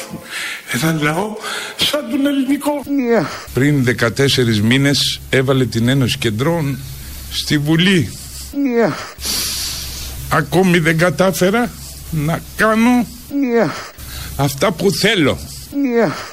έναν 0.73 1.03
λαό 1.03 1.37
σαν 1.77 2.11
τον 2.11 2.27
ελληνικό. 2.27 2.83
Πριν 3.55 3.97
14 4.01 4.61
μήνες 4.63 5.21
έβαλε 5.31 5.65
την 5.67 5.89
Ένωση 5.89 6.19
Κεντρών 6.19 6.79
στη 7.31 7.59
Βουλή. 7.59 8.13
Ακόμη 10.29 10.79
δεν 10.79 10.99
κατάφερα 10.99 11.71
να 12.11 12.41
κάνω 12.57 13.07
αυτά 14.37 14.73
που 14.73 14.91
θέλω. 14.91 15.39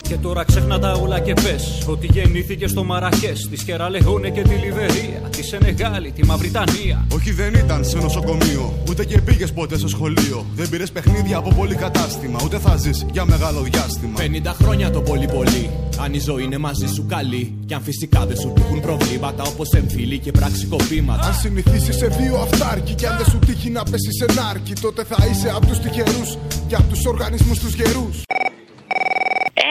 Και 0.01 0.15
τώρα 0.15 0.43
ξέχνα 0.43 0.79
τα 0.79 0.91
όλα 0.91 1.19
και 1.19 1.33
πες 1.33 1.83
ότι 1.87 2.07
γεννήθηκε 2.11 2.67
στο 2.67 2.83
Μαρακές, 2.83 3.47
τη 3.49 3.57
Σκεραλεχόνε 3.57 4.29
και 4.29 4.41
τη 4.41 4.55
Λιβερία, 4.55 5.21
τη 5.29 5.43
Σενεγάλη, 5.43 6.11
τη 6.11 6.25
Μαυριτανία. 6.25 7.07
Όχι 7.13 7.31
δεν 7.31 7.53
ήταν 7.53 7.85
σε 7.85 7.97
νοσοκομείο, 7.97 8.73
ούτε 8.89 9.05
και 9.05 9.21
πήγες 9.21 9.53
ποτέ 9.53 9.77
στο 9.77 9.87
σχολείο. 9.87 10.45
Δεν 10.55 10.69
πήρες 10.69 10.91
παιχνίδια 10.91 11.37
από 11.37 11.53
πολύ 11.53 11.75
κατάστημα, 11.75 12.39
ούτε 12.43 12.57
θα 12.57 12.75
ζεις 12.75 13.05
για 13.11 13.25
μεγάλο 13.25 13.61
διάστημα. 13.61 14.19
50 14.19 14.53
χρόνια 14.61 14.91
το 14.91 15.01
πολύ 15.01 15.27
πολύ. 15.27 15.69
Αν 15.99 16.13
η 16.13 16.19
ζωή 16.19 16.43
είναι 16.43 16.57
μαζί 16.57 16.87
σου 16.87 17.05
καλή. 17.05 17.53
Κι 17.65 17.73
αν 17.73 17.81
φυσικά 17.81 18.25
δεν 18.25 18.37
σου 18.37 18.53
τύχουν 18.55 18.81
προβλήματα 18.81 19.43
όπως 19.43 19.69
εμφύλοι 19.73 20.19
και 20.19 20.31
πραξικοπήματα. 20.31 21.27
Αν 21.27 21.33
συνηθίσεις 21.33 21.95
σε 21.95 22.07
δύο 22.07 22.35
αυτάρκη 22.35 22.93
και 22.93 23.07
αν 23.07 23.17
δεν 23.17 23.25
σου 23.25 23.39
τύχει 23.39 23.69
να 23.69 23.83
πέσεις 23.83 24.15
σε 24.19 24.41
νάρκη, 24.41 24.73
τότε 24.81 25.03
θα 25.03 25.27
είσαι 25.31 25.49
από 25.55 25.65
τους 25.65 25.79
τυχερούς 25.79 26.37
και 26.67 26.75
από 26.75 26.87
τους 26.93 27.05
οργανισμούς 27.05 27.59
τους 27.59 27.73
γερούς. 27.73 28.23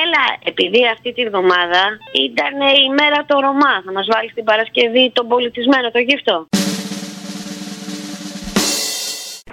Έλα, 0.03 0.25
επειδή 0.51 0.81
αυτή 0.95 1.13
τη 1.17 1.23
βδομάδα 1.29 1.83
ήταν 2.29 2.55
η 2.85 2.89
μέρα 3.01 3.19
το 3.31 3.35
Ρωμά, 3.45 3.75
θα 3.85 3.93
μας 3.97 4.07
βάλεις 4.13 4.33
την 4.35 4.45
Παρασκευή 4.45 5.05
τον 5.13 5.29
πολιτισμένο, 5.29 5.87
το 5.91 6.01
γύφτο. 6.09 6.37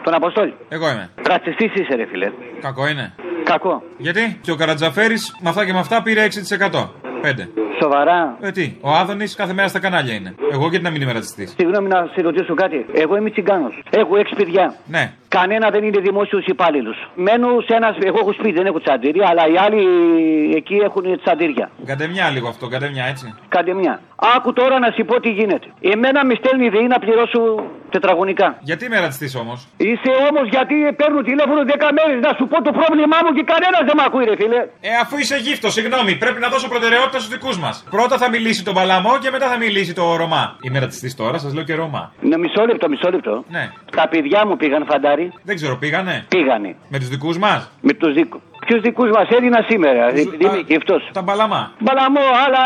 Τον 0.04 0.14
Αποστόλη. 0.14 0.54
Εγώ 0.70 0.90
είμαι. 0.92 1.10
Ρατσιστή 1.30 1.66
είσαι, 1.76 1.96
ρε 1.96 2.06
φιλέ. 2.12 2.30
Κακό 2.62 2.88
είναι. 2.88 3.06
Κακό. 3.44 3.84
Γιατί; 3.98 4.40
Και 4.42 4.52
ο 4.52 4.56
Καρατζαφέρης 4.56 5.38
με 5.42 5.50
αυτά 5.50 5.66
και 5.66 5.74
με 5.74 5.80
αυτά 5.80 6.02
πήρε 6.02 6.22
6%. 6.24 6.90
5. 7.22 7.48
Σοβαρά. 7.82 8.38
Ε, 8.42 8.52
τι, 8.52 8.76
ο 8.82 8.90
Άδωνης 8.92 9.36
κάθε 9.36 9.54
μέρα 9.54 9.68
στα 9.68 9.80
κανάλια 9.80 10.14
είναι. 10.14 10.36
Εγώ 10.52 10.68
γιατί 10.70 10.84
να 10.84 10.90
μην 10.90 11.02
είμαι 11.02 11.12
ρατσιστής; 11.12 11.54
Συγγνώμη 11.58 11.88
να 11.88 12.10
σε 12.14 12.22
ρωτήσω 12.22 12.54
κάτι. 12.54 12.86
Εγώ 12.94 13.16
είμαι 13.18 13.30
τσιγκάνος. 13.30 13.74
Έχω 13.90 14.18
έξι 14.18 14.34
παιδιά. 14.36 14.76
Ναι. 14.86 15.14
Κανένα 15.28 15.70
δεν 15.70 15.84
είναι 15.84 16.00
δημόσιος 16.00 16.46
υπάλληλος. 16.46 16.98
Μένω 17.16 17.48
σε 17.68 17.74
ένα. 17.76 17.96
Εγώ 18.04 18.18
έχω 18.20 18.34
σπίτι, 18.34 18.52
δεν 18.52 18.66
έχω 18.66 18.80
τσαντήρια, 18.80 19.28
αλλά 19.30 19.44
οι 19.48 19.58
άλλοι 19.66 19.84
εκεί 20.56 20.76
έχουν 20.76 21.04
τσαντήρια. 21.24 21.70
Καντεμιά 21.86 22.30
λίγο 22.30 22.48
αυτό, 22.48 22.68
καντεμιά 22.68 23.06
έτσι. 23.06 23.26
Κάντε 23.48 23.74
μια. 23.74 24.02
Άκου 24.36 24.54
τώρα 24.54 24.80
να 24.80 24.90
σου 24.96 25.06
πω 25.06 25.16
τι 25.20 25.30
γίνεται. 25.30 25.68
Εμένα 25.94 26.26
με 26.26 26.34
στέλνει 26.40 26.66
η 26.66 26.70
ΔΕΗ 26.70 26.88
να 26.96 27.00
πληρώσω 27.00 27.40
τετραγωνικά. 27.96 28.48
Γιατί 28.70 28.86
είμαι 28.86 29.00
ρατσιστής 29.00 29.36
όμως; 29.44 29.68
Είσαι 29.78 30.12
όμως 30.30 30.46
γιατί 30.56 30.76
παίρνω 31.00 31.22
τηλέφωνο 31.30 31.62
10 31.74 31.90
μέρες 31.98 32.18
να 32.28 32.32
σου 32.38 32.46
πω 32.52 32.58
το 32.68 32.72
πρόβλημά 32.80 33.18
μου 33.24 33.32
και 33.38 33.44
κανένας 33.54 33.84
δεν 33.88 33.96
με 34.00 34.04
ακούει, 34.08 34.26
ρε 34.32 34.36
φίλε. 34.42 34.62
Ε, 34.90 34.92
αφού 35.04 35.16
είσαι 35.22 35.38
γύφτος, 35.46 35.72
συγγνώμη, 35.78 36.12
πρέπει 36.24 36.40
να 36.46 36.50
δώσω 36.54 36.68
προτεραιότητα 36.74 37.18
στους 37.22 37.32
δικούς 37.36 37.58
μας. 37.64 37.71
Πρώτα 37.90 38.18
θα 38.18 38.30
μιλήσει 38.30 38.64
τον 38.64 38.74
Παλαμό 38.74 39.18
και 39.22 39.30
μετά 39.32 39.48
θα 39.50 39.58
μιλήσει 39.58 39.94
το 39.94 40.16
Ρωμά. 40.16 40.56
Είμαι 40.62 40.80
ρατσιστής 40.80 41.16
τώρα, 41.16 41.38
σας 41.38 41.54
λέω 41.54 41.64
και 41.64 41.76
Ρωμά. 41.76 42.12
Ναι, 42.22 42.38
μισό 42.38 42.66
λεπτό, 42.66 42.90
μισό 42.90 43.10
λεπτό. 43.12 43.44
Ναι. 43.50 43.70
Τα 43.96 44.08
παιδιά 44.08 44.46
μου 44.48 44.58
πήγαν 44.58 44.86
φαντάρι. 44.86 45.34
Δεν 45.44 45.56
ξέρω, 45.56 45.76
πήγανε. 45.78 46.26
Πήγανε. 46.28 46.76
Με 46.90 46.98
τους 47.00 47.08
δικούς 47.08 47.38
μας. 47.38 47.72
Με 47.82 47.94
τους 47.94 48.14
δικού. 48.14 48.42
Ποιους 48.66 48.82
δικούς 48.82 49.10
μας 49.10 49.28
Έλληνας 49.30 49.66
σήμερα, 49.70 50.10
επειδή 50.10 50.46
είμαι 50.46 50.64
γυφτό. 50.68 50.96
Τα 51.12 51.22
μπαλαμά. 51.22 51.72
Μπαλαμό, 51.80 52.20
αλλά 52.46 52.60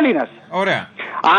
Έλληνας. 0.00 0.28
Ωραία. 0.50 0.88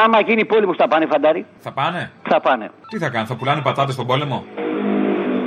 Άμα 0.03 0.19
γίνει 0.21 0.45
πόλεμος 0.45 0.75
θα 0.77 0.87
πάνε 0.87 1.05
φαντάρι. 1.05 1.45
Θα 1.59 1.71
πάνε; 1.71 2.11
Θα 2.29 2.39
πάνε. 2.39 2.71
Τι 2.89 2.97
θα 2.97 3.09
κάνουν, 3.09 3.27
θα 3.27 3.35
πουλάνε 3.35 3.61
πατάτες 3.61 3.93
στον 3.93 4.07
πόλεμο; 4.07 4.45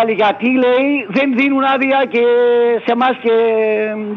βάλει 0.00 0.12
γιατί 0.12 0.46
λέει 0.46 1.06
δεν 1.08 1.34
δίνουν 1.34 1.64
άδεια 1.64 2.04
και 2.08 2.22
σε 2.84 2.92
εμάς 2.92 3.16
και 3.22 3.34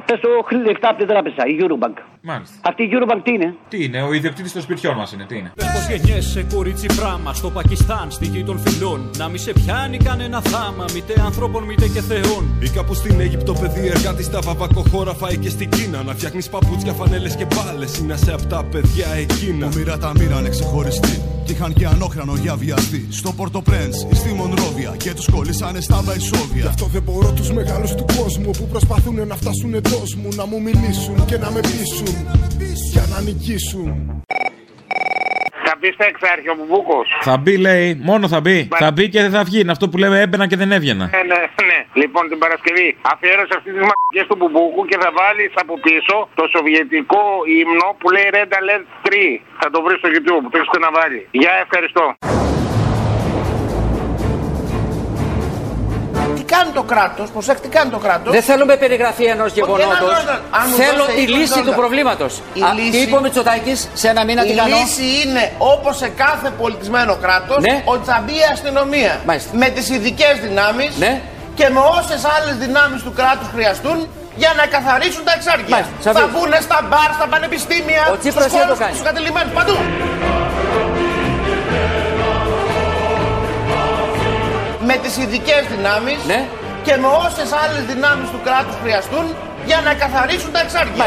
πες 0.06 0.20
το 0.20 0.30
λεφτά 0.66 0.90
από 0.90 0.98
την 0.98 1.08
τράπεζα, 1.08 1.46
η 1.46 1.58
Eurobank. 1.62 2.13
Μάλιστα. 2.26 2.56
Αυτή 2.62 2.84
η 2.84 2.90
Eurobank 2.92 3.22
τι 3.24 3.32
είναι; 3.32 3.56
Τι 3.70 3.84
είναι, 3.84 4.02
ο 4.02 4.14
ιδιοκτήτης 4.14 4.52
των 4.54 4.62
σπιτιών 4.62 4.96
μας 4.96 5.12
είναι, 5.12 5.26
τι 5.26 5.38
είναι; 5.38 5.52
Πώ 5.56 5.94
γεννιέσαι 5.94 6.46
κορίτσι 6.54 6.86
πράμα 6.86 7.34
στο 7.34 7.50
Πακιστάν, 7.50 8.12
στη 8.12 8.26
γη 8.26 8.44
των 8.44 8.60
φυλών. 8.60 9.10
Να 9.18 9.28
μη 9.28 9.38
σε 9.38 9.54
πιάνει 9.54 9.98
κανένα 9.98 10.42
θάμα, 10.42 10.86
μήτε 10.94 11.22
ανθρώπων 11.26 11.64
μήτε 11.64 11.88
και 11.88 12.02
θεών. 12.02 12.44
Ή 12.60 12.70
κάπου 12.70 12.94
στην 12.94 13.20
Αίγυπτο, 13.20 13.54
παιδί 13.54 13.88
εργάτης 13.88 14.26
στα 14.26 14.40
βαβακοχώρα 14.42 15.14
φάει 15.14 15.38
και 15.38 15.50
στην 15.50 15.70
Κίνα. 15.70 16.04
Να 16.04 16.14
φτιάχνεις 16.14 16.50
παπούτσια, 16.50 16.94
φανέλες 16.94 17.36
και 17.36 17.46
μπάλες. 17.46 17.98
Είναι 17.98 18.18
σε 18.18 18.34
αυτά 18.34 18.64
παιδιά 18.64 19.08
εκείνα. 19.08 19.68
Που 19.68 19.78
μοίρα 19.78 19.98
τα 19.98 20.12
μοίρα 20.18 20.40
είναι 20.40 20.50
ξεχωριστή. 20.50 21.22
Κι 21.46 21.52
είχαν 21.52 21.74
και 21.74 21.86
ανόχρανο 21.86 22.36
για 22.36 22.56
βιαστή. 22.56 23.08
Στο 23.10 23.32
Πορτοπρέντ 23.32 23.94
ή 24.12 24.16
στη 24.16 24.34
Μονρόβια. 24.34 24.96
Και 24.98 25.14
τους 25.14 25.30
κολλήσανε 25.30 25.82
στα 25.82 26.02
Βαϊσόβια. 26.04 26.62
Γι' 26.62 26.68
αυτό 26.68 26.86
δεν 26.86 27.02
μπορώ 27.02 27.32
τους 27.32 27.52
μεγάλους 27.52 27.96
του 27.96 28.06
κόσμου 28.18 28.52
που 28.52 28.68
προσπαθούν 28.68 29.28
να 29.28 29.36
φτάσουν 29.36 29.74
εντό 29.74 30.02
μου. 30.22 30.30
Να 30.36 30.46
μου 30.46 30.62
μιλήσουν 30.62 31.26
και 31.26 31.38
να 31.38 31.52
με 31.52 31.60
πείσουν. 31.60 32.13
Για 32.94 33.04
να 33.12 33.18
νικήσουν. 33.28 33.90
Θα 35.66 35.74
μπει 35.80 35.90
στα 35.98 36.06
εξάρχεια 36.12 36.52
ο 36.54 36.56
Μπουμπούκος. 36.58 37.08
Θα 37.28 37.36
μπει, 37.42 37.54
λέει, 37.68 37.88
μόνο 38.10 38.26
θα 38.34 38.40
μπει. 38.44 38.58
Θα 38.84 38.90
μπει 38.94 39.06
και 39.14 39.22
δεν 39.26 39.32
θα 39.38 39.44
βγει. 39.48 39.60
Είναι 39.62 39.74
αυτό 39.76 39.86
που 39.90 39.98
λέμε 40.02 40.18
έμπαινα 40.26 40.46
και 40.50 40.58
δεν 40.62 40.72
έβγαινα. 40.78 41.06
Ναι, 41.16 41.24
ναι, 41.32 41.42
ναι. 41.70 41.80
Λοιπόν, 42.02 42.24
την 42.32 42.40
Παρασκευή 42.44 42.88
αφιέρωσε 43.12 43.54
αυτή 43.58 43.70
τις 43.76 43.84
μαγικέ 43.90 44.22
του 44.30 44.36
Μπουμπούκου 44.40 44.82
και 44.90 44.98
θα 45.04 45.10
βάλεις 45.20 45.52
από 45.64 45.74
πίσω 45.86 46.16
το 46.40 46.44
σοβιετικό 46.56 47.24
ύμνο 47.62 47.88
που 48.00 48.08
λέει 48.16 48.28
Red 48.36 48.52
Alert 48.60 48.86
3. 49.06 49.10
Θα 49.62 49.68
το 49.74 49.78
βρεις 49.84 49.98
στο 50.02 50.10
YouTube, 50.14 50.46
το 50.52 50.56
έχεις 50.60 50.80
να 50.86 50.92
βάλει. 50.98 51.20
Γεια, 51.42 51.54
ευχαριστώ. 51.66 52.06
Τι 56.54 56.60
κάνει 56.60 56.72
το 56.72 56.84
κράτος, 56.84 57.30
προσέξτε, 57.32 57.68
τι 57.68 57.76
κάνει 57.78 57.90
το 57.90 57.98
κράτος. 57.98 58.34
Δεν 58.34 58.42
θέλουμε 58.44 58.76
περιγραφή 58.76 59.24
ενός 59.24 59.52
γεγονότος. 59.54 60.14
αν 60.60 60.66
μου 60.70 60.76
Θέλω 60.76 60.98
δώσετε 60.98 61.14
τη 61.14 61.22
20 61.22 61.28
λύση 61.38 61.54
του 61.54 61.60
δόλαρα. 61.60 61.76
προβλήματος. 61.82 62.42
Η 62.54 62.62
λύση- 62.78 62.92
Τι 62.92 62.98
είπε 62.98 63.16
ο 63.16 63.22
Μητσοτάκης 63.22 63.80
σε 63.94 64.08
ένα 64.14 64.22
μήνα 64.26 64.44
Η 64.44 64.48
τι 64.50 64.54
κάνω. 64.56 64.76
λύση 64.76 65.06
είναι 65.26 65.44
όπως 65.58 65.98
σε 65.98 66.08
κάθε 66.24 66.50
πολιτισμένο 66.62 67.16
κράτος 67.24 67.58
Ναι. 67.64 67.82
ότι 67.86 68.06
θα 68.12 68.18
μπει 68.26 68.34
η 68.34 68.46
αστυνομία 68.52 69.14
με 69.52 69.68
τις 69.70 69.90
ειδικές 69.90 70.34
δυνάμεις 70.42 70.92
Ναι. 70.98 71.22
και 71.56 71.70
με 71.70 71.80
όσες 72.00 72.22
άλλες 72.36 72.56
δυνάμεις 72.66 73.00
του 73.04 73.14
κράτους 73.20 73.48
χρειαστούν 73.54 73.98
για 74.36 74.52
να 74.60 74.66
καθαρίσουν 74.66 75.24
τα 75.24 75.34
εξάρτητα. 75.38 75.70
Μάλιστα, 75.76 75.94
σαφής. 76.06 76.22
Θα 76.22 76.28
βγουν 76.34 76.52
στα 76.68 76.80
μπαρ, 76.90 77.10
στα 77.20 77.28
πανεπιστήμια, 77.34 78.04
Ο 78.14 78.18
Τσίπρας 78.18 78.46
στους 78.52 78.62
Με 84.96 85.00
τις 85.02 85.18
ειδικές 85.18 85.62
δυνάμεις 85.76 86.26
Ναι. 86.26 86.48
και 86.84 86.96
με 87.02 87.08
όσες 87.26 87.50
άλλες 87.62 87.84
δυνάμεις 87.94 88.30
του 88.30 88.40
κράτους 88.44 88.76
χρειαστούν 88.84 89.26
για 89.66 89.82
να 89.86 89.94
καθαρίσουν 89.94 90.52
τα 90.52 90.60
εξάρτητα. 90.60 91.06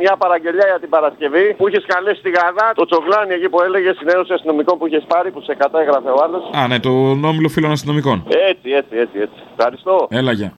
Μια 0.00 0.16
παραγγελιά 0.18 0.66
για 0.66 0.78
την 0.80 0.88
Παρασκευή 0.88 1.54
που 1.58 1.68
είχε 1.68 1.80
καλέσει 1.86 2.18
στη 2.18 2.30
Γαδά 2.30 2.72
το 2.74 2.84
τσογλάνι 2.84 3.32
εκεί 3.34 3.48
που 3.48 3.60
έλεγε 3.62 3.92
συνένωση 3.98 4.32
αστυνομικών 4.32 4.78
που 4.78 4.86
είχες 4.86 5.04
πάρει 5.08 5.30
που 5.30 5.40
σε 5.40 5.54
κατέγραφε 5.54 6.08
ο 6.08 6.18
άλλος. 6.24 6.42
Α, 6.62 6.66
ναι, 6.68 6.78
το 6.80 6.90
νόμιλο 7.24 7.48
φίλων 7.48 7.70
αστυνομικών. 7.70 8.24
Έτσι, 8.50 8.70
έτσι, 8.70 8.96
έτσι, 8.96 9.18
έτσι. 9.20 9.38
Ευχαριστώ. 9.56 10.06
Έλα, 10.10 10.32
γεια. 10.32 10.52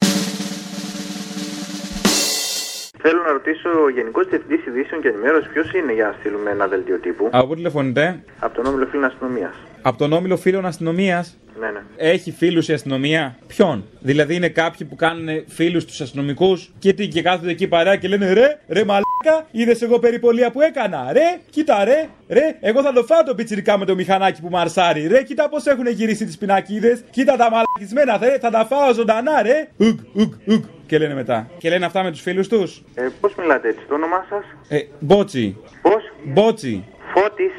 Θέλω 3.02 3.22
να 3.26 3.32
ρωτήσω 3.32 3.68
ο 3.84 3.88
Γενικός 3.90 4.26
Διευθυντής 4.28 4.66
Ειδήσεων 4.66 5.00
και 5.02 5.08
Ενημέρωσης 5.08 5.50
ποιος 5.52 5.72
είναι 5.72 5.92
για 5.92 6.06
να 6.06 6.14
στείλουμε 6.18 6.50
ένα 6.50 6.66
δελτίο 6.66 6.98
τύπου; 6.98 7.28
Από 7.30 7.46
πού 7.46 7.54
τηλεφωνείτε; 7.54 8.22
Από 8.38 8.54
τον 8.54 8.66
Όμιλο 8.66 8.86
Φίλων 8.86 9.04
Αστυνομίας. 9.04 9.54
Από 9.82 9.98
τον 9.98 10.12
όμιλο 10.12 10.36
φίλων 10.36 10.66
αστυνομίας; 10.66 11.38
Ναι, 11.60 11.70
ναι. 11.70 11.80
Έχει 11.96 12.30
φίλους 12.32 12.68
η 12.68 12.72
αστυνομία; 12.72 13.36
Ποιον; 13.46 13.84
Δηλαδή 14.00 14.34
είναι 14.34 14.48
κάποιοι 14.48 14.86
που 14.86 14.96
κάνουν 14.96 15.28
φίλους 15.48 15.84
τους 15.84 16.00
αστυνομικούς 16.00 16.72
και 16.78 16.92
τι 16.92 17.08
και 17.08 17.22
κάθονται 17.22 17.50
εκεί 17.50 17.68
παρέα 17.68 17.96
και 17.96 18.08
λένε 18.08 18.32
ρε, 18.32 18.60
ρε 18.68 18.84
μαλάκα, 18.84 19.46
είδες 19.50 19.82
εγώ 19.82 19.98
περιπολία 19.98 20.50
που 20.50 20.60
έκανα. 20.60 21.12
Ρε, 21.12 21.40
κοίτα 21.50 21.84
ρε, 21.84 22.08
ρε, 22.28 22.56
εγώ 22.60 22.82
θα 22.82 22.92
το 22.92 23.02
φάω 23.04 23.22
το 23.22 23.34
πιτσιρικά 23.34 23.78
με 23.78 23.84
το 23.84 23.94
μηχανάκι 23.94 24.40
που 24.40 24.48
μαρσάρει. 24.50 25.06
Ρε, 25.06 25.22
κοίτα 25.22 25.48
πώς 25.48 25.66
έχουν 25.66 25.86
γυρίσει 25.86 26.24
τις 26.24 26.38
πινακίδες. 26.38 27.02
Κοίτα 27.10 27.36
τα 27.36 27.48
μαλακισμένα, 27.50 28.18
ρε, 28.28 28.38
θα 28.38 28.50
τα 28.50 28.64
φάω 28.64 28.92
ζωντανά, 28.92 29.42
ρε. 29.42 29.68
Ουγ, 29.76 29.94
ουγ, 30.12 30.32
ουγ. 30.46 30.62
Και 30.90 30.98
λένε 30.98 31.14
μετά. 31.14 31.50
Και 31.58 31.68
λένε 31.68 31.84
αυτά 31.84 32.02
με 32.02 32.10
τους 32.10 32.20
φίλους 32.20 32.48
τους. 32.48 32.82
Ε, 32.94 33.08
Πώς 33.20 33.34
μιλάτε 33.34 33.68
έτσι, 33.68 33.84
το 33.88 33.94
όνομά 33.94 34.26
σας; 34.28 34.44
Ε, 34.68 34.78
μπότσι. 35.00 35.56
Πώς; 35.82 36.02
Μπότσι. 36.24 36.84
Φώτης. 37.14 37.52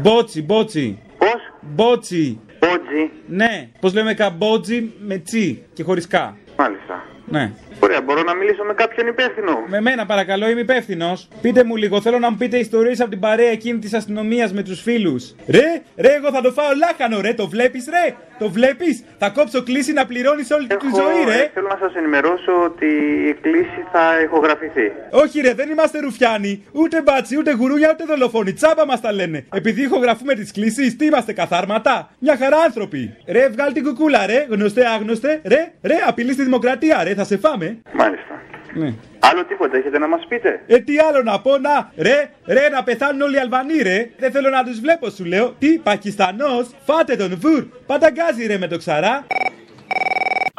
Μπότσι, 0.00 0.42
μπότσι. 0.42 0.98
Πώς; 1.18 1.52
Μπότσι. 1.60 2.40
Μπότζι. 2.60 3.10
Ναι, 3.26 3.68
πώς 3.80 3.94
λέμε 3.94 4.14
καμπότζι 4.14 4.92
με 4.98 5.16
τσι 5.18 5.62
και 5.72 5.82
χωρίς 5.82 6.06
κα. 6.06 6.36
Μάλιστα. 6.56 7.04
Ναι. 7.26 7.52
Ωραία, 7.80 8.00
μπορώ 8.00 8.22
να 8.22 8.34
μιλήσω 8.34 8.64
με 8.64 8.74
κάποιον 8.74 9.06
υπεύθυνο; 9.06 9.64
Με 9.66 9.80
μένα 9.80 10.06
παρακαλώ, 10.06 10.48
είμαι 10.48 10.60
υπεύθυνος. 10.60 11.28
Πείτε 11.42 11.64
μου 11.64 11.76
λίγο, 11.76 12.00
θέλω 12.00 12.18
να 12.18 12.30
μου 12.30 12.36
πείτε 12.36 12.56
ιστορίες 12.58 13.00
από 13.00 13.10
την 13.10 13.20
παρέα 13.20 13.50
εκείνη 13.50 13.78
της 13.78 13.94
αστυνομίας 13.94 14.52
με 14.52 14.62
τους 14.62 14.80
φίλους. 14.82 15.34
Ρε, 15.46 15.82
ρε, 15.96 16.14
εγώ 16.14 16.30
θα 16.30 16.40
το 16.40 16.52
φάω 16.52 16.66
λάχανο, 16.76 17.20
ρε, 17.20 17.34
το 17.34 17.48
βλέπεις, 17.48 17.88
ρε. 17.90 18.14
Το 18.38 18.48
βλέπεις, 18.50 19.04
θα 19.18 19.28
κόψω 19.30 19.62
κλίση 19.62 19.92
να 19.92 20.06
πληρώνεις 20.06 20.50
όλη 20.50 20.66
τη 20.66 20.76
ζωή, 20.94 21.24
ρε. 21.36 21.42
Ε, 21.42 21.50
θέλω 21.54 21.68
να 21.68 21.78
σας 21.80 21.94
ενημερώσω 21.94 22.52
ότι 22.64 22.86
η 23.30 23.34
κλήση 23.40 23.80
θα 23.92 24.20
ηχογραφηθεί. 24.24 24.92
Όχι, 25.10 25.40
ρε, 25.40 25.54
δεν 25.54 25.70
είμαστε 25.70 26.00
ρουφιάνοι. 26.00 26.64
Ούτε 26.72 27.02
μπάτσι, 27.02 27.36
ούτε 27.38 27.52
γουρούνια, 27.52 27.90
ούτε 27.92 28.04
δολοφόνοι. 28.04 28.52
Τσάμπα 28.52 28.86
μας 28.86 29.00
τα 29.00 29.12
λένε. 29.12 29.44
Επειδή 29.52 29.82
ηχογραφούμε 29.82 30.34
τις 30.34 30.52
κλήσει, 30.52 30.96
τι 30.96 31.04
είμαστε 31.04 31.32
καθάρματα; 31.32 32.10
Μια 32.18 32.36
χαρά 32.36 32.56
άνθρωποι. 32.56 33.16
Ρε, 33.26 33.48
βγάλ 33.48 33.72
την 33.72 33.84
κουκούλα, 33.84 34.26
ρε. 34.26 34.46
Γνωστέ, 34.50 34.86
άγνωστε. 34.86 35.40
Ρε, 35.44 35.72
ρε, 35.82 35.96
απειλή 36.06 36.32
στη 36.32 36.42
δημοκρατία, 36.42 37.02
ρε. 37.04 37.14
Θα 37.14 37.24
σε 37.24 37.36
φάμε. 37.36 37.65
Μάλιστα. 37.92 38.34
Ναι. 38.74 38.94
Άλλο 39.18 39.44
τίποτα 39.44 39.76
έχετε 39.76 39.98
να 39.98 40.08
μας 40.08 40.26
πείτε; 40.28 40.60
Ε, 40.66 40.78
τι 40.78 40.98
άλλο 40.98 41.22
να 41.22 41.40
πω, 41.40 41.58
να, 41.58 41.90
ρε, 41.96 42.30
ρε, 42.46 42.68
να 42.68 42.82
πεθάνουν 42.82 43.20
όλοι 43.20 43.36
οι 43.36 43.38
Αλβανοί, 43.38 43.78
ρε. 43.82 44.10
Δεν 44.18 44.30
θέλω 44.30 44.48
να 44.50 44.64
τους 44.64 44.80
βλέπω, 44.80 45.10
σου 45.10 45.24
λέω. 45.24 45.54
Τι, 45.58 45.78
Πακιστανός, 45.78 46.70
φάτε 46.84 47.16
τον 47.16 47.38
βουρ. 47.38 47.64
Πανταγκάζει, 47.86 48.46
ρε, 48.46 48.58
με 48.58 48.66
το 48.68 48.78
ξαρά. 48.78 49.26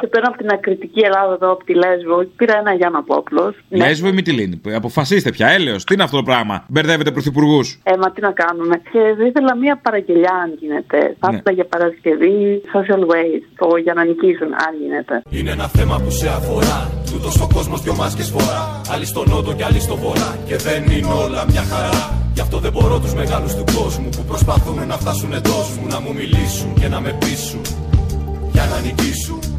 Και 0.00 0.06
πέρα 0.06 0.26
από 0.28 0.36
την 0.36 0.48
ακριτική 0.56 1.00
Ελλάδα 1.00 1.32
εδώ 1.32 1.50
από 1.52 1.64
τη 1.64 1.74
Λέσβο, 1.74 2.16
πήρα 2.36 2.54
ένα 2.58 2.72
Γιάννα 2.72 3.02
Πόπλο. 3.02 3.54
Λέσβο 3.68 4.08
ή 4.08 4.12
Μυτιλίνη; 4.12 4.60
Αποφασίστε 4.74 5.30
πια, 5.30 5.48
έλεος. 5.48 5.84
Τι 5.84 5.94
είναι 5.94 6.02
αυτό 6.02 6.16
το 6.16 6.22
πράγμα; 6.22 6.64
Μπερδεύετε 6.68 7.10
πρωθυπουργούς; 7.10 7.80
Ε, 7.82 7.96
μα 8.02 8.10
τι 8.12 8.20
να 8.20 8.32
κάνουμε. 8.32 8.76
Και 8.92 9.00
θα 9.18 9.24
ήθελα 9.30 9.56
μία 9.56 9.76
παραγγελιά, 9.82 10.32
αν 10.44 10.50
γίνεται. 10.60 11.16
Θα 11.20 11.28
ήθελα 11.32 11.52
για 11.58 11.64
Παρασκευή 11.64 12.62
Social 12.74 13.02
Waste, 13.10 13.46
το 13.58 13.76
για 13.76 13.94
να 13.94 14.04
νικήσουν, 14.04 14.50
αν 14.66 14.72
γίνεται. 14.82 15.22
Είναι 15.30 15.50
ένα 15.50 15.68
θέμα 15.68 16.00
που 16.02 16.10
σε 16.10 16.28
αφορά. 16.28 16.78
Τούτος 17.12 17.40
ο 17.40 17.48
κόσμος 17.54 17.82
δυο 17.82 17.94
μάσκες 17.94 18.28
φορά. 18.30 18.80
Άλλοι 18.92 19.06
στο 19.12 19.24
νότο 19.26 19.52
και 19.54 19.64
άλλοι 19.64 19.80
στο 19.80 19.96
βορρά. 19.96 20.30
Και 20.48 20.56
δεν 20.56 20.82
είναι 20.84 21.12
όλα 21.24 21.44
μια 21.50 21.62
χαρά. 21.62 22.00
Γι' 22.34 22.40
αυτό 22.40 22.58
δεν 22.58 22.72
μπορώ 22.72 22.98
τους 23.00 23.14
μεγάλους 23.14 23.54
του 23.54 23.64
κόσμου 23.76 24.08
που 24.16 24.24
προσπαθούν 24.30 24.86
να 24.86 24.96
φτάσουν 25.02 25.32
εντός 25.32 25.66
μου. 25.76 25.86
Να 25.88 26.00
μου 26.00 26.12
μιλήσουν 26.14 26.74
και 26.80 26.88
να 26.88 27.00
με 27.00 27.16
πείσουν. 27.20 27.62
Για 28.52 28.64
να 28.72 28.80
νικήσουν. 28.80 29.57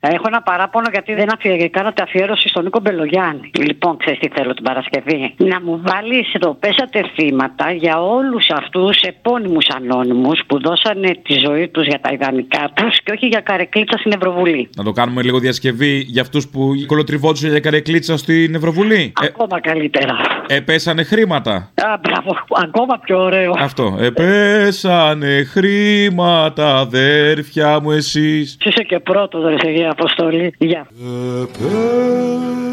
Έχω 0.00 0.24
ένα 0.26 0.42
παράπονο 0.42 0.86
γιατί 0.92 1.14
δεν 1.14 1.32
αφιε... 1.32 1.68
κάνατε 1.68 2.02
αφιέρωση 2.02 2.48
στον 2.48 2.64
Νίκο 2.64 2.80
Μπελογιάννη. 2.82 3.50
Λοιπόν, 3.58 3.96
ξέρεις 3.96 4.18
τι 4.18 4.28
θέλω 4.34 4.54
την 4.54 4.64
Παρασκευή. 4.64 5.34
Να 5.36 5.60
μου 5.60 5.80
βάλεις 5.86 6.34
εδώ 6.34 6.54
πέσατε 6.54 7.02
θύματα 7.14 7.72
για 7.72 8.02
όλους 8.02 8.46
αυτούς 8.50 9.00
επώνυμους 9.00 9.66
ανώνυμους 9.68 10.40
που 10.46 10.60
δώσανε 10.60 11.10
τη 11.22 11.34
ζωή 11.46 11.68
τους 11.68 11.86
για 11.86 12.00
τα 12.00 12.10
ιδανικά 12.12 12.70
τους 12.74 13.02
και 13.02 13.12
όχι 13.12 13.26
για 13.26 13.40
καρεκλίτσα 13.40 13.98
στην 13.98 14.12
Ευρωβουλή. 14.12 14.70
Να 14.76 14.84
το 14.84 14.92
κάνουμε 14.92 15.22
λίγο 15.22 15.38
διασκευή 15.38 16.04
για 16.06 16.22
αυτούς 16.22 16.48
που 16.48 16.72
κολοτριβόντουσαν 16.86 17.50
για 17.50 17.60
καρεκλίτσα 17.60 18.16
στην 18.16 18.54
Ευρωβουλή. 18.54 19.12
Ε, 19.22 19.26
Ακόμα 19.26 19.60
καλύτερα. 19.60 20.16
επέσανε 20.46 21.02
χρήματα. 21.02 21.52
Α, 21.74 21.98
μπράβο, 22.00 22.36
ακόμα 22.62 22.98
πιο 23.04 23.18
ωραίο. 23.22 23.52
Αυτό. 23.58 23.96
Επέσανε 24.00 25.44
χρήματα, 25.44 26.78
αδέρφια 26.78 27.80
μου 27.80 27.90
εσείς. 27.90 28.56
Είσαι 28.64 28.82
και 28.82 28.98
πρώτος, 28.98 29.44
ρε 29.44 29.56
σε 29.88 29.94
γεια 29.94 30.04
αποστολή. 30.04 30.54
Γεια. 30.58 30.86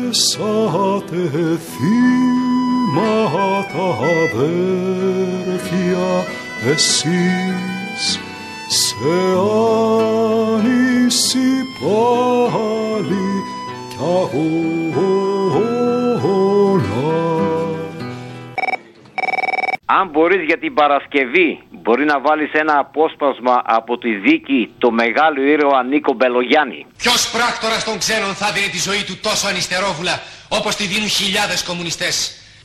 Πέσατε 0.06 1.22
θύματα 1.70 3.18
αδέρφια 4.34 6.10
εσείς 6.74 8.20
σε 8.68 9.18
άνηση 10.56 11.50
πάλι 11.82 13.28
κι 13.90 13.98
αγώνα. 14.00 15.56
Αν 19.86 20.10
μπορείς 20.10 20.46
για 20.46 20.60
την 20.60 20.74
Παρασκευή 20.74 21.60
μπορεί 21.72 22.06
να 22.06 22.20
βάλεις 22.20 22.52
ένα 22.54 22.80
απόσπασμα 22.80 23.62
από 23.66 23.98
τη 23.98 24.16
δίκη 24.16 24.74
το 24.78 24.92
μεγάλο 24.92 25.42
ήρωα 25.42 25.84
Νίκο 25.84 26.14
Μπελογιάννη. 26.14 26.86
Ποιος 26.98 27.30
πράκτορας 27.30 27.84
των 27.84 27.98
ξένων 27.98 28.34
θα 28.34 28.52
δίνει 28.52 28.70
τη 28.70 28.80
ζωή 28.80 29.04
του 29.04 29.18
τόσο 29.18 29.48
ανιστερόβουλα 29.48 30.22
όπως 30.48 30.76
τη 30.76 30.86
δίνουν 30.86 31.10
χιλιάδες 31.10 31.64
κομμουνιστές; 31.64 32.16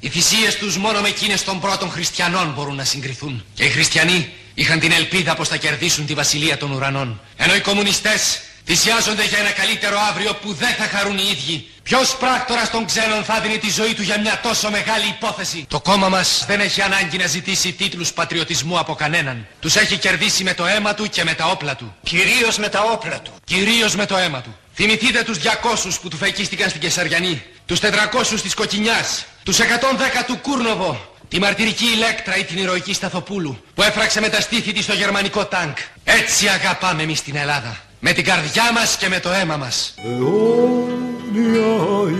Οι 0.00 0.08
θυσίες 0.08 0.56
τους 0.58 0.78
μόνο 0.78 1.00
με 1.00 1.08
εκείνες 1.08 1.44
των 1.44 1.60
πρώτων 1.60 1.90
χριστιανών 1.90 2.52
μπορούν 2.54 2.74
να 2.74 2.84
συγκριθούν. 2.84 3.44
Και 3.54 3.64
οι 3.64 3.68
χριστιανοί 3.68 4.32
είχαν 4.54 4.78
την 4.78 4.92
ελπίδα 4.92 5.34
πως 5.34 5.48
θα 5.48 5.56
κερδίσουν 5.56 6.06
τη 6.06 6.14
βασιλεία 6.14 6.56
των 6.56 6.70
ουρανών. 6.72 7.20
Ενώ 7.36 7.54
οι 7.54 7.60
κομμουνιστές 7.60 8.42
θυσιάζονται 8.64 9.24
για 9.24 9.38
ένα 9.38 9.50
καλύτερο 9.50 9.96
αύριο 10.10 10.34
που 10.42 10.52
δεν 10.52 10.68
θα 10.68 10.84
χαρούν 10.84 11.16
οι 11.18 11.26
ίδιοι. 11.30 11.68
Ποιος 11.90 12.16
πράκτορας 12.16 12.70
των 12.70 12.84
ξένων 12.84 13.24
θα 13.24 13.40
δίνει 13.40 13.58
τη 13.58 13.70
ζωή 13.70 13.94
του 13.94 14.02
για 14.02 14.20
μια 14.20 14.40
τόσο 14.42 14.70
μεγάλη 14.70 15.06
υπόθεση; 15.06 15.66
Το 15.68 15.80
κόμμα 15.80 16.08
μας 16.08 16.44
δεν 16.46 16.60
έχει 16.60 16.82
ανάγκη 16.82 17.16
να 17.18 17.26
ζητήσει 17.26 17.72
τίτλους 17.72 18.12
πατριωτισμού 18.12 18.78
από 18.78 18.94
κανέναν. 18.94 19.46
Τους 19.60 19.76
έχει 19.76 19.96
κερδίσει 19.96 20.44
με 20.44 20.54
το 20.54 20.66
αίμα 20.66 20.94
του 20.94 21.08
και 21.08 21.24
με 21.24 21.34
τα 21.34 21.46
όπλα 21.46 21.76
του. 21.76 21.94
Κυρίως 22.02 22.58
με 22.58 22.68
τα 22.68 22.82
όπλα 22.82 23.20
του. 23.20 23.32
Κυρίως 23.44 23.96
με 23.96 24.06
το 24.06 24.16
αίμα 24.16 24.40
του. 24.40 24.56
Θυμηθείτε 24.74 25.22
τους 25.22 25.38
200 25.38 25.98
που 26.02 26.08
του 26.08 26.16
φεκίστηκαν 26.16 26.68
στην 26.68 26.80
Κεσαριανή, 26.80 27.42
τους 27.66 27.80
400 27.80 28.40
της 28.42 28.54
Κοκκινιάς, 28.54 29.24
τους 29.42 29.58
110 29.58 30.24
του 30.26 30.36
Κούρνοβο, 30.36 31.14
τη 31.28 31.38
μαρτυρική 31.38 31.84
Ηλέκτρα 31.84 32.36
ή 32.36 32.44
την 32.44 32.58
ηρωική 32.58 32.92
Σταθοπούλου 32.92 33.64
που 33.74 33.82
έφραξε 33.82 34.20
με 34.20 34.28
τα 34.28 34.40
στήθη 34.40 34.72
της 34.72 34.84
στο 34.84 34.92
γερμανικό 34.92 35.44
τάγκ. 35.44 35.74
Έτσι 36.04 36.48
αγαπάμε 36.48 37.02
εμείς 37.02 37.22
την 37.22 37.36
Ελλάδα. 37.36 37.89
Με 38.02 38.12
την 38.12 38.24
καρδιά 38.24 38.72
μας 38.74 38.96
και 38.96 39.08
με 39.08 39.20
το 39.20 39.30
αίμα 39.30 39.56
μας. 39.56 39.94
αιώνια 39.96 41.30
η 42.08 42.14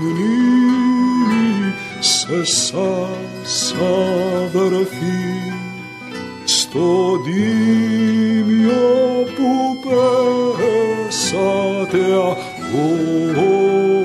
μνήμη 0.00 1.74
σε 2.00 2.44
σας 2.44 3.74
αδερφή 4.44 5.52
στο 6.44 7.18
τίμιο 7.24 8.84
που 9.36 9.78
πέσατε 11.08 11.98
αγώνα 12.12 13.95